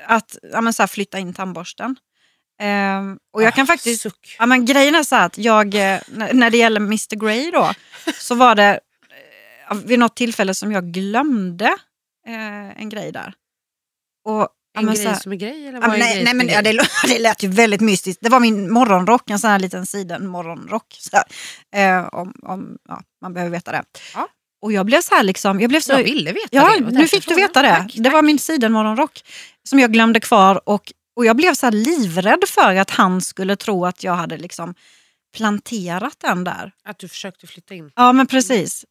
att 0.07 0.37
ja, 0.53 0.73
så 0.73 0.83
här, 0.83 0.87
flytta 0.87 1.19
in 1.19 1.35
tandborsten. 1.35 1.97
Ehm, 2.61 3.19
och 3.33 3.43
jag 3.43 3.55
kan 3.55 3.63
Ah, 3.63 3.67
faktiskt... 3.67 4.03
Suck. 4.03 4.37
Ja, 4.39 4.47
men 4.47 4.65
grejen 4.65 4.95
är 4.95 5.03
så 5.03 5.15
här 5.17 5.27
att 5.27 5.39
jag, 5.39 5.75
eh, 5.75 6.01
när 6.33 6.51
det 6.51 6.59
gäller 6.59 6.81
Mr 6.81 7.17
Grey 7.17 7.51
då, 7.51 7.73
så 8.15 8.35
var 8.35 8.55
det 8.55 8.81
eh, 9.71 9.77
vid 9.77 9.99
något 9.99 10.17
tillfälle 10.17 10.55
som 10.55 10.73
jag 10.73 10.85
glömde 10.93 11.67
eh, 12.27 12.81
en 12.81 12.89
grej 12.89 13.13
där. 13.13 13.35
Och, 14.25 14.49
En 14.77 14.85
men 14.85 14.95
grej 14.95 15.07
här- 15.07 15.15
som 15.15 15.33
är 15.33 15.37
grej 15.37 15.69
eller 15.69 15.81
Ja, 15.81 15.87
vad 15.87 15.95
en 15.95 16.01
nej, 16.01 16.25
nej, 16.25 16.35
men 16.35 16.49
ja, 16.49 16.63
det, 16.63 16.73
lå- 16.73 16.87
det 17.09 17.19
lät 17.19 17.43
ju 17.43 17.49
väldigt 17.49 17.81
mystiskt. 17.81 18.23
Det 18.23 18.29
var 18.29 18.41
min 18.41 18.73
morgonrock, 18.73 19.31
en 19.31 19.39
sån 19.39 19.51
här 19.51 19.59
liten 19.59 19.87
siden 19.87 20.27
morgonrock. 20.29 20.99
Eh, 21.77 22.05
om, 22.13 22.35
om 22.43 22.79
ja, 22.89 23.01
man 23.23 23.35
behöver 23.35 23.51
veta 23.53 23.73
det. 23.73 23.83
Ja. 24.15 24.29
Och 24.63 24.73
jag 24.73 24.87
blev 24.87 25.01
så 25.01 25.15
här 25.15 25.23
liksom, 25.23 25.61
jag 25.61 25.69
blev 25.69 25.81
så... 25.81 25.93
Jag 25.93 26.03
ville 26.05 26.33
veta 26.33 26.49
Ja, 26.51 26.75
det. 26.79 26.91
nu 26.91 27.09
fick 27.09 27.29
du 27.29 27.35
veta 27.35 27.63
det. 27.63 27.69
Tack, 27.77 27.93
Det 27.95 28.05
tack. 28.05 28.13
var 28.13 28.23
min 28.23 28.39
sidenmorgonrock 28.39 29.23
som 29.69 29.79
jag 29.79 29.93
glömde 29.93 30.21
kvar 30.21 30.69
och, 30.69 30.93
och 31.17 31.27
jag 31.27 31.37
blev 31.37 31.55
så 31.55 31.67
här 31.67 31.71
livrädd 31.73 32.45
för 32.49 32.75
att 32.77 32.91
han 32.91 33.21
skulle 33.21 33.57
tro 33.57 33.87
att 33.87 34.03
jag 34.05 34.15
hade 34.15 34.37
liksom 34.37 34.75
planterat 35.37 36.17
den 36.21 36.45
där. 36.45 36.73
Att 36.85 36.99
du 36.99 37.09
försökte 37.09 37.47
flytta 37.47 37.75
in. 37.75 37.91
Ja 37.97 38.13
men 38.13 38.27
precis. 38.27 38.85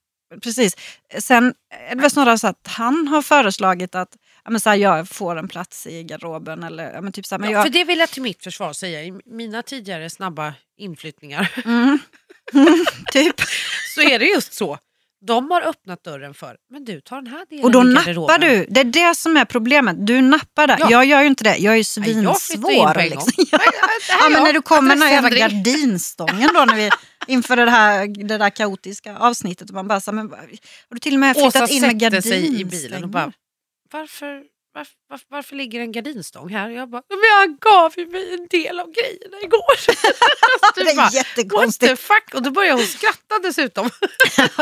precis. 0.44 0.76
Sen 1.20 1.54
är 1.90 1.96
det 1.96 2.02
väl 2.02 2.12
snarare 2.12 2.38
så 2.38 2.48
att 2.48 2.68
han 2.68 3.08
har 3.08 3.22
föreslagit 3.22 3.96
att 3.96 4.10
ja, 4.10 4.23
men 4.50 4.60
så 4.60 4.70
här, 4.70 4.78
jag 4.78 5.10
får 5.10 5.36
en 5.36 5.48
plats 5.48 5.88
i 5.88 6.04
garderoben. 6.04 6.64
Eller, 6.64 6.94
ja, 6.94 7.02
men 7.02 7.14
typ 7.14 7.26
så 7.26 7.36
här, 7.36 7.40
men 7.40 7.50
ja, 7.50 7.58
jag, 7.58 7.66
För 7.66 7.74
det 7.74 7.84
vill 7.84 8.00
jag 8.00 8.10
till 8.10 8.22
mitt 8.22 8.44
försvar 8.44 8.74
säga. 8.74 9.04
I 9.04 9.14
mina 9.26 9.62
tidigare 9.62 10.10
snabba 10.10 10.54
inflyttningar 10.78 11.52
mm, 11.66 12.00
typ. 13.12 13.36
så 13.96 14.02
är 14.02 14.20
det 14.20 14.26
just 14.26 14.54
så. 14.54 14.78
De 15.26 15.52
har 15.52 15.62
öppnat 15.62 16.04
dörren 16.04 16.34
för, 16.34 16.58
men 16.70 16.86
du 16.86 17.02
tar 17.02 17.16
den 17.16 17.28
här 17.28 17.46
delen 17.50 17.66
Och 17.66 17.72
då 17.72 17.84
nappar 17.84 18.38
du. 18.38 18.66
Det 18.70 18.80
är 18.80 18.84
det 18.84 19.16
som 19.16 19.38
är 19.38 19.46
problemet. 19.46 20.08
Du 20.08 20.22
nappar 20.22 20.68
där. 20.68 20.78
Ja. 20.80 20.92
Jag 20.92 21.06
gör 21.06 21.22
ju 21.22 21.28
inte 21.28 21.44
det. 21.44 21.58
Jag 21.58 21.74
är 21.74 21.78
ju 21.78 21.84
svinsvår. 21.84 23.10
liksom. 23.10 23.32
Nej, 23.38 23.48
här 23.62 24.20
Ja, 24.20 24.26
är 24.26 24.30
men 24.30 24.44
när 24.44 24.54
du 24.54 24.62
kommer 24.62 24.96
den 24.96 25.10
jävla 25.10 25.30
gardinstången 25.30 26.50
då 26.54 26.66
när 26.66 26.76
vi, 26.76 26.90
inför 27.28 27.56
det, 27.56 27.72
här, 27.72 28.28
det 28.28 28.38
där 28.38 28.50
kaotiska 28.50 29.18
avsnittet. 29.18 29.70
Och 29.70 29.76
man 29.76 29.88
bara, 29.88 30.02
så 30.02 30.12
men, 30.12 30.30
har 30.30 30.48
du 30.90 31.00
till 31.00 31.14
och 31.14 31.20
med 31.20 31.36
flyttat 31.36 31.64
Åsa 31.64 31.74
in 31.74 31.82
med 31.82 32.02
sätter 32.02 32.22
sig 32.22 32.62
i 32.62 32.66
bilen 32.66 33.04
och 33.04 33.10
bara? 33.10 33.32
Varför, 33.94 34.48
varför, 34.76 34.94
varför, 35.10 35.26
varför 35.30 35.56
ligger 35.56 35.80
en 35.80 35.92
gardinstång 35.92 36.50
här? 36.50 36.70
Jag 36.70 36.90
bara, 36.90 37.02
men 37.10 37.20
jag 37.40 37.60
gav 37.60 37.94
ju 37.98 38.08
mig 38.08 38.34
en 38.34 38.48
del 38.48 38.80
av 38.80 38.86
grejerna 38.92 39.38
igår. 39.44 39.76
Det 40.76 40.84
Du 40.84 40.90
är 40.90 40.96
bara, 40.96 41.04
What 41.04 41.12
the 41.12 41.18
jättekonstigt. 41.18 42.00
fuck? 42.02 42.34
Och 42.34 42.42
då 42.42 42.52
börjar 42.52 42.74
hon 42.74 42.84
skratta 42.86 43.40
dessutom. 43.44 43.90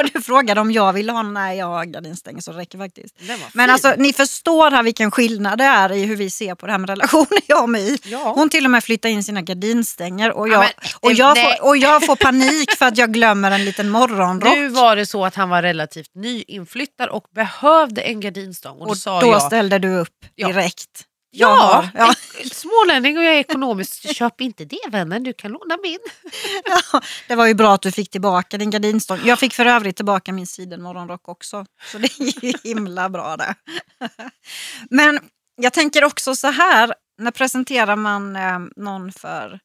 Du 0.13 0.21
frågade 0.21 0.61
om 0.61 0.71
jag 0.71 0.93
ville 0.93 1.11
ha, 1.11 1.23
nej 1.23 1.57
jag 1.57 1.65
har 1.65 1.85
gardinstänger 1.85 2.41
så 2.41 2.51
det 2.51 2.57
räcker 2.57 2.77
faktiskt. 2.77 3.15
Men 3.53 3.69
alltså 3.69 3.93
ni 3.97 4.13
förstår 4.13 4.71
här 4.71 4.83
vilken 4.83 5.11
skillnad 5.11 5.57
det 5.57 5.63
är 5.63 5.91
i 5.91 6.05
hur 6.05 6.15
vi 6.15 6.29
ser 6.29 6.55
på 6.55 6.65
det 6.65 6.71
här 6.71 6.79
med 6.79 6.89
relationer 6.89 7.39
jag 7.47 7.63
och 7.63 7.69
My. 7.69 7.97
Ja. 8.03 8.33
Hon 8.35 8.49
till 8.49 8.65
och 8.65 8.71
med 8.71 8.83
flyttar 8.83 9.09
in 9.09 9.23
sina 9.23 9.41
gardinstänger 9.41 10.31
och 10.31 10.47
Ja, 10.47 10.53
jag, 10.53 10.59
men, 10.59 10.69
och 10.99 11.13
jag, 11.13 11.37
får, 11.37 11.67
och 11.67 11.77
jag 11.77 12.05
får 12.05 12.15
panik 12.15 12.71
för 12.71 12.85
att 12.85 12.97
jag 12.97 13.13
glömmer 13.13 13.51
en 13.51 13.65
liten 13.65 13.89
morgonrock. 13.89 14.55
Nu 14.55 14.67
var 14.67 14.95
det 14.95 15.05
så 15.05 15.25
att 15.25 15.35
han 15.35 15.49
var 15.49 15.61
relativt 15.61 16.15
nyinflyttad 16.15 17.09
och 17.09 17.25
behövde 17.35 18.01
en 18.01 18.19
gardinstång. 18.19 18.77
Och 18.79 18.85
då, 18.85 18.91
och 18.91 18.97
sa 18.97 19.21
då 19.21 19.27
jag, 19.27 19.41
ställde 19.41 19.79
du 19.79 20.00
upp 20.01 20.25
Ja. 20.35 20.47
direkt. 20.47 21.05
ja, 21.31 21.47
Jag 21.49 21.57
har- 21.57 21.89
ja. 22.07 22.13
en 22.43 22.49
smålänning 22.49 23.17
och 23.17 23.23
jag 23.23 23.33
är 23.35 23.39
ekonomisk. 23.39 24.15
Köp 24.15 24.41
inte 24.41 24.65
det 24.65 24.79
vännen, 24.89 25.23
du 25.23 25.33
kan 25.33 25.51
låna 25.51 25.77
min. 25.83 25.99
Ja, 26.91 27.01
det 27.27 27.35
var 27.35 27.47
ju 27.47 27.53
bra 27.53 27.73
att 27.73 27.81
du 27.81 27.91
fick 27.91 28.09
tillbaka 28.09 28.57
din 28.57 28.69
gardinstång. 28.69 29.19
Jag 29.25 29.39
fick 29.39 29.53
för 29.53 29.65
övrigt 29.65 29.95
tillbaka 29.95 30.31
min 30.33 30.47
sidenmorgonrock 30.47 31.27
också. 31.29 31.65
Så 31.91 31.97
det 31.97 32.07
är 32.19 32.45
ju 32.45 32.53
himla 32.63 33.09
bra 33.09 33.37
det. 33.37 33.55
Men 34.89 35.19
jag 35.55 35.73
tänker 35.73 36.03
också 36.03 36.35
så 36.35 36.47
här, 36.47 36.93
när 37.17 37.31
presenterar 37.31 37.95
man 37.95 38.35
eh, 38.35 38.59
någon 38.75 39.11
för, 39.11 39.59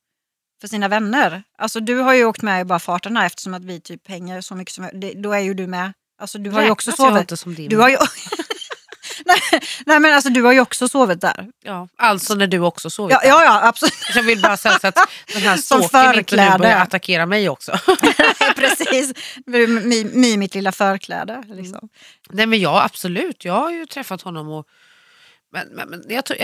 för 0.61 0.68
sina 0.68 0.89
vänner? 0.89 1.43
Alltså 1.59 1.80
du 1.80 1.95
har 1.99 2.14
ju 2.14 2.24
åkt 2.24 2.43
med 2.43 2.61
i 2.61 2.64
bara 2.64 2.78
farten 2.78 3.16
här 3.16 3.26
eftersom 3.26 3.55
att 3.55 3.64
vi 3.64 3.80
typ 3.80 4.09
hänger 4.09 4.41
så 4.41 4.55
mycket 4.55 4.74
som 4.74 4.89
det, 4.93 5.12
Då 5.12 5.32
är 5.32 5.41
ju 5.41 5.55
du 5.55 5.66
med. 5.66 5.93
Alltså 6.20 6.39
du 6.39 6.51
har 6.51 6.62
ju 6.62 6.70
också 6.70 6.91
Räknas 6.91 6.99
jag 7.07 7.09
sovit. 7.12 7.20
inte 7.20 7.37
som 7.37 7.55
din? 7.55 7.68
Du 7.68 7.76
har 7.76 7.89
ju, 7.89 7.97
Nej 9.87 10.01
men 10.01 10.14
alltså 10.14 10.31
du 10.31 10.43
har 10.43 10.53
ju 10.53 10.61
också 10.61 10.89
sovit 10.89 11.21
där. 11.21 11.49
Ja, 11.62 11.89
alltså 11.97 12.35
när 12.35 12.47
du 12.47 12.59
också 12.59 12.91
sovit 12.91 13.12
Ja, 13.12 13.21
där. 13.21 13.29
ja, 13.29 13.45
ja 13.45 13.69
absolut. 13.69 13.95
Jag 14.14 14.23
vill 14.23 14.43
bara 14.43 14.57
säga 14.57 14.79
så 14.79 14.87
att 14.87 14.99
den 15.33 15.43
här 15.43 15.57
Som 15.67 15.83
ståken 15.83 16.19
inte 16.19 16.53
nu 16.53 16.59
börjar 16.59 16.81
attackera 16.81 17.27
mig 17.27 17.49
också. 17.49 17.73
Nej, 18.41 18.55
Precis. 18.57 19.12
My, 19.47 19.67
my, 20.05 20.37
mitt 20.37 20.55
lilla 20.55 20.73
förkläde. 20.73 21.43
Liksom. 21.47 21.89
Nej 22.31 22.47
men 22.47 22.61
ja 22.61 22.85
absolut, 22.85 23.45
jag 23.45 23.53
har 23.55 23.71
ju 23.71 23.87
träffat 23.87 24.23
honom 24.23 24.49
och 24.49 24.67
men, 25.53 25.69
men, 25.69 25.89
men 25.89 26.03
jag 26.09 26.25
tror, 26.25 26.39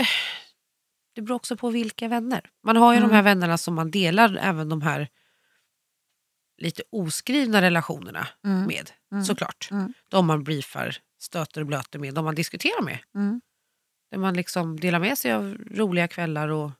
det 1.15 1.21
beror 1.21 1.35
också 1.35 1.57
på 1.57 1.69
vilka 1.69 2.07
vänner. 2.07 2.41
Man 2.65 2.77
har 2.77 2.93
ju 2.93 2.97
Mm. 2.97 3.09
de 3.09 3.15
här 3.15 3.23
vännerna 3.23 3.57
som 3.57 3.75
man 3.75 3.91
delar 3.91 4.39
även 4.41 4.69
de 4.69 4.81
här 4.81 5.07
lite 6.57 6.83
oskrivna 6.91 7.61
relationerna 7.61 8.27
Mm. 8.45 8.63
med 8.67 8.91
Mm. 9.11 9.25
såklart. 9.25 9.67
Mm. 9.71 9.93
De 10.09 10.25
man 10.27 10.43
briefar, 10.43 10.95
stöter 11.23 11.61
och 11.61 11.67
blöter 11.67 11.99
med, 11.99 12.13
de 12.13 12.25
man 12.25 12.35
diskuterar 12.35 12.81
med. 12.81 12.99
Mm. 13.15 13.41
Där 14.11 14.17
man 14.17 14.33
liksom 14.33 14.79
delar 14.79 14.99
med 14.99 15.17
sig 15.17 15.33
av 15.33 15.57
roliga 15.71 16.07
kvällar 16.07 16.47
och 16.47 16.71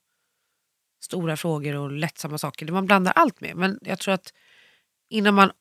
stora 1.04 1.38
frågor 1.38 1.76
och 1.76 1.92
lättsamma 1.92 2.38
saker. 2.38 2.72
Man 2.72 2.86
blandar 2.86 3.12
allt 3.16 3.42
med. 3.42 3.56
Men 3.56 3.80
jag 3.82 4.00
tror 4.00 4.14
att 4.14 4.34
innan 5.10 5.34
man 5.34 5.52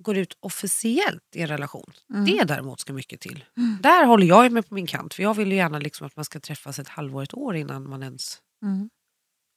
går 0.00 0.16
ut 0.16 0.36
officiellt 0.40 1.36
i 1.36 1.42
en 1.42 1.48
relation, 1.48 1.92
Mm. 2.10 2.24
det 2.24 2.44
däremot 2.44 2.80
ska 2.80 2.92
mycket 2.92 3.20
till. 3.20 3.44
Mm. 3.56 3.78
Där 3.82 4.04
håller 4.06 4.26
jag 4.26 4.52
med 4.52 4.68
på 4.68 4.74
min 4.74 4.86
kant. 4.86 5.14
För 5.14 5.22
jag 5.22 5.34
vill 5.34 5.50
ju 5.50 5.56
gärna 5.56 5.78
liksom 5.78 6.06
att 6.06 6.16
man 6.16 6.24
ska 6.24 6.40
träffas 6.40 6.78
ett 6.78 6.88
halvår, 6.88 7.22
ett 7.22 7.34
år 7.34 7.56
innan 7.56 7.88
man 7.88 8.02
ens... 8.02 8.38
Mm. 8.62 8.90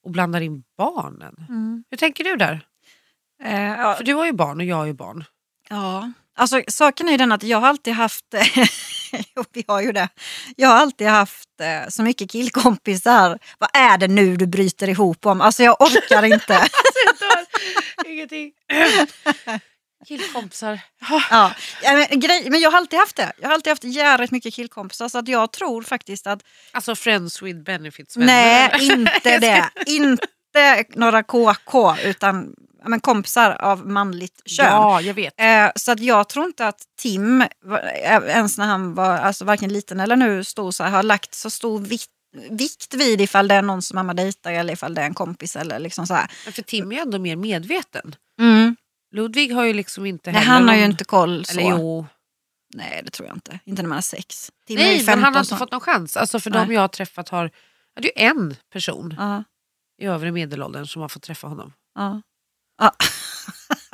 Och 0.03 0.11
blandar 0.11 0.41
in 0.41 0.63
barnen. 0.77 1.45
Mm. 1.49 1.83
Hur 1.89 1.97
tänker 1.97 2.23
du 2.23 2.35
där? 2.35 2.67
Eh, 3.43 3.63
ja, 3.63 3.93
För 3.97 4.03
du 4.03 4.13
har 4.13 4.25
ju 4.25 4.31
barn 4.33 4.59
och 4.59 4.65
jag 4.65 4.75
har 4.75 4.85
ju 4.85 4.93
barn. 4.93 5.23
Ja, 5.69 6.11
alltså 6.35 6.61
saken 6.67 7.07
är 7.07 7.11
ju 7.11 7.17
den 7.17 7.31
att 7.31 7.43
jag 7.43 7.57
har 7.57 7.67
alltid 7.67 7.93
haft, 7.93 8.25
vi 9.53 9.63
har 9.67 9.81
ju 9.81 9.91
det, 9.91 10.09
jag 10.55 10.69
har 10.69 10.75
alltid 10.75 11.07
haft 11.07 11.49
eh, 11.61 11.89
så 11.89 12.03
mycket 12.03 12.31
killkompisar. 12.31 13.39
Vad 13.59 13.69
är 13.73 13.97
det 13.97 14.07
nu 14.07 14.35
du 14.35 14.47
bryter 14.47 14.89
ihop 14.89 15.25
om? 15.25 15.41
Alltså 15.41 15.63
jag 15.63 15.81
orkar 15.81 16.23
inte. 16.23 16.67
Ingenting. 18.05 18.51
Killkompisar. 20.07 20.79
ja, 21.29 21.53
men, 21.83 22.19
grej, 22.19 22.49
men 22.49 22.59
jag 22.59 22.71
har 22.71 22.77
alltid 22.77 22.99
haft 22.99 23.15
det. 23.15 23.31
Jag 23.41 23.47
har 23.47 23.53
alltid 23.53 23.71
haft 23.71 23.83
jävligt 23.83 24.31
mycket 24.31 24.53
killkompisar 24.53 25.09
så 25.09 25.17
att 25.17 25.27
jag 25.27 25.51
tror 25.51 25.81
faktiskt 25.81 26.27
att 26.27 26.43
Alltså 26.71 26.95
friends 26.95 27.41
with 27.41 27.59
benefits 27.59 28.17
vänner. 28.17 28.27
nej, 28.27 28.91
inte 28.91 29.39
det. 29.39 29.69
Inte 29.85 30.85
några 30.95 31.23
KK 31.23 31.95
utan 32.03 32.53
men, 32.87 32.99
kompisar 32.99 33.51
av 33.51 33.87
manligt 33.87 34.41
kön. 34.45 34.65
Ja, 34.65 35.01
jag 35.01 35.13
vet. 35.13 35.33
Eh, 35.37 35.71
så 35.75 35.91
att 35.91 35.99
jag 35.99 36.29
tror 36.29 36.45
inte 36.45 36.67
att 36.67 36.81
Tim, 36.99 37.41
eh, 37.41 37.47
ens 38.27 38.57
när 38.57 38.65
han 38.65 38.93
var 38.95 39.17
alltså 39.17 39.45
varken 39.45 39.73
liten 39.73 39.99
eller 39.99 40.15
nu 40.15 40.43
stor, 40.43 40.71
så 40.71 40.83
här, 40.83 40.91
har 40.91 41.03
lagt 41.03 41.33
så 41.33 41.49
stor 41.49 41.79
vikt, 41.79 42.09
vikt 42.49 42.93
vid 42.93 43.21
ifall 43.21 43.47
det 43.47 43.55
är 43.55 43.61
någon 43.61 43.81
som 43.81 43.95
mamma 43.95 44.13
dejtar 44.13 44.51
eller 44.51 44.73
ifall 44.73 44.93
det 44.93 45.01
är 45.01 45.05
en 45.05 45.13
kompis. 45.13 45.55
Eller 45.55 45.79
liksom 45.79 46.07
så 46.07 46.13
här. 46.13 46.31
Men 46.45 46.53
för 46.53 46.61
Tim 46.61 46.91
är 46.91 47.01
ändå 47.01 47.19
mer 47.19 47.35
medveten. 47.35 48.15
Mm. 48.39 48.75
Ludvig 49.15 49.51
har 49.53 49.63
ju 49.63 49.73
liksom 49.73 50.05
inte 50.05 50.31
Nej, 50.31 50.41
heller 50.41 50.53
han 50.59 50.67
har 50.67 50.75
ju 50.75 50.85
inte 50.85 51.03
koll 51.05 51.45
så. 51.45 51.51
Eller 51.59 51.69
jo. 51.69 52.05
Nej, 52.73 53.01
det 53.05 53.11
tror 53.11 53.27
jag 53.27 53.37
inte. 53.37 53.59
Inte 53.65 53.81
när 53.81 53.89
man 53.89 53.97
är 53.97 54.01
sex. 54.01 54.51
Tim 54.67 54.77
är 54.77 54.81
ju 54.81 54.87
Nej, 54.87 54.97
15 54.97 55.15
men 55.15 55.23
han 55.23 55.33
har 55.33 55.41
inte 55.41 55.55
fått 55.55 55.71
någon 55.71 55.81
chans. 55.81 56.17
Alltså 56.17 56.39
för 56.39 56.49
Nej. 56.49 56.65
de 56.67 56.73
jag 56.73 56.81
har 56.81 56.87
träffat 56.87 57.29
har... 57.29 57.51
Det 58.01 58.21
är 58.21 58.23
ju 58.23 58.29
en 58.29 58.55
person 58.73 59.15
Ja, 59.17 59.43
i 60.01 60.05
övre 60.05 60.31
medelåldern 60.31 60.87
som 60.87 61.01
har 61.01 61.09
fått 61.09 61.23
träffa 61.23 61.47
honom. 61.47 61.73
ja. 61.95 62.21
Ja. 62.77 62.95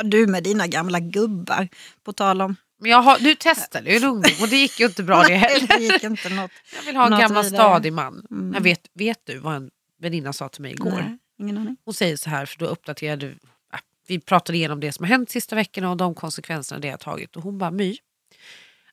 Du 0.04 0.28
med 0.28 0.44
dina 0.44 0.68
gamla 0.68 1.00
gubbar, 1.00 1.68
på 2.04 2.14
tal 2.14 2.42
om... 2.42 2.56
Men 2.80 2.92
jag 2.92 3.02
har, 3.02 3.20
du 3.20 3.36
testade 3.36 3.92
ju 3.94 4.06
ungdom 4.08 4.32
och 4.42 4.48
det 4.48 4.56
gick 4.56 4.80
ju 4.80 4.86
inte 4.86 5.04
bra 5.04 5.24
det 5.24 5.36
heller. 5.36 5.68
det 5.68 5.84
gick 5.84 6.04
inte 6.04 6.30
något. 6.30 6.52
Jag 6.76 6.84
vill 6.84 6.96
ha 6.96 7.06
en 7.06 7.20
gammal 7.20 7.46
stadig 7.46 7.94
man. 7.94 8.26
Mm. 8.32 8.54
Jag 8.54 8.62
vet, 8.62 8.82
vet 8.94 9.20
du 9.26 9.38
vad 9.38 9.56
en 9.56 9.72
väninna 10.00 10.34
sa 10.34 10.50
till 10.50 10.62
mig 10.62 10.72
igår? 10.72 10.92
Nej, 10.92 11.18
ingen 11.40 11.58
aning. 11.58 11.78
Hon 11.86 11.94
säger 11.94 12.18
så 12.18 12.30
här, 12.30 12.46
för 12.46 12.60
då 12.60 12.66
uppdaterade 12.66 13.28
äh, 13.28 13.80
vi 14.08 14.20
pratade 14.20 14.58
igenom 14.58 14.80
det 14.80 14.92
som 14.92 15.04
har 15.06 15.10
hänt 15.10 15.30
sista 15.30 15.56
veckorna 15.56 15.90
och 15.90 15.98
de 15.98 16.16
konsekvenserna 16.16 16.80
det 16.80 16.90
har 16.90 16.98
tagit. 16.98 17.36
Och 17.36 17.44
hon 17.44 17.58
bara, 17.58 17.72
My, 17.72 17.98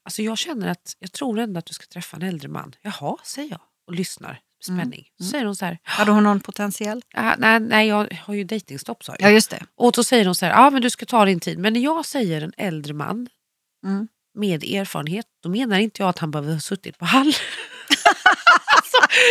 alltså 0.03 0.22
jag 0.22 0.39
känner 0.39 0.68
att 0.68 0.97
jag 0.99 1.12
tror 1.12 1.39
ändå 1.39 1.59
att 1.59 1.66
du 1.66 1.74
ska 1.74 1.86
träffa 1.86 2.16
en 2.16 2.22
äldre 2.22 2.49
man. 2.49 2.74
Jaha, 2.82 3.16
säger 3.24 3.51
jag 3.51 3.61
och 3.86 3.95
lyssnar. 3.95 4.41
Spänning. 4.62 5.04
Så 5.18 5.24
säger 5.24 5.44
hon 5.44 5.56
så 5.56 5.64
här, 5.64 5.78
Hade 5.82 6.11
hon 6.11 6.22
någon 6.24 6.40
potentiell? 6.40 7.02
"Ah, 7.14 7.34
nej, 7.38 7.61
nej 7.61 7.88
jag 7.88 8.18
har 8.26 8.34
ju 8.34 8.44
dejtingstopp 8.44 9.04
sa 9.04 9.12
Ja, 9.12 9.18
jag. 9.24 9.32
just 9.32 9.50
det. 9.50 9.62
Och 9.76 9.92
då 9.92 10.04
säger 10.04 10.24
hon 10.24 10.34
så 10.34 10.46
här, 10.46 10.52
ja 10.52 10.70
men 10.70 10.82
du 10.82 10.90
ska 10.90 11.06
ta 11.06 11.24
din 11.24 11.40
tid. 11.40 11.59
Men 11.59 11.72
när 11.72 11.80
jag 11.80 12.06
säger 12.06 12.42
en 12.42 12.52
äldre 12.56 12.94
man 12.94 13.28
Mm. 13.86 14.09
med 14.34 14.64
erfarenhet, 14.64 15.26
då 15.42 15.48
menar 15.48 15.78
inte 15.78 16.02
jag 16.02 16.09
att 16.09 16.18
han 16.18 16.30
behöver 16.30 16.52
ha 16.52 16.61
suttit 16.61 16.98
på 16.98 17.04
Hall. 17.04 17.32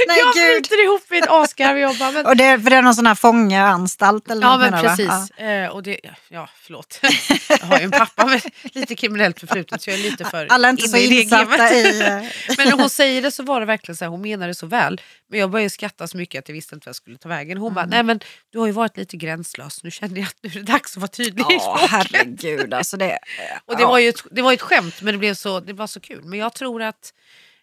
Nej, 0.08 0.18
jag 0.20 0.34
gud. 0.34 0.62
bryter 0.64 0.84
ihop 0.84 1.02
mitt 1.10 1.28
asgarv. 1.28 1.78
Jag 1.78 1.98
bara, 1.98 2.12
men 2.12 2.26
Och 2.26 2.38
det, 2.38 2.60
för 2.62 2.70
det 2.70 2.76
är 2.76 2.82
någon 2.82 2.96
sån 2.96 3.06
här 3.08 3.16
fångeanstalt 3.16 4.32
eller 4.32 4.42
Ja 4.48 4.58
men 4.58 4.72
menar 4.72 4.84
precis. 4.84 5.38
Eh, 5.38 5.70
och 5.70 5.84
det, 5.84 6.00
ja 6.30 6.50
förlåt. 6.62 7.00
jag 7.50 7.58
har 7.68 7.78
ju 7.78 7.84
en 7.84 7.92
pappa 7.92 8.26
med 8.26 8.42
lite 8.64 8.96
kriminellt 8.96 9.40
förflutet 9.40 9.82
så 9.82 9.90
jag 9.90 10.00
är 10.00 10.04
lite 10.04 10.26
för 10.26 10.46
Ja. 10.46 10.54
Alla 10.54 10.68
är 10.68 10.72
inte 10.72 10.88
så 10.88 10.98
i 10.98 11.22
insatta 11.22 11.74
i... 11.74 12.02
eh, 12.02 12.08
Men 12.58 12.68
när 12.70 12.72
hon 12.78 12.90
säger 12.90 13.22
det 13.22 13.32
så 13.32 13.44
var 13.44 13.60
det 13.60 13.66
verkligen 13.66 13.96
så 13.96 14.06
här, 14.06 14.10
hon 14.10 14.22
menade 14.22 14.50
det 14.52 14.56
så 14.56 14.66
väl. 14.68 15.02
Men 15.30 15.40
jag 15.40 15.50
började 15.50 15.70
skratta 15.70 16.08
så 16.08 16.18
mycket 16.18 16.40
att 16.40 16.50
jag 16.50 16.54
visste 16.54 16.76
inte 16.76 16.86
vad 16.86 16.90
jag 16.90 16.96
skulle 16.96 17.18
ta 17.18 17.30
vägen. 17.30 17.58
Hon 17.58 17.74
bara, 17.74 17.82
Mm. 17.82 17.90
nej 17.90 18.04
men 18.04 18.20
du 18.52 18.60
har 18.60 18.66
ju 18.66 18.72
varit 18.72 18.98
lite 18.98 19.18
gränslös. 19.18 19.84
Nu 19.84 19.92
kände 19.92 20.20
jag 20.20 20.28
att 20.28 20.36
nu 20.42 20.50
är 20.50 20.54
det 20.54 20.72
dags 20.72 20.92
att 20.98 21.02
vara 21.02 21.08
tydlig 21.08 21.42
i 21.44 21.46
Ja, 21.54 21.60
språket. 21.60 21.90
herregud. 21.92 22.74
Alltså 22.74 22.98
det, 22.98 23.18
Och 23.66 23.76
det, 23.76 23.82
ja. 23.82 23.88
var 23.88 24.00
ju 24.00 24.10
ett, 24.10 24.24
det 24.32 24.42
var 24.42 24.52
ju 24.52 24.56
ett 24.56 24.62
skämt 24.62 25.02
men 25.02 25.14
det, 25.14 25.18
blev 25.18 25.34
så, 25.34 25.60
det 25.60 25.74
var 25.74 25.88
så 25.88 26.00
kul. 26.00 26.24
Men 26.24 26.40
jag 26.40 26.54
tror 26.54 26.82
att 26.82 27.14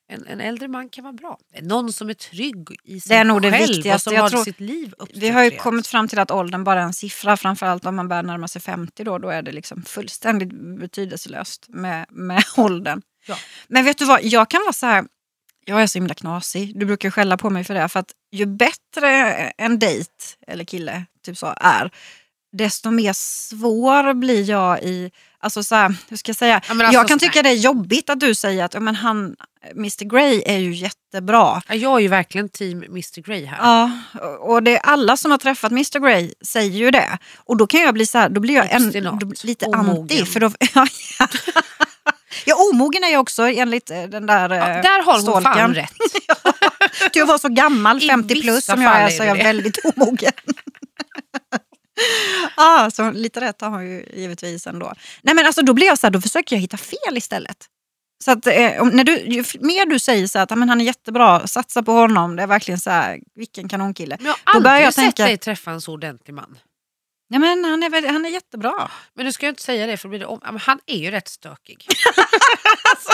en, 0.08 0.26
en 0.26 0.40
äldre 0.40 0.68
man 0.68 0.88
kan 0.88 1.04
vara 1.04 1.12
bra. 1.12 1.38
Någon 1.62 1.92
som 1.92 2.10
är 2.10 2.14
trygg 2.14 2.68
i 2.84 3.00
sig 3.00 3.08
Det 3.16 3.20
är 3.20 3.24
nog 3.24 3.42
det 3.42 3.50
själv 3.50 3.62
och 3.64 3.68
viktigaste. 3.68 4.04
som 4.04 4.14
Jag 4.14 4.22
har 4.22 4.28
tror- 4.28 4.44
sitt 4.44 4.60
liv 4.60 4.94
Vi 5.14 5.28
har 5.28 5.44
ju 5.44 5.50
kommit 5.50 5.86
fram 5.86 6.08
till 6.08 6.18
att 6.18 6.30
åldern 6.30 6.64
bara 6.64 6.80
är 6.80 6.84
en 6.84 6.92
siffra. 6.92 7.36
Framförallt 7.36 7.86
om 7.86 7.96
man 7.96 8.08
börjar 8.08 8.22
närma 8.22 8.48
sig 8.48 8.62
50 8.62 9.04
då, 9.04 9.18
då 9.18 9.28
är 9.28 9.42
det 9.42 9.52
liksom 9.52 9.82
fullständigt 9.82 10.52
betydelselöst 10.80 11.66
med, 11.68 12.06
med 12.10 12.44
åldern. 12.56 13.02
Ja. 13.26 13.36
Men 13.68 13.84
vet 13.84 13.98
du 13.98 14.04
vad, 14.04 14.24
jag 14.24 14.50
kan 14.50 14.60
vara 14.60 14.72
så 14.72 14.86
här, 14.86 15.04
jag 15.66 15.82
är 15.82 15.86
så 15.86 15.98
himla 15.98 16.14
knasig. 16.14 16.78
Du 16.78 16.86
brukar 16.86 17.10
skälla 17.10 17.36
på 17.36 17.50
mig 17.50 17.64
för 17.64 17.74
det. 17.74 17.88
För 17.88 18.00
att 18.00 18.12
ju 18.32 18.46
bättre 18.46 19.08
en 19.58 19.78
dejt 19.78 20.10
eller 20.46 20.64
kille 20.64 21.04
typ 21.24 21.38
så 21.38 21.54
är, 21.56 21.90
desto 22.54 22.90
mer 22.90 23.12
svår 23.12 24.14
blir 24.14 24.50
jag 24.50 24.82
i... 24.82 25.10
Alltså 25.40 25.64
så 25.64 25.74
här, 25.74 25.94
hur 26.08 26.16
ska 26.16 26.28
jag 26.30 26.36
säga? 26.36 26.60
Ja, 26.68 26.74
alltså, 26.74 26.92
jag 26.92 27.08
kan 27.08 27.18
tycka 27.18 27.42
det 27.42 27.48
är 27.48 27.54
jobbigt 27.54 28.10
att 28.10 28.20
du 28.20 28.34
säger 28.34 28.64
att 28.64 28.74
ja, 28.74 28.80
men 28.80 28.94
han, 28.94 29.36
Mr 29.70 30.04
Grey 30.04 30.42
är 30.46 30.58
ju 30.58 30.74
jättebra. 30.74 31.62
Ja, 31.68 31.74
jag 31.74 31.96
är 31.96 31.98
ju 32.00 32.08
verkligen 32.08 32.48
team 32.48 32.82
Mr 32.82 33.20
Grey 33.20 33.44
här. 33.44 33.58
Ja, 33.60 33.90
och 34.40 34.62
det 34.62 34.76
är 34.76 34.78
alla 34.78 35.16
som 35.16 35.30
har 35.30 35.38
träffat 35.38 35.72
Mr 35.72 36.00
Grey 36.00 36.32
säger 36.40 36.78
ju 36.78 36.90
det. 36.90 37.18
Och 37.36 37.56
då 37.56 37.66
kan 37.66 37.80
jag 37.80 37.94
bli 37.94 38.06
så 38.06 38.18
här, 38.18 38.28
då 38.28 38.40
blir 38.40 38.54
jag 38.54 38.70
en, 38.70 39.18
då, 39.18 39.32
lite 39.42 39.66
omogen. 39.66 40.00
anti. 40.00 40.24
För 40.24 40.40
då, 40.40 40.50
ja, 40.74 40.86
ja. 41.18 41.28
ja, 42.44 42.56
omogen 42.72 43.04
är 43.04 43.12
jag 43.12 43.20
också 43.20 43.42
enligt 43.42 43.90
eh, 43.90 44.02
den 44.02 44.26
där 44.26 44.50
Ja, 44.50 44.68
eh, 44.68 44.82
där 44.82 45.02
har 45.04 45.12
hon 45.12 45.22
stolken. 45.22 45.52
fan 45.52 45.74
rätt. 45.74 45.92
Till 47.12 47.22
att 47.22 47.28
vara 47.28 47.38
så 47.38 47.48
gammal, 47.48 48.02
I 48.02 48.06
50 48.08 48.42
plus 48.42 48.64
som 48.64 48.82
jag 48.82 48.96
är, 48.96 49.10
så 49.10 49.22
är 49.22 49.26
jag 49.26 49.36
väldigt 49.36 49.78
omogen. 49.84 50.32
ah, 52.56 52.90
så 52.90 53.10
lite 53.10 53.40
rätt 53.40 53.60
har 53.60 53.68
hon 53.70 53.86
ju 53.90 54.06
givetvis 54.14 54.66
ändå. 54.66 54.92
Nej 55.22 55.34
men 55.34 55.46
alltså 55.46 55.62
då 55.62 55.72
blir 55.74 55.86
jag 55.86 55.98
så 55.98 56.06
här, 56.06 56.10
då 56.12 56.20
försöker 56.20 56.56
jag 56.56 56.60
hitta 56.60 56.76
fel 56.76 57.16
istället. 57.16 57.56
Så 58.24 58.30
att, 58.30 58.46
eh, 58.46 58.84
när 58.92 59.04
du, 59.04 59.16
ju 59.18 59.44
mer 59.60 59.86
du 59.86 59.98
säger 59.98 60.26
så 60.26 60.38
här, 60.38 60.42
att 60.44 60.50
"Ja, 60.50 60.56
men 60.56 60.68
han 60.68 60.80
är 60.80 60.84
jättebra, 60.84 61.46
satsa 61.46 61.82
på 61.82 61.92
honom, 61.92 62.36
det 62.36 62.42
är 62.42 62.46
verkligen 62.46 62.80
så 62.80 62.90
här, 62.90 63.18
vilken 63.34 63.68
kanonkille. 63.68 64.16
Men 64.20 64.26
jag 64.26 64.34
har 64.44 64.54
aldrig 64.54 64.86
jag 64.86 64.94
sett 64.94 65.04
tänka- 65.04 65.24
dig 65.24 65.38
träffa 65.38 65.70
en 65.70 65.80
så 65.80 65.92
ordentlig 65.92 66.34
man. 66.34 66.58
Nej, 67.30 67.40
men 67.40 67.64
han, 67.64 67.82
är 67.82 67.90
väl, 67.90 68.06
han 68.06 68.24
är 68.24 68.28
jättebra. 68.30 68.90
Men 69.14 69.26
du 69.26 69.32
ska 69.32 69.46
ju 69.46 69.50
inte 69.50 69.62
säga 69.62 69.86
det 69.86 69.96
för 69.96 70.08
blir 70.08 70.18
det 70.18 70.26
om... 70.26 70.40
ja, 70.44 70.58
han 70.60 70.80
är 70.86 70.96
ju 70.96 71.10
rätt 71.10 71.28
stökig. 71.28 71.86
alltså, 72.90 73.10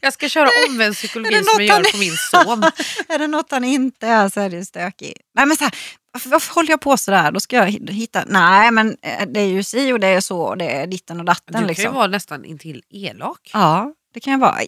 jag 0.00 0.12
ska 0.12 0.28
köra 0.28 0.48
omvänd 0.68 0.94
psykologi 0.94 1.44
som 1.44 1.64
jag 1.64 1.76
gör 1.78 1.92
på 1.92 1.96
min 1.98 2.16
son. 2.16 2.62
är 3.08 3.18
det 3.18 3.26
något 3.26 3.50
han 3.50 3.64
inte 3.64 4.06
är 4.06 4.28
så 4.28 4.40
är 4.40 4.50
det 4.50 4.64
stökig. 4.64 5.12
Nej, 5.34 5.46
men 5.46 5.56
så 5.56 5.64
här, 5.64 5.74
varför, 6.12 6.30
varför 6.30 6.54
håller 6.54 6.70
jag 6.70 6.80
på 6.80 6.96
så 6.96 7.10
där? 7.10 7.32
Då 7.32 7.40
ska 7.40 7.56
jag 7.56 7.66
hitta... 7.92 8.24
Nej, 8.26 8.70
men 8.70 8.96
eh, 9.02 9.26
det 9.28 9.40
är 9.40 9.46
ju 9.46 9.62
si 9.62 9.92
och 9.92 10.00
det 10.00 10.06
är 10.06 10.20
så 10.20 10.40
och 10.40 10.58
det 10.58 10.70
är 10.70 10.86
ditten 10.86 11.16
och 11.20 11.24
Du 11.24 11.26
datten. 11.26 11.52
kan 11.54 11.62
ju 11.62 11.68
Liksom. 11.68 11.94
vara 11.94 12.06
nästan 12.06 12.44
intill 12.44 12.82
elak. 12.90 13.50
Ja, 13.52 13.92
det 14.14 14.20
kan 14.20 14.32
jag 14.32 14.40
vara. 14.40 14.58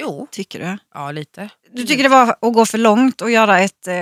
Jo, 0.00 0.26
Tycker 0.30 0.58
du? 0.58 0.78
ja 0.94 1.10
lite. 1.10 1.48
Du 1.72 1.84
tycker 1.86 2.02
det 2.02 2.08
var 2.08 2.36
att 2.40 2.52
gå 2.54 2.66
för 2.66 2.78
långt 2.78 3.20
och 3.20 3.30
göra 3.30 3.60
ett 3.60 3.86
eh, 3.88 3.94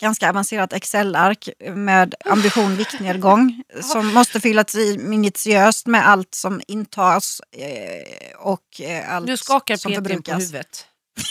ganska 0.00 0.28
avancerat 0.30 0.72
Excel-ark 0.72 1.48
med 1.74 2.14
ambition 2.24 2.76
viktnedgång 2.76 3.62
som 3.82 4.06
måste 4.14 4.40
fyllas 4.40 4.74
i 4.74 4.98
minutiöst 4.98 5.86
med 5.86 6.08
allt 6.08 6.34
som 6.34 6.60
intas 6.68 7.40
eh, 7.56 8.36
och 8.38 8.80
eh, 8.80 9.14
allt 9.14 9.26
Nu 9.26 9.36
skakar 9.36 9.76
som 9.76 9.90
Peter 9.92 10.02
på 10.02 10.08
förbrukas. 10.08 10.40
huvudet. 10.42 10.86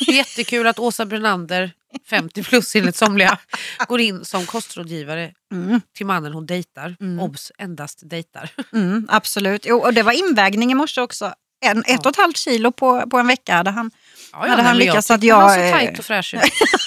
Jättekul 0.07 0.67
att 0.67 0.79
Åsa 0.79 1.05
Brunander, 1.05 1.71
50 2.09 2.43
plus 2.43 2.75
enligt 2.75 2.95
somliga, 2.95 3.37
går 3.87 3.99
in 3.99 4.25
som 4.25 4.45
kostrådgivare 4.45 5.31
Mm, 5.51 5.81
till 5.97 6.05
mannen 6.05 6.33
hon 6.33 6.45
dejtar. 6.45 6.95
Mm. 6.99 7.19
Obs, 7.19 7.51
endast 7.57 7.99
dejtar. 8.09 8.49
mm, 8.73 9.07
absolut. 9.11 9.65
Jo, 9.65 9.77
och 9.79 9.93
det 9.93 10.03
var 10.03 10.11
invägning 10.11 10.71
i 10.71 10.75
morse 10.75 11.01
också. 11.01 11.33
En, 11.65 11.83
ett 11.87 12.05
och 12.05 12.11
ett 12.11 12.15
halvt 12.17 12.37
kilo 12.37 12.71
på, 12.71 13.09
på 13.09 13.17
en 13.17 13.27
vecka 13.27 13.55
hade 13.55 13.69
han 13.71 13.91
Ja, 14.31 14.37
hade 14.37 14.55
nej, 14.55 14.65
han 14.65 14.77
lyckats 14.77 15.09
jag 15.09 15.15
att 15.15 15.21
han 15.21 15.27
jag... 15.27 15.41
var 15.41 15.71
så 15.71 15.77
tajt 15.77 15.99
och 15.99 16.05
fräsch 16.05 16.33
ut. 16.33 16.41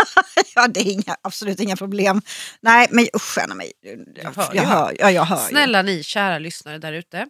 ja, 0.54 0.68
det 0.68 0.80
är 0.80 0.92
inga, 0.92 1.16
absolut 1.22 1.60
inga 1.60 1.76
problem. 1.76 2.22
Nej, 2.60 2.88
men 2.90 3.06
usch, 3.16 3.38
mig. 3.56 3.72
Jag 4.14 4.32
hör 4.32 4.52
ju. 4.52 4.56
jag 4.60 4.64
hör, 4.64 4.96
ja, 4.98 5.10
jag 5.10 5.24
hör. 5.24 5.36
Snälla 5.36 5.82
ni 5.82 6.02
kära 6.02 6.38
lyssnare 6.38 6.78
där 6.78 6.92
ute. 6.92 7.26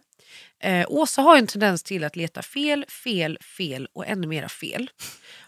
Eh, 0.63 0.85
Åsa 0.89 1.21
har 1.21 1.37
en 1.37 1.47
tendens 1.47 1.83
till 1.83 2.03
att 2.03 2.15
leta 2.15 2.41
fel, 2.41 2.85
fel, 2.89 3.37
fel 3.57 3.87
och 3.93 4.07
ännu 4.07 4.27
mera 4.27 4.49
fel. 4.49 4.89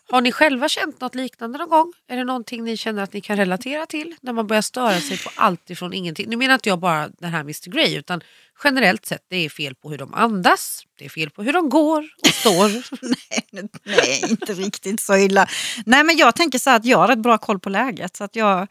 Har 0.10 0.22
ni 0.22 0.32
själva 0.32 0.70
känt 0.70 1.02
något 1.02 1.16
liknande 1.16 1.58
någon 1.58 1.70
gång? 1.70 1.94
Är 2.08 2.18
det 2.18 2.24
någonting 2.24 2.64
ni 2.64 2.78
känner 2.78 3.04
att 3.04 3.14
ni 3.14 3.22
kan 3.22 3.38
relatera 3.38 3.86
till? 3.86 4.16
När 4.22 4.34
man 4.34 4.48
börjar 4.48 4.62
störa 4.62 5.00
sig 5.00 5.18
på 5.18 5.30
allt 5.36 5.70
ifrån 5.70 5.94
ingenting. 5.94 6.30
Nu 6.30 6.38
menar 6.38 6.54
inte 6.54 6.70
jag 6.70 6.80
bara 6.80 7.08
den 7.08 7.32
här 7.32 7.40
Mr 7.40 7.70
Grey 7.70 7.96
utan 7.98 8.22
generellt 8.64 9.06
sett 9.06 9.26
det 9.30 9.46
är 9.46 9.50
fel 9.50 9.76
på 9.76 9.90
hur 9.90 9.98
de 9.98 10.14
andas, 10.14 10.84
det 11.00 11.06
är 11.06 11.10
fel 11.10 11.30
på 11.30 11.44
hur 11.44 11.54
de 11.54 11.70
går 11.70 12.06
och 12.22 12.28
står. 12.28 12.70
Nej, 13.02 13.70
nej, 13.84 14.24
inte 14.30 14.54
riktigt 14.54 15.00
så 15.00 15.18
illa. 15.18 15.48
Nej, 15.86 16.04
men 16.04 16.18
jag 16.18 16.36
tänker 16.36 16.60
så 16.60 16.70
här 16.70 16.78
att 16.78 16.86
jag 16.86 16.98
har 16.98 17.08
rätt 17.08 17.20
bra 17.20 17.38
koll 17.38 17.60
på 17.60 17.70
läget. 17.70 18.16
Så 18.16 18.24
att 18.24 18.36
jag, 18.36 18.68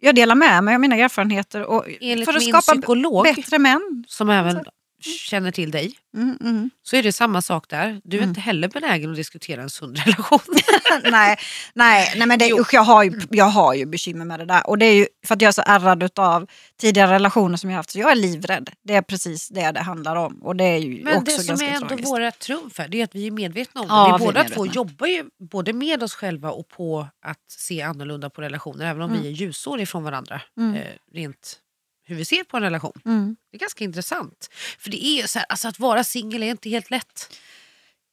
jag 0.00 0.14
delar 0.14 0.34
med 0.34 0.64
mig 0.64 0.74
av 0.74 0.80
mina 0.80 0.96
erfarenheter. 0.96 1.62
Och 1.62 1.86
Enligt 2.00 2.24
för 2.24 2.36
att 2.36 2.42
skapa 2.42 2.60
psykolog 2.60 3.24
bättre 3.24 3.58
män. 3.58 4.04
som 4.08 4.30
även 4.30 4.64
känner 5.00 5.50
till 5.50 5.70
dig 5.70 5.94
Mm, 6.16 6.38
mm. 6.40 6.70
så 6.82 6.96
är 6.96 7.02
det 7.02 7.12
samma 7.12 7.42
sak 7.42 7.68
där. 7.68 8.00
Du 8.04 8.18
är 8.18 8.22
inte 8.22 8.40
heller 8.40 8.68
benägen 8.68 9.10
att 9.10 9.16
diskutera 9.16 9.62
en 9.62 9.70
sund 9.70 9.98
relation. 10.04 10.40
nej, 11.10 11.36
nej, 11.74 12.12
nej, 12.16 12.26
men 12.26 12.38
det, 12.38 12.52
usch, 12.52 12.74
jag, 12.74 12.82
har 12.82 13.04
ju, 13.04 13.20
jag 13.30 13.44
har 13.44 13.74
ju 13.74 13.86
bekymmer 13.86 14.24
med 14.24 14.38
det 14.40 14.44
där. 14.44 14.66
Och 14.66 14.78
det 14.78 14.86
är 14.86 14.94
ju 14.94 15.06
för 15.26 15.34
att 15.34 15.42
jag 15.42 15.48
är 15.48 15.52
så 15.52 15.62
ärrad 15.66 16.18
av 16.18 16.46
tidigare 16.80 17.12
relationer 17.12 17.56
som 17.56 17.70
jag 17.70 17.76
haft. 17.76 17.90
Så 17.90 17.98
jag 17.98 18.10
är 18.10 18.14
livrädd. 18.14 18.70
Det 18.84 18.94
är 18.94 19.02
precis 19.02 19.48
det 19.48 19.72
det 19.72 19.80
handlar 19.80 20.16
om. 20.16 20.42
Och 20.42 20.56
det 20.56 20.64
är 20.64 20.78
ju 20.78 21.04
Men 21.04 21.16
också 21.16 21.36
det 21.36 21.42
som 21.42 21.46
ganska 21.46 21.66
är 21.66 21.74
ändå 21.74 21.88
tragiskt. 21.88 22.08
våra 22.08 22.30
trumfer 22.30 22.88
det 22.88 23.00
är 23.00 23.04
att 23.04 23.14
vi 23.14 23.26
är 23.26 23.30
medvetna 23.30 23.80
om 23.80 23.86
det. 23.86 23.92
Ja, 23.92 24.16
vi 24.18 24.24
vi 24.24 24.26
båda 24.26 24.44
två 24.44 24.66
jobbar 24.66 25.06
ju 25.06 25.24
både 25.50 25.72
med 25.72 26.02
oss 26.02 26.14
själva 26.14 26.50
och 26.50 26.68
på 26.68 27.08
att 27.22 27.38
se 27.48 27.82
annorlunda 27.82 28.30
på 28.30 28.42
relationer. 28.42 28.86
Även 28.86 29.02
om 29.02 29.12
vi 29.12 29.28
är 29.28 29.32
ljusår 29.32 29.80
ifrån 29.80 30.04
varandra. 30.04 30.40
Mm. 30.58 30.74
Eh, 30.74 30.82
rent 31.12 31.58
hur 32.06 32.16
vi 32.16 32.24
ser 32.24 32.44
på 32.44 32.56
en 32.56 32.62
relation. 32.62 33.00
Mm. 33.04 33.36
Det 33.50 33.56
är 33.56 33.60
ganska 33.60 33.84
intressant. 33.84 34.50
För 34.78 34.90
det 34.90 35.06
är 35.06 35.22
ju 35.22 35.28
så 35.28 35.38
här, 35.38 35.46
alltså 35.48 35.68
att 35.68 35.78
vara 35.78 36.04
singel 36.04 36.42
är 36.42 36.50
inte 36.50 36.68
helt 36.68 36.90
lätt. 36.90 37.38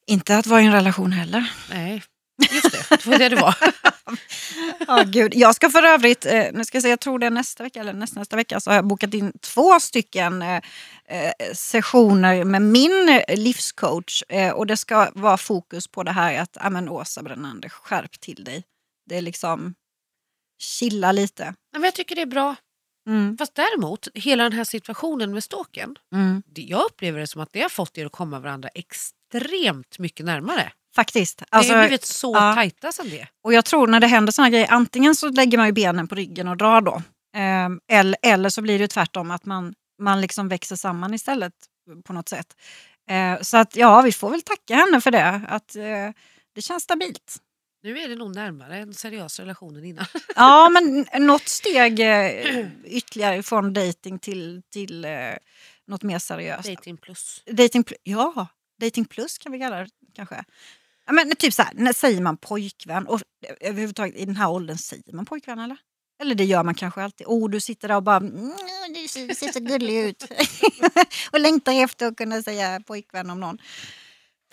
Inte 0.06 0.36
att 0.36 0.46
vara 0.46 0.62
i 0.62 0.66
en 0.66 0.72
relation 0.72 1.12
heller. 1.12 1.52
Nej, 1.70 2.02
just 2.50 2.72
det. 2.72 2.96
Det 2.96 3.06
var 3.06 3.18
det 3.18 3.28
det 3.28 3.36
var. 3.36 3.56
Ja, 4.86 5.02
gud. 5.06 5.34
Jag 5.34 5.54
ska 5.54 5.70
för 5.70 5.82
övrigt, 5.82 6.26
eh, 6.26 6.46
nu 6.52 6.64
ska 6.64 6.76
jag, 6.76 6.82
säga, 6.82 6.92
jag 6.92 7.00
tror 7.00 7.18
det 7.18 7.26
är 7.26 7.30
nästa 7.30 7.62
vecka 7.62 7.80
eller 7.80 7.92
nästa, 7.92 8.20
nästa 8.20 8.36
vecka, 8.36 8.60
så 8.60 8.70
har 8.70 8.74
jag 8.74 8.86
bokat 8.86 9.14
in 9.14 9.32
två 9.40 9.80
stycken 9.80 10.42
eh, 10.42 10.60
eh, 11.08 11.32
sessioner 11.54 12.44
med 12.44 12.62
min 12.62 13.22
livscoach. 13.28 14.22
Eh, 14.28 14.52
och 14.52 14.66
det 14.66 14.76
ska 14.76 15.10
vara 15.14 15.36
fokus 15.36 15.88
på 15.88 16.02
det 16.02 16.12
här 16.12 16.40
att, 16.40 16.56
ja 16.60 16.70
men 16.70 16.88
Åsa 16.88 17.22
Brennander, 17.22 17.68
skärp 17.68 18.20
till 18.20 18.44
dig. 18.44 18.64
Det 19.08 19.16
är 19.16 19.22
liksom, 19.22 19.74
chilla 20.58 21.12
lite. 21.12 21.54
Men 21.72 21.82
jag 21.82 21.94
tycker 21.94 22.16
det 22.16 22.22
är 22.22 22.26
bra. 22.26 22.56
Mm, 23.06 23.36
Fast 23.38 23.54
däremot, 23.54 24.08
hela 24.14 24.42
den 24.42 24.52
här 24.52 24.64
situationen 24.64 25.32
med 25.32 25.44
ståken. 25.44 25.96
mm. 26.14 26.42
det- 26.46 26.62
Jag 26.62 26.84
upplever 26.84 27.20
det 27.20 27.26
som 27.26 27.40
att 27.40 27.52
det 27.52 27.60
har 27.62 27.68
fått 27.68 27.98
er 27.98 28.06
att 28.06 28.12
komma 28.12 28.40
varandra 28.40 28.68
extremt 28.74 29.98
mycket 29.98 30.26
närmare. 30.26 30.72
Faktiskt. 30.96 31.42
Alltså, 31.50 31.72
har 31.74 31.82
blivit 31.82 32.04
så 32.04 32.34
ja. 32.34 32.54
tajta 32.54 32.92
sen 32.92 33.08
det. 33.10 33.28
Och 33.44 33.52
jag 33.54 33.64
tror 33.64 33.86
när 33.86 34.00
det 34.00 34.06
händer 34.06 34.32
såna 34.32 34.50
grejer, 34.50 34.66
antingen 34.70 35.14
så 35.14 35.28
lägger 35.28 35.58
man 35.58 35.66
ju 35.66 35.72
benen 35.72 36.08
på 36.08 36.14
ryggen 36.14 36.48
och 36.48 36.56
drar 36.56 36.80
då. 36.80 37.02
Eh, 37.36 37.98
eller, 37.98 38.16
eller 38.22 38.48
så 38.48 38.62
blir 38.62 38.78
det 38.78 38.88
tvärtom, 38.88 39.30
att 39.30 39.44
man, 39.44 39.74
man 40.02 40.20
liksom 40.20 40.48
växer 40.48 40.76
samman 40.76 41.14
istället 41.14 41.52
på 42.04 42.12
något 42.12 42.28
sätt. 42.28 42.56
Eh, 43.10 43.40
så 43.42 43.56
att 43.56 43.76
ja, 43.76 44.02
vi 44.02 44.12
får 44.12 44.30
väl 44.30 44.42
tacka 44.42 44.74
henne 44.74 45.00
för 45.00 45.10
det. 45.10 45.40
Att 45.48 45.76
eh, 45.76 45.82
det 46.54 46.62
känns 46.62 46.82
stabilt. 46.82 47.36
Nu 47.84 47.98
är 47.98 48.08
det 48.08 48.16
nog 48.16 48.34
närmare 48.34 48.78
en 48.78 48.94
seriös 48.94 49.40
relation 49.40 49.76
än 49.76 49.84
innan. 49.84 50.04
Ja, 50.36 50.68
men 50.68 51.06
något 51.26 51.48
steg 51.48 52.00
eh, 52.00 52.66
ytterligare 52.84 53.42
från 53.42 53.72
dating 53.72 54.18
till, 54.18 54.62
till 54.72 55.04
eh, 55.04 55.10
något 55.86 56.02
mer 56.02 56.18
seriöst. 56.18 56.68
Dating 56.68 56.96
plus. 56.96 57.42
Dating, 57.46 57.82
pl- 57.82 57.96
ja, 58.02 58.46
dating 58.80 59.04
plus 59.04 59.38
kan 59.38 59.52
vi 59.52 59.58
kalla 59.58 59.76
det 59.76 59.88
kanske. 60.14 60.44
Ja, 61.06 61.12
men 61.12 61.36
typ 61.36 61.54
så 61.54 61.62
här, 61.62 61.72
när 61.74 61.92
säger 61.92 62.20
man 62.20 62.36
pojkvän? 62.36 63.06
Och 63.06 63.20
överhuvudtaget 63.60 64.16
i 64.16 64.24
den 64.24 64.36
här 64.36 64.50
åldern 64.50 64.78
säger 64.78 65.12
man 65.12 65.26
pojkvän 65.26 65.58
eller? 65.58 65.76
Eller 66.20 66.34
det 66.34 66.44
gör 66.44 66.62
man 66.62 66.74
kanske 66.74 67.02
alltid. 67.02 67.26
Oh, 67.26 67.50
du 67.50 67.60
sitter 67.60 67.88
där 67.88 67.96
och 67.96 68.02
bara 68.02 68.16
mm, 68.16 68.52
du 68.94 69.08
ser, 69.08 69.34
ser 69.34 69.52
så 69.52 69.60
gullig 69.60 70.04
ut. 70.04 70.24
och 71.32 71.40
längtar 71.40 71.72
efter 71.72 72.06
att 72.06 72.16
kunna 72.16 72.42
säga 72.42 72.80
pojkvän 72.86 73.30
om 73.30 73.40
någon. 73.40 73.58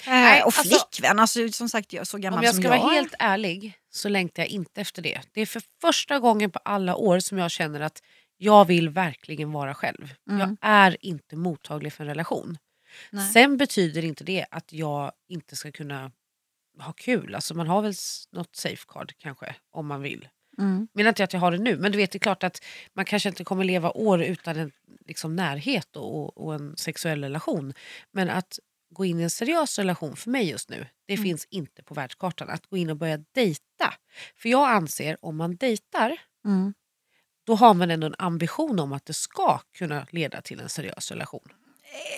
Nej, 0.07 0.39
eh, 0.39 0.45
och 0.45 0.53
alltså- 0.57 0.63
flickvän, 0.63 1.19
alltså, 1.19 1.51
som 1.51 1.69
sagt 1.69 1.93
jag 1.93 2.01
är 2.01 2.05
så 2.05 2.17
gammal 2.17 2.39
Om 2.39 2.45
jag 2.45 2.53
som 2.53 2.63
ska 2.63 2.73
jag 2.73 2.83
vara 2.83 2.93
helt 2.93 3.13
ärlig 3.19 3.73
så 3.89 4.09
längtar 4.09 4.43
jag 4.43 4.49
inte 4.49 4.81
efter 4.81 5.01
det. 5.01 5.21
Det 5.33 5.41
är 5.41 5.45
för 5.45 5.61
första 5.81 6.19
gången 6.19 6.51
på 6.51 6.59
alla 6.65 6.95
år 6.95 7.19
som 7.19 7.37
jag 7.37 7.51
känner 7.51 7.79
att 7.79 8.01
jag 8.37 8.65
vill 8.65 8.89
verkligen 8.89 9.51
vara 9.51 9.73
själv. 9.73 10.13
Mm. 10.29 10.39
Jag 10.39 10.57
är 10.61 10.97
inte 10.99 11.35
mottaglig 11.35 11.93
för 11.93 12.03
en 12.03 12.07
relation. 12.07 12.57
Nej. 13.09 13.31
Sen 13.31 13.57
betyder 13.57 14.05
inte 14.05 14.23
det 14.23 14.45
att 14.51 14.73
jag 14.73 15.11
inte 15.29 15.55
ska 15.55 15.71
kunna 15.71 16.11
ha 16.79 16.93
kul. 16.93 17.35
Alltså 17.35 17.53
man 17.53 17.67
har 17.67 17.81
väl 17.81 17.93
något 18.31 18.55
safeguard 18.55 19.13
kanske 19.17 19.55
om 19.71 19.87
man 19.87 20.01
vill. 20.01 20.27
Mm. 20.57 20.87
menar 20.93 21.09
inte 21.09 21.23
att 21.23 21.33
jag 21.33 21.39
har 21.39 21.51
det 21.51 21.57
nu, 21.57 21.77
men 21.77 21.91
du 21.91 21.97
vet 21.97 22.11
det 22.11 22.17
är 22.17 22.19
klart 22.19 22.43
att 22.43 22.63
man 22.93 23.05
kanske 23.05 23.29
inte 23.29 23.43
kommer 23.43 23.63
leva 23.63 23.91
år 23.91 24.23
utan 24.23 24.57
en 24.57 24.71
liksom, 25.07 25.35
närhet 25.35 25.95
och, 25.95 26.37
och 26.37 26.55
en 26.55 26.77
sexuell 26.77 27.23
relation. 27.23 27.73
Men 28.11 28.29
att 28.29 28.59
gå 28.91 29.05
in 29.05 29.19
i 29.19 29.23
en 29.23 29.29
seriös 29.29 29.79
relation 29.79 30.15
för 30.15 30.29
mig 30.29 30.49
just 30.49 30.69
nu, 30.69 30.85
det 31.07 31.13
Mm. 31.13 31.23
finns 31.23 31.45
inte 31.49 31.83
på 31.83 31.93
världskartan. 31.93 32.49
Att 32.49 32.65
gå 32.67 32.77
in 32.77 32.89
och 32.89 32.97
börja 32.97 33.17
dejta. 33.31 33.93
För 34.37 34.49
jag 34.49 34.69
anser 34.69 35.17
om 35.21 35.37
man 35.37 35.55
dejtar, 35.55 36.17
Mm. 36.45 36.73
då 37.43 37.55
har 37.55 37.73
man 37.73 37.91
ändå 37.91 38.07
en 38.07 38.15
ambition 38.17 38.79
om 38.79 38.93
att 38.93 39.05
det 39.05 39.13
ska 39.13 39.59
kunna 39.77 40.07
leda 40.09 40.41
till 40.41 40.59
en 40.59 40.69
seriös 40.69 41.11
relation. 41.11 41.47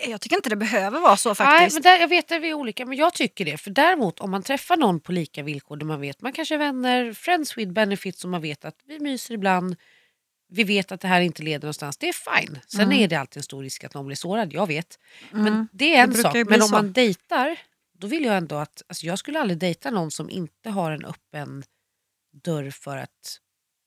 Eh, 0.04 0.10
Jag 0.12 0.22
tycker 0.22 0.36
inte 0.36 0.50
det 0.50 0.56
behöver 0.56 1.00
vara 1.00 1.18
så 1.18 1.30
Nej, 1.30 1.36
faktiskt. 1.36 1.74
men 1.76 1.82
där, 1.82 1.98
jag 2.00 2.08
vet 2.08 2.32
att 2.32 2.42
vi 2.42 2.50
är 2.50 2.54
olika, 2.54 2.86
men 2.86 2.98
jag 2.98 3.14
tycker 3.14 3.46
det. 3.46 3.58
För 3.58 3.72
däremot 3.72 4.20
om 4.20 4.32
man 4.32 4.44
träffar 4.44 4.78
någon 4.78 5.00
på 5.00 5.12
lika 5.12 5.44
villkor 5.44 5.78
där 5.78 5.86
man 5.86 6.02
vet 6.02 6.22
man 6.22 6.34
kanske 6.34 6.56
är 6.56 6.60
vänner, 6.60 7.14
friends 7.14 7.58
with 7.58 7.72
benefits 7.72 8.22
som 8.22 8.32
man 8.32 8.42
vet 8.42 8.66
att 8.66 8.76
vi 8.86 9.00
myser 9.00 9.34
ibland, 9.34 9.76
vi 10.54 10.64
vet 10.64 10.92
att 10.92 11.02
det 11.02 11.08
här 11.08 11.22
inte 11.22 11.44
leder 11.44 11.60
någonstans, 11.66 11.98
det 11.98 12.10
är 12.10 12.40
fine. 12.40 12.60
Sen 12.68 12.82
Mm. 12.82 13.00
är 13.00 13.08
det 13.08 13.16
alltid 13.16 13.38
en 13.38 13.44
stor 13.44 13.64
risk 13.64 13.84
att 13.84 13.94
någon 13.94 14.06
blir 14.06 14.16
sårad, 14.16 14.54
jag 14.54 14.68
vet. 14.68 15.00
Men 15.32 15.48
Mm. 15.48 15.68
det 15.72 15.96
är 15.96 16.04
en 16.04 16.10
Det 16.10 16.18
sak. 16.18 16.34
Men 16.36 16.62
om 16.62 16.68
så. 16.68 16.76
man 16.76 16.94
dejtar, 16.94 17.58
då 17.98 18.08
vill 18.08 18.26
jag 18.26 18.38
ändå 18.38 18.56
att, 18.56 18.82
alltså 18.88 19.06
jag 19.06 19.20
skulle 19.20 19.40
aldrig 19.40 19.60
dejta 19.60 19.92
någon 19.92 20.12
som 20.12 20.30
inte 20.30 20.70
har 20.70 20.92
en 20.92 21.06
öppen 21.06 21.64
dörr 22.44 22.70
för 22.72 22.98
att 22.98 23.40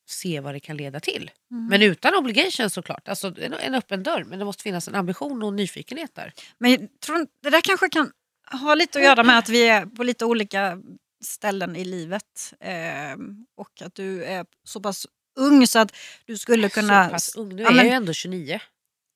se 0.08 0.40
vad 0.40 0.54
det 0.54 0.60
kan 0.60 0.76
leda 0.76 1.00
till. 1.00 1.30
Mm. 1.50 1.66
Men 1.66 1.82
utan 1.82 2.14
obligation 2.14 2.70
såklart, 2.70 3.08
alltså 3.08 3.34
en, 3.40 3.52
en 3.52 3.74
öppen 3.74 4.02
dörr. 4.02 4.24
Men 4.24 4.38
det 4.38 4.44
måste 4.44 4.62
finnas 4.62 4.88
en 4.88 4.94
ambition 4.94 5.42
och 5.42 5.52
nyfikenhet 5.54 6.14
där. 6.14 6.32
Men 6.58 6.70
jag 6.70 6.88
tror, 7.00 7.26
det 7.42 7.50
där 7.50 7.60
kanske 7.60 7.88
kan 7.88 8.12
ha 8.52 8.74
lite 8.74 8.98
att 8.98 9.04
göra 9.04 9.22
med 9.22 9.38
att 9.38 9.48
vi 9.48 9.68
är 9.68 9.86
på 9.86 10.02
lite 10.04 10.24
olika 10.24 10.78
ställen 11.24 11.76
i 11.76 11.84
livet. 11.84 12.54
Eh, 12.60 13.16
och 13.56 13.82
att 13.82 13.94
du 13.94 14.24
är 14.24 14.46
så 14.64 14.80
pass 14.80 15.06
ung 15.36 15.66
så 15.66 15.78
att 15.78 15.92
du 16.26 16.38
skulle 16.38 16.68
kunna... 16.68 17.04
Så 17.04 17.10
pass 17.10 17.36
ung, 17.36 17.56
nu 17.56 17.62
Ja, 17.62 17.68
är 17.68 17.70
men- 17.72 17.76
jag 17.76 17.86
ju 17.86 17.96
ändå 17.96 18.12
29. 18.12 18.60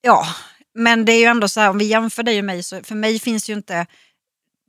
Ja, 0.01 0.27
men 0.75 1.05
det 1.05 1.13
är 1.13 1.19
ju 1.19 1.25
ändå 1.25 1.49
så 1.49 1.61
här 1.61 1.71
om 1.71 1.79
vi 1.79 1.85
jämför 1.85 2.23
dig 2.23 2.39
och 2.39 2.45
mig 2.45 2.63
så 2.63 2.83
för 2.83 2.95
mig 2.95 3.19
finns 3.19 3.51
ju 3.51 3.55
inte 3.55 3.87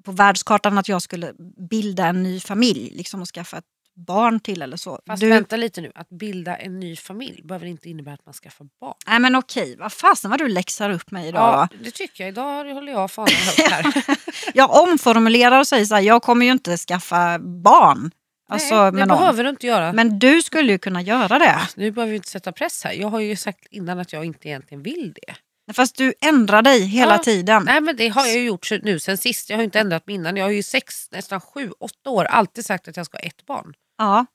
på 0.05 0.11
världskartan 0.11 0.77
att 0.77 0.87
jag 0.87 1.01
skulle 1.01 1.33
bilda 1.69 2.05
en 2.07 2.23
ny 2.23 2.39
familj 2.39 2.89
liksom 2.95 3.21
och 3.21 3.27
skaffa 3.27 3.57
ett 3.57 3.65
barn 4.07 4.39
till 4.39 4.61
eller 4.61 4.77
så. 4.77 4.99
Fast 5.07 5.21
Du, 5.21 5.29
vänta 5.29 5.55
lite 5.57 5.81
nu, 5.81 5.91
att 5.95 6.09
bilda 6.09 6.55
en 6.57 6.79
ny 6.79 6.95
familj 6.95 7.41
behöver 7.43 7.65
inte 7.65 7.89
innebära 7.89 8.13
att 8.13 8.25
man 8.25 8.33
skaffar 8.33 8.67
barn. 8.79 8.93
nej 9.07 9.19
men 9.19 9.35
okej, 9.35 9.75
vad 9.79 9.93
fasen 9.93 10.29
vad 10.31 10.39
du 10.39 10.47
läxar 10.47 10.89
upp 10.89 11.11
mig 11.11 11.27
idag. 11.27 11.41
Ja, 11.71 11.77
det 11.83 11.91
tycker 11.91 12.23
jag. 12.23 12.31
Idag 12.31 12.73
håller 12.73 12.91
jag 12.91 13.11
fanan 13.11 13.29
högt 13.33 13.71
här. 13.71 14.17
Jag 14.53 14.83
omformulerar 14.83 15.59
och 15.59 15.67
säger 15.67 15.85
så 15.85 15.95
här, 15.95 16.01
jag 16.01 16.21
kommer 16.23 16.45
ju 16.45 16.51
inte 16.51 16.77
skaffa 16.77 17.39
barn. 17.39 18.11
Alltså, 18.51 18.75
Nej, 18.91 19.01
det 19.01 19.07
behöver 19.07 19.43
du 19.43 19.49
inte 19.49 19.67
göra. 19.67 19.93
Men 19.93 20.19
du 20.19 20.41
skulle 20.41 20.71
ju 20.71 20.77
kunna 20.77 21.01
göra 21.01 21.39
det. 21.39 21.59
Nu 21.75 21.91
behöver 21.91 22.09
vi 22.11 22.15
inte 22.15 22.29
sätta 22.29 22.51
press 22.51 22.83
här. 22.83 22.91
Jag 22.93 23.07
har 23.07 23.19
ju 23.19 23.35
sagt 23.35 23.67
innan 23.71 23.99
att 23.99 24.13
jag 24.13 24.25
inte 24.25 24.47
egentligen 24.47 24.83
vill 24.83 25.13
det. 25.15 25.35
Fast 25.73 25.95
du 25.97 26.13
ändrar 26.21 26.61
dig 26.61 26.81
hela 26.85 27.11
Ja. 27.13 27.17
tiden. 27.17 27.63
Nej 27.65 27.81
men 27.81 27.95
det 27.95 28.07
har 28.07 28.25
jag 28.25 28.35
ju 28.35 28.43
gjort 28.45 28.69
nu 28.83 28.99
sen 28.99 29.17
sist. 29.17 29.49
Jag 29.49 29.57
har 29.57 29.61
ju 29.61 29.65
inte 29.65 29.79
ändrat 29.79 30.07
mig 30.07 30.15
innan. 30.15 30.37
Jag 30.37 30.45
har 30.45 30.51
ju 30.51 30.63
sex, 30.63 31.11
nästan 31.11 31.41
sju, 31.41 31.71
åtta 31.79 32.09
år 32.09 32.25
alltid 32.25 32.65
sagt 32.65 32.87
att 32.87 32.97
jag 32.97 33.05
ska 33.05 33.17
ha 33.17 33.21
ett 33.23 33.45
barn. 33.45 33.73
Ja. 33.97 34.25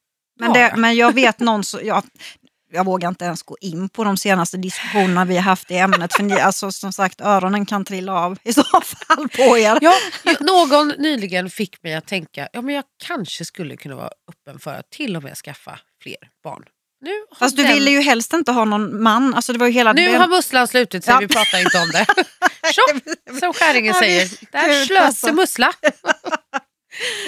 Men, 0.40 0.48
Ja. 0.54 0.54
det, 0.70 0.76
men 0.76 0.96
jag 0.96 1.14
vet 1.14 1.40
någon 1.40 1.64
så, 1.64 1.80
jag, 1.82 2.02
jag 2.72 2.84
vågar 2.84 3.08
inte 3.08 3.24
ens 3.24 3.42
gå 3.42 3.56
in 3.60 3.88
på 3.88 4.04
de 4.04 4.16
senaste 4.16 4.56
diskussionerna 4.56 5.24
vi 5.24 5.34
har 5.34 5.42
haft 5.42 5.70
i 5.70 5.76
ämnet. 5.76 6.14
För 6.16 6.22
ni, 6.22 6.40
alltså, 6.40 6.72
som 6.72 6.92
sagt, 6.92 7.20
öronen 7.20 7.66
kan 7.66 7.84
trilla 7.84 8.12
av 8.12 8.38
i 8.42 8.52
så 8.52 8.62
fall 8.64 9.28
på 9.28 9.58
er. 9.58 9.78
Ja, 9.80 9.94
någon 10.40 10.88
nyligen 10.88 11.50
fick 11.50 11.82
mig 11.82 11.94
att 11.94 12.06
tänka 12.06 12.48
ja, 12.52 12.62
men 12.62 12.74
jag 12.74 12.84
kanske 13.04 13.44
skulle 13.44 13.76
kunna 13.76 13.96
vara 13.96 14.10
öppen 14.30 14.58
för 14.58 14.74
att 14.74 14.90
till 14.90 15.16
och 15.16 15.22
med 15.22 15.36
skaffa 15.36 15.78
fler 16.02 16.16
barn. 16.44 16.64
Nu 17.00 17.10
har, 17.30 17.36
Fast 17.36 17.56
du 17.56 17.62
den, 17.62 17.72
ville 17.74 17.90
ju 17.90 18.00
helst 18.00 18.32
inte 18.32 18.52
ha 18.52 18.64
någon 18.64 19.02
man. 19.02 19.34
Alltså, 19.34 19.52
det 19.52 19.58
var 19.58 19.66
ju 19.66 19.72
hela 19.72 19.92
nu 19.92 20.06
den- 20.06 20.20
har 20.20 20.28
musslan 20.28 20.68
slutit 20.68 21.04
så 21.04 21.10
Ja. 21.10 21.18
vi 21.20 21.28
pratar 21.28 21.58
inte 21.60 21.78
om 21.78 21.88
det. 21.92 22.06
Tjopp, 22.72 23.02
som 23.40 23.52
skäringen 23.52 23.94
säger. 23.94 24.24
det- 24.40 24.52
Där 24.52 24.68
Gud, 24.68 24.86
slöt 24.86 25.00
alltså. 25.02 25.26
sig 25.26 25.34
mussla. 25.34 25.72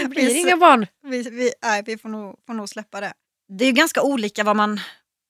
Det 0.01 0.09
blir 0.09 0.37
inga 0.37 0.57
barn. 0.57 0.87
Vi, 1.07 1.23
vi, 1.31 1.53
nej, 1.63 1.83
vi 1.87 1.99
får, 1.99 2.09
nog, 2.09 2.35
får 2.47 2.55
nog 2.55 2.69
släppa 2.69 3.01
det. 3.01 3.13
Det 3.59 3.65
är 3.65 3.73
ganska 3.73 4.03
olika 4.03 4.45
vad 4.45 4.57
man, 4.57 4.81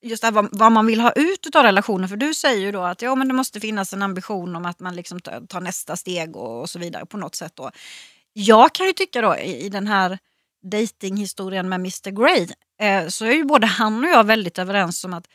just 0.01 0.21
det 0.21 0.27
här, 0.27 0.31
vad, 0.31 0.49
vad 0.51 0.71
man 0.71 0.85
vill 0.85 0.99
ha 0.99 1.11
ut 1.11 1.55
av 1.55 1.63
relationen. 1.63 2.09
För 2.09 2.17
du 2.17 2.33
säger 2.33 2.61
ju 2.61 2.71
då 2.71 2.81
att 2.81 3.01
ja, 3.01 3.15
men 3.15 3.27
det 3.27 3.33
måste 3.33 3.59
finnas 3.59 3.93
en 3.93 4.01
ambition 4.01 4.55
om 4.55 4.65
att 4.65 4.79
man 4.79 4.95
liksom 4.95 5.19
tar, 5.19 5.41
tar 5.47 5.61
nästa 5.61 5.95
steg 5.95 6.35
och, 6.35 6.61
och 6.61 6.69
så 6.69 6.79
vidare 6.79 7.05
på 7.05 7.17
något 7.17 7.35
sätt. 7.35 7.55
Då. 7.55 7.71
Jag 8.33 8.73
kan 8.73 8.87
ju 8.87 8.93
tycka 8.93 9.21
då 9.21 9.37
i, 9.37 9.65
i 9.65 9.69
den 9.69 9.87
här 9.87 10.19
datinghistorien 10.63 11.69
med 11.69 11.75
Mr 11.75 12.11
Grey 12.11 12.47
eh, 12.81 13.07
så 13.07 13.25
är 13.25 13.31
ju 13.31 13.43
både 13.43 13.67
han 13.67 14.03
och 14.03 14.09
jag 14.09 14.23
väldigt 14.23 14.59
överens 14.59 15.03
om 15.03 15.13
att 15.13 15.27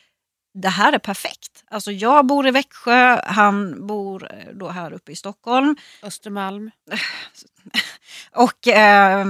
det 0.55 0.69
här 0.69 0.93
är 0.93 0.99
perfekt. 0.99 1.65
Alltså 1.71 1.93
jag 1.93 2.27
bor 2.27 2.47
i 2.47 2.51
Växjö, 2.51 3.21
han 3.27 3.87
bor 3.87 4.33
eh, 4.33 4.55
då 4.55 4.69
här 4.69 4.93
uppe 4.93 5.13
i 5.13 5.17
Stockholm. 5.17 5.77
Östermalm. 6.03 6.71
Och 8.33 8.69
eh, 8.69 9.27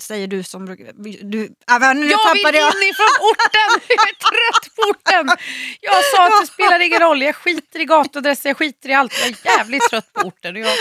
säger 0.00 0.26
du 0.26 0.42
som. 0.42 0.66
Du, 0.66 0.76
nu 0.76 2.06
jag 2.10 2.20
tappade 2.20 2.52
vill 2.52 2.54
jag. 2.54 2.74
inifrån 2.82 3.14
orten! 3.20 3.80
Jag 3.88 4.08
är 4.08 4.14
trött 4.14 4.74
på 4.76 4.82
orten! 4.90 5.30
Jag 5.80 6.04
sa 6.14 6.26
att 6.26 6.40
det 6.42 6.46
spelar 6.52 6.80
ingen 6.80 7.00
roll, 7.00 7.22
jag 7.22 7.36
skiter 7.36 7.80
i 7.80 7.84
gatuadresser, 7.84 8.48
jag 8.50 8.56
skiter 8.56 8.88
i 8.88 8.94
allt. 8.94 9.12
Jag 9.20 9.28
är 9.28 9.56
jävligt 9.58 9.82
trött 9.90 10.12
på 10.12 10.20
orten. 10.20 10.56
Jag, 10.56 10.78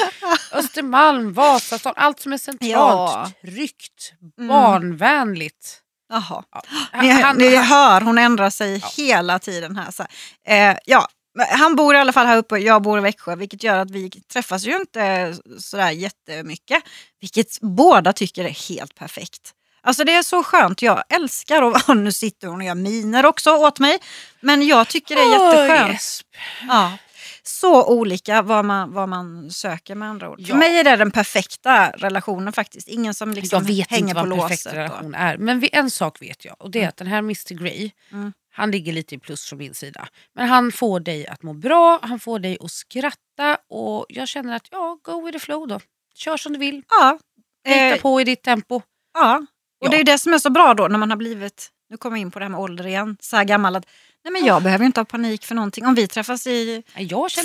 Östermalm, 0.52 1.34
Vasastan, 1.34 1.94
allt 1.96 2.20
som 2.20 2.34
är 2.34 2.38
centralt, 2.38 2.72
Ja. 2.72 3.32
tryggt, 3.42 4.12
Mm. 4.38 4.48
barnvänligt. 4.48 5.80
Jaha. 6.10 6.44
Ja. 6.52 6.62
Ni, 7.02 7.48
ni 7.50 7.56
hör, 7.56 8.02
hon 8.02 8.18
ändrar 8.18 8.50
sig 8.50 8.84
hela 8.98 9.40
tiden 9.40 9.76
här. 9.76 9.92
Så, 9.92 10.06
eh, 10.48 10.78
ja, 10.86 11.08
han 11.50 11.76
bor 11.76 11.96
i 11.96 11.98
alla 11.98 12.14
fall 12.14 12.26
här 12.26 12.38
uppe, 12.38 12.58
jag 12.58 12.82
bor 12.82 12.98
i 12.98 13.02
Växjö, 13.02 13.36
vilket 13.36 13.64
gör 13.64 13.78
att 13.80 13.92
vi 13.92 14.10
träffas 14.10 14.66
ju 14.66 14.76
inte 14.76 15.36
sådär 15.60 15.92
jättemycket. 15.92 16.84
Vilket 17.22 17.60
båda 17.62 18.14
tycker 18.14 18.46
är 18.46 18.70
helt 18.70 18.96
perfekt. 18.96 19.54
Alltså 19.82 20.04
det 20.04 20.14
är 20.16 20.24
så 20.24 20.44
skönt, 20.44 20.82
jag 20.82 21.04
älskar 21.10 21.72
att 21.76 21.88
nu 21.98 22.12
sitter 22.12 22.48
hon 22.48 22.58
och 22.58 22.64
gör 22.64 22.76
miner 22.76 23.26
också 23.26 23.52
åt 23.52 23.80
mig. 23.80 23.98
Men 24.42 24.68
jag 24.68 24.88
tycker 24.88 25.16
det 25.16 25.22
är 25.22 25.32
jätteskönt. 25.66 25.92
Yes. 25.92 26.22
Ja. 26.68 26.98
Så 27.44 27.86
olika 27.86 28.42
vad 28.42 28.66
man, 28.66 28.94
vad 28.94 29.10
man 29.10 29.52
söker 29.52 29.96
med 29.96 30.10
andra 30.10 30.30
ord. 30.30 30.42
För 30.42 30.50
Ja. 30.50 30.56
mig 30.56 30.80
är 30.80 30.84
det 30.84 30.96
den 30.96 31.12
perfekta 31.12 31.90
relationen 31.92 32.54
faktiskt. 32.54 32.88
Ingen 32.88 33.14
som 33.14 33.32
liksom 33.34 33.58
jag 33.68 33.76
vet 33.76 33.90
hänger 33.90 34.04
inte 34.10 34.14
vad 34.22 34.30
på 34.30 34.34
en 34.36 34.42
perfekt 34.42 34.66
låset. 34.66 34.78
relation 34.78 35.16
är. 35.16 35.38
Men 35.38 35.64
en 35.72 35.92
sak 35.92 36.22
vet 36.22 36.46
jag 36.46 36.56
och 36.60 36.72
det 36.72 36.82
är 36.84 36.88
att 36.90 36.98
den 36.98 37.08
här 37.08 37.18
Mr 37.20 37.54
Grey, 37.54 37.92
Mm. 38.12 38.34
Han 38.52 38.72
ligger 38.72 38.94
lite 38.94 39.16
i 39.16 39.20
plus 39.20 39.46
från 39.46 39.60
min 39.60 39.74
sida. 39.74 40.08
Men 40.36 40.48
han 40.50 40.72
får 40.72 41.00
dig 41.00 41.28
att 41.28 41.44
må 41.44 41.54
bra, 41.54 42.00
han 42.02 42.20
får 42.20 42.40
dig 42.40 42.58
att 42.62 42.72
skratta 42.72 43.58
och 43.70 44.06
jag 44.10 44.28
känner 44.28 44.56
att 44.56 44.68
ja, 44.72 45.00
go 45.04 45.26
with 45.26 45.38
the 45.38 45.46
flow 45.46 45.68
då. 45.68 45.80
Kör 46.16 46.38
som 46.38 46.54
du 46.54 46.60
vill, 46.60 46.82
Ja. 46.90 47.20
lita 47.68 47.80
Eh, 47.96 48.02
på 48.02 48.22
i 48.22 48.24
ditt 48.24 48.44
tempo. 48.44 48.82
ja. 49.14 49.46
Och 49.82 49.88
Ja. 49.88 49.92
det 49.92 49.98
är 49.98 50.04
det 50.04 50.18
som 50.18 50.34
är 50.34 50.38
så 50.40 50.50
bra 50.50 50.74
då 50.74 50.88
när 50.88 50.98
man 50.98 51.10
har 51.10 51.18
blivit, 51.18 51.70
nu 51.90 51.98
kommer 51.98 52.18
jag 52.18 52.22
in 52.22 52.32
på 52.32 52.40
det 52.40 52.46
här 52.46 52.50
med 52.50 52.60
ålder 52.60 52.88
igen, 52.88 53.18
så 53.20 53.36
här 53.38 53.44
gammal 53.44 53.76
att 53.76 53.86
nej 54.24 54.32
men 54.32 54.46
jag 54.46 54.64
behöver 54.64 54.84
ju 54.84 54.86
inte 54.86 55.00
ha 55.00 55.06
panik 55.06 55.46
för 55.46 55.56
någonting. 55.56 55.86
Om 55.86 55.96
vi 55.96 56.08
träffas 56.08 56.48
i 56.48 56.84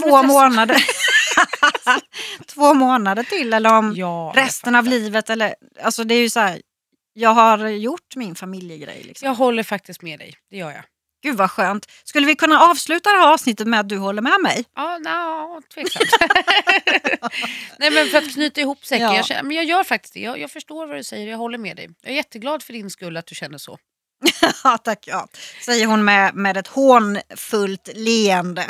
två 0.02 0.22
månader, 0.22 0.76
två 2.46 2.74
månader 2.74 3.22
till 3.22 3.52
eller 3.54 3.72
om 3.78 3.92
Ja, 3.96 4.32
resten 4.36 4.74
av 4.74 4.84
livet. 4.84 5.30
Eller, 5.30 5.54
alltså 5.82 6.04
det 6.04 6.14
är 6.14 6.20
ju 6.20 6.30
så 6.30 6.40
här, 6.40 6.60
jag 7.12 7.30
har 7.30 7.68
gjort 7.68 8.16
min 8.16 8.34
familjegrej. 8.34 9.02
Liksom. 9.02 9.26
Jag 9.26 9.34
håller 9.34 9.62
faktiskt 9.62 10.02
med 10.02 10.18
dig, 10.18 10.34
det 10.50 10.56
gör 10.56 10.70
jag. 10.70 10.84
Gud 11.24 11.36
vad 11.36 11.50
skönt. 11.50 11.86
Skulle 12.04 12.26
vi 12.26 12.34
kunna 12.36 12.60
avsluta 12.60 13.10
det 13.12 13.16
här 13.18 13.32
avsnittet 13.32 13.66
med 13.66 13.80
att 13.80 13.88
du 13.88 13.98
håller 13.98 14.22
med 14.22 14.40
mig? 14.42 14.64
Ja, 14.76 14.98
no, 14.98 15.62
tveksamt. 15.74 16.10
Nej 17.78 17.90
men 17.90 18.08
för 18.08 18.18
att 18.18 18.32
knyta 18.32 18.60
ihop 18.60 18.84
säcken, 18.86 19.06
Ja. 19.06 19.16
jag, 19.16 19.26
känner, 19.26 19.42
men 19.42 19.56
jag 19.56 19.64
gör 19.64 19.84
faktiskt 19.84 20.14
det. 20.14 20.20
Jag, 20.20 20.38
jag 20.38 20.50
förstår 20.50 20.86
vad 20.86 20.96
du 20.96 21.04
säger, 21.04 21.30
jag 21.30 21.38
håller 21.38 21.58
med 21.58 21.76
dig. 21.76 21.88
Jag 22.02 22.12
är 22.12 22.16
jätteglad 22.16 22.62
för 22.62 22.72
din 22.72 22.90
skull 22.90 23.16
att 23.16 23.26
du 23.26 23.34
känner 23.34 23.58
så. 23.58 23.78
Ja, 24.64 24.78
tack. 24.78 25.04
Ja. 25.06 25.28
Säger 25.64 25.86
hon 25.86 26.04
med, 26.04 26.34
med 26.34 26.56
ett 26.56 26.66
hånfullt 26.68 27.88
leende. 27.94 28.66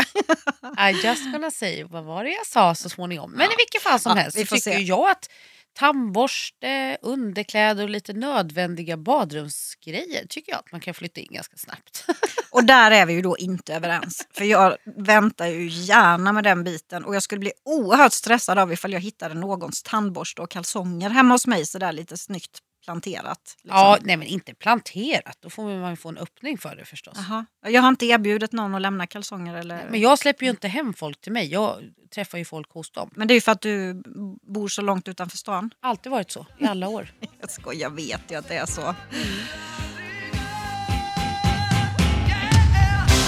I 0.91 1.07
just 1.07 1.33
gonna 1.33 1.51
say, 1.51 1.85
vad 1.85 2.05
var 2.05 2.25
det 2.25 2.31
jag 2.31 2.47
sa 2.47 2.75
så 2.75 2.89
småningom? 2.89 3.31
Men 3.31 3.41
Ja. 3.47 3.53
i 3.53 3.57
vilket 3.59 3.83
fall 3.83 4.01
som 4.01 4.17
Ja, 4.17 4.23
helst 4.23 4.39
så 4.39 4.45
tycker 4.45 4.57
se. 4.57 4.79
jag 4.79 5.11
att 5.11 5.29
tandborste, 5.75 6.99
underkläder 7.03 7.83
och 7.83 7.91
lite 7.91 8.13
nödvändiga 8.13 8.97
badrumsgrejer 8.97 10.27
tycker 10.29 10.53
jag 10.53 10.59
att 10.59 10.73
man 10.73 10.81
kan 10.81 10.95
flytta 10.95 11.21
in 11.21 11.29
ganska 11.31 11.57
snabbt. 11.57 12.07
Och 12.51 12.65
där 12.65 12.91
är 12.91 13.07
vi 13.07 13.13
ju 13.13 13.23
då 13.23 13.37
inte 13.39 13.75
överens. 13.75 14.29
För 14.35 14.45
jag 14.45 14.77
väntar 14.97 15.47
ju 15.47 15.69
gärna 15.69 16.33
med 16.33 16.45
den 16.45 16.65
biten. 16.65 17.05
Och 17.05 17.15
jag 17.15 17.23
skulle 17.23 17.39
bli 17.39 17.53
oerhört 17.65 18.13
stressad 18.13 18.59
av 18.59 18.73
ifall 18.73 18.93
jag 18.93 19.01
hittade 19.01 19.35
någons 19.35 19.83
tandborste 19.83 20.43
och 20.43 20.51
kalsonger 20.51 21.11
hemma 21.11 21.35
hos 21.35 21.47
mig 21.47 21.67
sådär 21.67 21.93
lite 21.93 22.17
snyggt 22.17 22.61
planterat. 22.85 23.57
Liksom. 23.63 23.79
Ja, 23.79 23.99
nej 24.03 24.17
men 24.17 24.27
inte 24.27 24.55
planterat, 24.55 25.37
då 25.41 25.51
får 25.51 25.63
man 25.63 25.91
ju 25.91 25.97
få 25.97 26.09
en 26.09 26.19
öppning 26.19 26.59
för 26.59 26.77
det 26.77 26.85
förstås. 26.85 27.15
Jaha. 27.17 27.47
Jag 27.67 27.83
har 27.83 27.89
inte 27.89 28.07
erbjudit 28.07 28.53
någon 28.53 28.75
att 28.75 28.83
lämna 28.83 29.07
kalsonger 29.07 29.55
eller... 29.55 29.87
Men 29.91 30.01
jag 30.01 30.19
släpper 30.19 30.45
ju 30.45 30.51
inte 30.51 30.69
hem 30.69 30.95
folk 30.95 31.21
till 31.21 31.33
mig, 31.33 31.47
jag 31.47 31.83
träffar 32.15 32.39
ju 32.39 32.45
folk 32.45 32.71
hos 32.73 32.91
dem. 32.91 33.11
Men 33.15 33.29
det 33.29 33.35
är 33.35 33.37
ju 33.37 33.41
för 33.41 33.53
att 33.53 33.61
du 33.61 34.03
bor 34.43 34.69
så 34.69 34.83
långt 34.83 35.09
utanför 35.09 35.37
stan. 35.37 35.71
Alltid 35.81 36.13
varit 36.13 36.31
så, 36.31 36.47
i 36.59 36.65
alla 36.65 36.89
år. 36.89 37.13
Jag 37.41 37.51
skojar, 37.51 37.81
jag 37.81 37.91
vet 37.91 38.31
ju 38.31 38.35
att 38.37 38.49
det 38.49 38.57
är 38.57 38.67
så. 38.67 38.83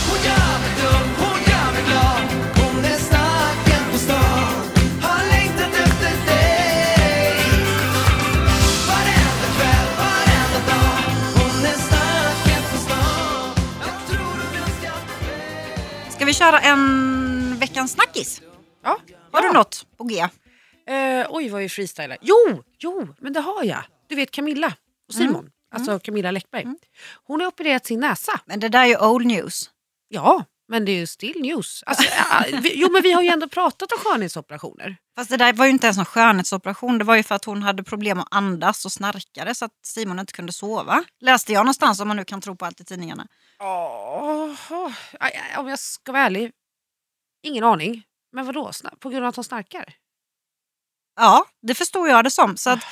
Hon 0.08 0.18
gör 0.24 0.58
mig 0.60 0.70
dum, 0.80 1.10
hon 1.18 1.38
gör 1.46 1.72
mig 1.72 1.82
glad 1.84 2.55
Ska 16.26 16.30
vi 16.30 16.34
köra 16.34 16.60
en 16.60 17.56
veckans 17.58 17.92
snackis? 17.92 18.42
Ja, 18.82 18.98
Har 19.32 19.42
ja. 19.42 19.48
du 19.48 19.54
något 19.54 19.86
på 19.96 20.04
G? 20.04 20.20
Eh, 20.86 21.26
oj 21.30 21.48
vad 21.48 21.60
vi 21.60 21.68
freestylar. 21.68 22.18
Jo, 22.20 22.62
jo, 22.78 23.08
men 23.20 23.32
det 23.32 23.40
har 23.40 23.64
jag. 23.64 23.84
Du 24.08 24.14
vet 24.14 24.30
Camilla 24.30 24.72
och 25.08 25.14
Simon, 25.14 25.50
alltså 25.74 25.98
Camilla 25.98 26.30
Läckberg. 26.30 26.66
Hon 27.26 27.40
har 27.40 27.48
opererat 27.48 27.86
sin 27.86 28.00
näsa. 28.00 28.40
Men 28.46 28.60
det 28.60 28.68
där 28.68 28.82
är 28.82 28.86
ju 28.86 28.98
old 28.98 29.26
news. 29.26 29.70
Ja, 30.08 30.44
men 30.68 30.84
det 30.84 30.92
är 30.92 30.96
ju 30.96 31.06
still 31.06 31.40
news. 31.40 31.82
Alltså, 31.86 32.04
vi, 32.60 32.72
jo 32.80 32.90
men 32.92 33.02
vi 33.02 33.12
har 33.12 33.22
ju 33.22 33.28
ändå 33.28 33.48
pratat 33.48 33.92
om 33.92 33.98
skönhetsoperationer. 33.98 34.96
Fast 35.16 35.30
det 35.30 35.36
där 35.36 35.52
var 35.52 35.64
ju 35.64 35.70
inte 35.70 35.86
ens 35.86 35.98
en 35.98 36.04
skönhetsoperation. 36.04 36.98
Det 36.98 37.04
var 37.04 37.16
ju 37.16 37.22
för 37.22 37.34
att 37.34 37.44
hon 37.44 37.62
hade 37.62 37.84
problem 37.84 38.20
att 38.20 38.28
andas 38.30 38.84
och 38.84 38.92
snarkade 38.92 39.54
så 39.54 39.64
att 39.64 39.72
Simon 39.82 40.18
inte 40.18 40.32
kunde 40.32 40.52
sova. 40.52 41.04
Läste 41.20 41.52
jag 41.52 41.60
någonstans 41.60 42.00
om 42.00 42.08
man 42.08 42.16
nu 42.16 42.24
kan 42.24 42.40
tro 42.40 42.56
på 42.56 42.64
allt 42.64 42.80
i 42.80 42.84
tidningarna. 42.84 43.26
Oh, 43.58 44.54
om 45.56 45.68
jag 45.68 45.78
ska 45.78 46.12
vara 46.12 46.22
ärlig, 46.22 46.52
ingen 47.42 47.64
aning. 47.64 48.02
Men 48.32 48.46
vadå, 48.46 48.70
på 49.00 49.08
grund 49.08 49.24
av 49.24 49.28
att 49.28 49.36
hon 49.36 49.44
snarkar? 49.44 49.94
Ja, 51.16 51.46
det 51.62 51.74
förstod 51.74 52.08
jag 52.08 52.24
det 52.24 52.30
som. 52.30 52.56
Så 52.56 52.70
att 52.70 52.84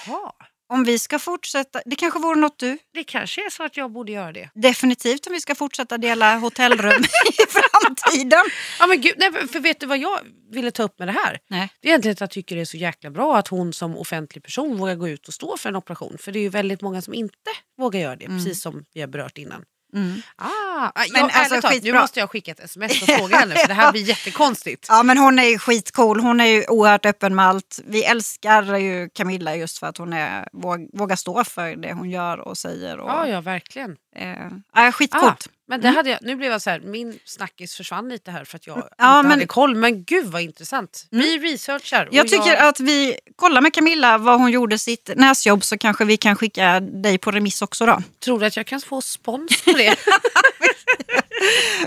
om 0.75 0.85
vi 0.85 0.99
ska 0.99 1.18
fortsätta, 1.18 1.81
det 1.85 1.97
kanske 1.97 2.18
vore 2.18 2.41
något 2.41 2.59
du, 2.59 2.79
det 2.95 3.05
kanske 3.05 3.47
är 3.47 3.51
så 3.51 3.62
att 3.64 3.77
jag 3.77 3.93
borde 3.93 4.12
göra 4.12 4.33
det. 4.33 4.51
definitivt 4.55 5.27
om 5.27 5.33
vi 5.33 5.41
ska 5.41 5.55
fortsätta 5.55 5.99
dela 5.99 6.37
hotellrum 6.39 7.03
i 7.29 7.47
framtiden. 7.49 8.45
Ja, 8.81 8.87
men 8.87 9.01
gud, 9.01 9.14
nej, 9.16 9.33
för 9.49 9.61
vet 9.61 9.81
du 9.81 9.87
vad 9.87 9.99
jag 9.99 10.18
ville 10.51 10.70
ta 10.70 10.83
upp 10.83 10.99
med 10.99 11.09
det 11.09 11.12
här? 11.12 11.39
Nej. 11.51 11.68
Det 11.81 11.89
är 11.89 11.91
egentligen 11.91 12.12
att 12.12 12.20
jag 12.20 12.31
tycker 12.31 12.57
det 12.57 12.61
är 12.61 12.64
så 12.64 12.77
jäkla 12.77 13.11
bra 13.11 13.37
att 13.37 13.49
hon 13.49 13.72
som 13.72 13.97
offentlig 13.97 14.45
person 14.45 14.77
vågar 14.77 14.95
gå 14.95 15.09
ut 15.09 15.29
och 15.29 15.35
stå 15.35 15.57
för 15.57 15.68
en 15.68 15.77
operation. 15.77 16.16
För 16.20 16.33
det 16.33 16.39
är 16.39 16.43
ju 16.43 16.49
väldigt 16.49 16.81
många 16.81 17.03
som 17.03 17.14
inte 17.14 17.51
vågar 17.79 18.01
göra 18.01 18.16
det, 18.16 18.27
precis 18.27 18.62
som 18.62 18.85
vi 18.95 19.01
har 19.01 19.09
berört 19.09 19.39
innan. 19.39 19.64
Mm. 19.95 20.22
Ah, 20.36 20.47
ah, 20.95 21.05
Men 21.12 21.20
jag, 21.20 21.30
alltså, 21.32 21.61
talat, 21.61 21.82
nu 21.82 21.92
måste 21.92 22.20
jag 22.20 22.30
skicka 22.30 22.51
ett 22.51 22.61
sms 22.61 23.03
och 23.03 23.09
fråga 23.09 23.36
henne 23.36 23.55
för 23.55 23.68
det 23.68 23.74
här 23.74 23.92
blir 23.92 24.03
jättekonstigt. 24.03 24.86
Ja 24.95 25.03
men 25.03 25.18
hon 25.18 25.38
är 25.38 25.45
ju 25.45 25.59
skitcool, 25.59 26.20
hon 26.20 26.40
är 26.40 26.47
ju 26.47 26.64
oerhört 26.68 27.07
öppen 27.07 27.34
med 27.34 27.47
allt. 27.47 27.80
Vi 27.84 28.05
älskar 28.05 28.76
ju 28.78 29.09
Camilla 29.14 29.57
just 29.57 29.78
för 29.78 29.86
att 29.86 29.99
hon 29.99 30.12
är, 30.12 30.49
våg, 30.53 30.88
vågar 30.92 31.16
stå 31.16 31.45
för 31.45 31.76
det 31.76 31.92
hon 31.92 32.11
gör 32.11 32.38
och 32.38 32.59
säger. 32.59 32.99
Och, 32.99 33.11
Ja, 33.11 33.28
ja, 33.28 33.40
verkligen. 33.40 33.97
Eh, 34.15 34.49
ja, 34.75 34.93
skitcoolt. 34.93 35.49
Men 35.69 35.81
det 35.81 35.89
hade 35.89 36.11
jag, 36.11 36.19
nu 36.23 36.37
blev 36.37 36.53
jag 36.53 36.62
så 36.62 36.71
här, 36.71 36.81
min 36.81 37.19
snackis 37.25 37.75
försvann 37.75 38.09
lite 38.09 38.31
här 38.31 38.45
för 38.45 38.57
att 38.57 38.67
jag 38.67 38.77
Mm. 38.77 38.89
Ja, 38.99 39.17
inte 39.19 39.23
men- 39.29 39.31
hade 39.31 39.47
koll. 39.47 39.75
Men 39.77 40.05
gud 40.05 40.27
vad 40.27 40.43
intressant. 40.43 41.07
Vi 41.11 41.39
researchar. 41.39 42.09
Jag 42.12 42.29
tycker 42.29 42.57
att 42.57 42.81
vi 42.81 43.17
kollar 43.37 43.61
med 43.61 43.73
Camilla 43.75 44.19
vad 44.19 44.41
hon 44.41 44.51
gjorde 44.51 44.79
sitt 44.79 45.11
näsjobb 45.17 45.65
så 45.65 45.79
kanske 45.79 46.05
vi 46.05 46.17
kan 46.17 46.37
skicka 46.37 46.81
dig 46.81 47.19
på 47.19 47.31
remiss 47.31 47.62
också 47.62 47.87
då. 47.87 48.03
Tror 48.25 48.41
du 48.41 48.47
att 48.47 48.57
jag 48.57 48.67
kan 48.67 48.81
få 48.81 49.01
spons 49.03 49.62
på 49.65 49.73
det? 49.73 49.97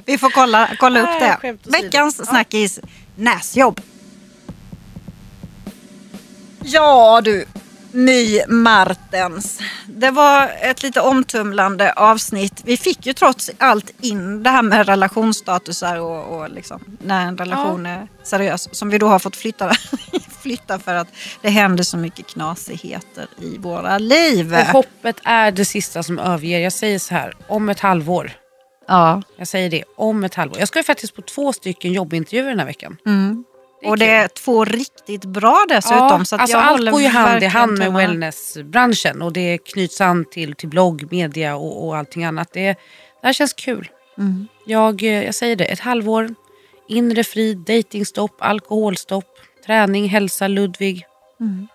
Vi 0.05 0.17
får 0.17 0.29
kolla, 0.29 0.69
kolla 0.79 0.99
upp 0.99 1.05
Nej, 1.21 1.37
det. 1.41 1.53
åsido. 1.53 1.71
Veckans 1.71 2.15
Ja. 2.19 2.25
snackis, 2.25 2.79
näsjobb. 3.15 3.81
Ja 6.63 7.21
du, 7.23 7.45
My 7.97 8.41
Martens. 8.47 9.59
Det 9.87 10.11
var 10.11 10.51
ett 10.61 10.83
lite 10.83 11.01
omtumlande 11.01 11.93
avsnitt. 11.93 12.61
Vi 12.65 12.77
fick 12.77 13.05
ju 13.05 13.13
trots 13.13 13.51
allt 13.57 13.93
in 14.01 14.43
det 14.43 14.49
här 14.49 14.61
med 14.61 14.87
relationsstatusar 14.87 15.99
och, 15.99 16.37
och 16.37 16.49
liksom, 16.49 16.97
när 16.99 17.27
en 17.27 17.37
relation 17.37 17.85
är 17.85 18.07
seriös. 18.23 18.69
Som 18.71 18.89
vi 18.89 18.97
då 18.97 19.07
har 19.07 19.19
fått 19.19 19.35
flytta, 19.35 19.71
flytta 20.41 20.79
för 20.79 20.95
att 20.95 21.07
det 21.41 21.49
händer 21.49 21.83
så 21.83 21.97
mycket 21.97 22.27
knasigheter 22.27 23.27
i 23.41 23.57
våra 23.57 23.97
liv. 23.97 24.53
Och 24.53 24.59
hoppet 24.59 25.15
är 25.23 25.51
det 25.51 25.65
sista 25.65 26.03
som 26.03 26.19
överger. 26.19 26.59
Jag 26.59 26.73
säger 26.73 26.99
så 26.99 27.13
här, 27.13 27.33
om 27.47 27.69
ett 27.69 27.79
halvår. 27.79 28.31
Ja. 28.87 29.21
Jag 29.37 29.47
säger 29.47 29.69
det, 29.69 29.83
om 29.97 30.23
ett 30.23 30.35
halvår. 30.35 30.59
Jag 30.59 30.67
ska 30.67 30.79
ju 30.79 30.83
faktiskt 30.83 31.15
på 31.15 31.21
två 31.21 31.53
stycken 31.53 31.93
jobbintervjuer 31.93 32.49
den 32.49 32.59
här 32.59 32.65
veckan. 32.65 32.97
Mm. 33.05 33.43
Och 33.85 33.97
det 33.97 34.09
är 34.09 34.27
två 34.27 34.65
riktigt 34.65 35.25
bra 35.25 35.65
dessutom. 35.69 36.25
så 36.25 36.35
att 36.35 36.41
alltså 36.41 36.57
allt 36.57 36.91
går 36.91 37.01
ju 37.01 37.07
hand 37.07 37.43
i 37.43 37.45
hand 37.45 37.79
med 37.79 37.93
wellnessbranschen 37.93 39.21
och 39.21 39.33
det 39.33 39.57
knyts 39.57 40.01
an 40.01 40.25
till, 40.31 40.55
till 40.55 40.69
blogg, 40.69 41.07
media 41.11 41.55
och, 41.55 41.87
och 41.87 41.97
allting 41.97 42.23
annat. 42.23 42.49
Det, 42.53 42.67
det 42.67 42.77
här 43.23 43.33
känns 43.33 43.53
kul. 43.53 43.89
Mm. 44.17 44.47
Jag, 44.65 45.03
eh, 45.03 45.23
jag 45.23 45.35
säger 45.35 45.55
det, 45.55 45.65
ett 45.65 45.79
halvår, 45.79 46.35
inre 46.87 47.23
frid, 47.23 47.57
datingstopp, 47.57 48.35
alkoholstopp, 48.39 49.39
träning, 49.65 50.09
hälsa, 50.09 50.47
Ludvig. 50.47 51.05
Mm. 51.39 51.67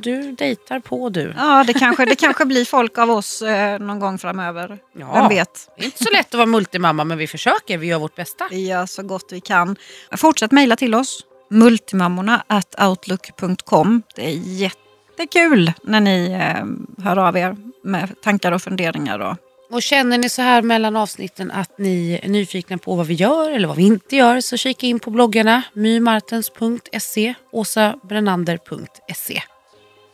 Du 0.00 0.32
dejtar 0.32 0.80
på 0.80 1.08
du. 1.08 1.34
Ja, 1.36 1.64
det 1.66 1.72
kanske, 1.72 2.04
det 2.04 2.16
kanske 2.16 2.44
blir 2.44 2.64
folk 2.64 2.98
av 2.98 3.10
oss 3.10 3.42
eh, 3.42 3.78
någon 3.78 4.00
gång 4.00 4.18
framöver. 4.18 4.78
Ja. 4.98 5.12
Vem 5.12 5.28
vet? 5.28 5.70
Det 5.76 5.82
är 5.82 5.84
inte 5.84 6.04
så 6.04 6.10
lätt 6.10 6.26
att 6.26 6.34
vara 6.34 6.46
multimamma 6.46 7.04
men 7.04 7.18
vi 7.18 7.26
försöker, 7.26 7.78
vi 7.78 7.86
gör 7.86 7.98
vårt 7.98 8.16
bästa. 8.16 8.48
Vi 8.50 8.68
gör 8.68 8.86
så 8.86 9.02
gott 9.02 9.28
vi 9.30 9.40
kan. 9.40 9.76
Fortsätt 10.16 10.52
mejla 10.52 10.76
till 10.76 10.94
oss. 10.94 11.24
Multimammorna 11.50 12.42
at 12.46 12.74
outlook.com. 12.80 14.02
Det 14.14 14.26
är 14.26 14.38
jättekul 14.44 15.72
när 15.82 16.00
ni 16.00 16.32
eh, 16.32 17.04
hör 17.04 17.16
av 17.16 17.36
er 17.36 17.56
med 17.84 18.20
tankar 18.22 18.52
och 18.52 18.62
funderingar. 18.62 19.18
Och, 19.18 19.36
Och 19.70 19.82
känner 19.82 20.18
ni 20.18 20.28
så 20.28 20.42
här 20.42 20.62
mellan 20.62 20.96
avsnitten 20.96 21.50
att 21.50 21.78
ni 21.78 22.20
är 22.22 22.28
nyfikna 22.28 22.78
på 22.78 22.94
vad 22.94 23.06
vi 23.06 23.14
gör 23.14 23.50
eller 23.50 23.68
vad 23.68 23.76
vi 23.76 23.82
inte 23.86 24.16
gör 24.16 24.40
så 24.40 24.56
kika 24.56 24.86
in 24.86 25.00
på 25.00 25.10
bloggarna 25.10 25.62
mymartens.se, 25.72 27.34
åsabrennander.se. 27.52 29.42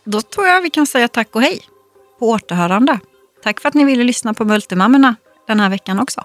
då 0.05 0.23
tror 0.23 0.47
jag 0.47 0.61
vi 0.61 0.71
kan 0.71 0.87
säga 0.87 1.09
tack 1.09 1.37
och 1.37 1.43
hej. 1.43 1.61
På 2.19 2.29
återhörande. 2.31 2.99
Tack 3.43 3.61
för 3.61 3.69
att 3.69 3.75
ni 3.75 3.85
ville 3.85 4.05
lyssna 4.05 4.35
på 4.35 4.45
Multimammorna 4.45 5.17
den 5.47 5.61
här 5.61 5.71
veckan 5.71 6.01
också. 6.01 6.25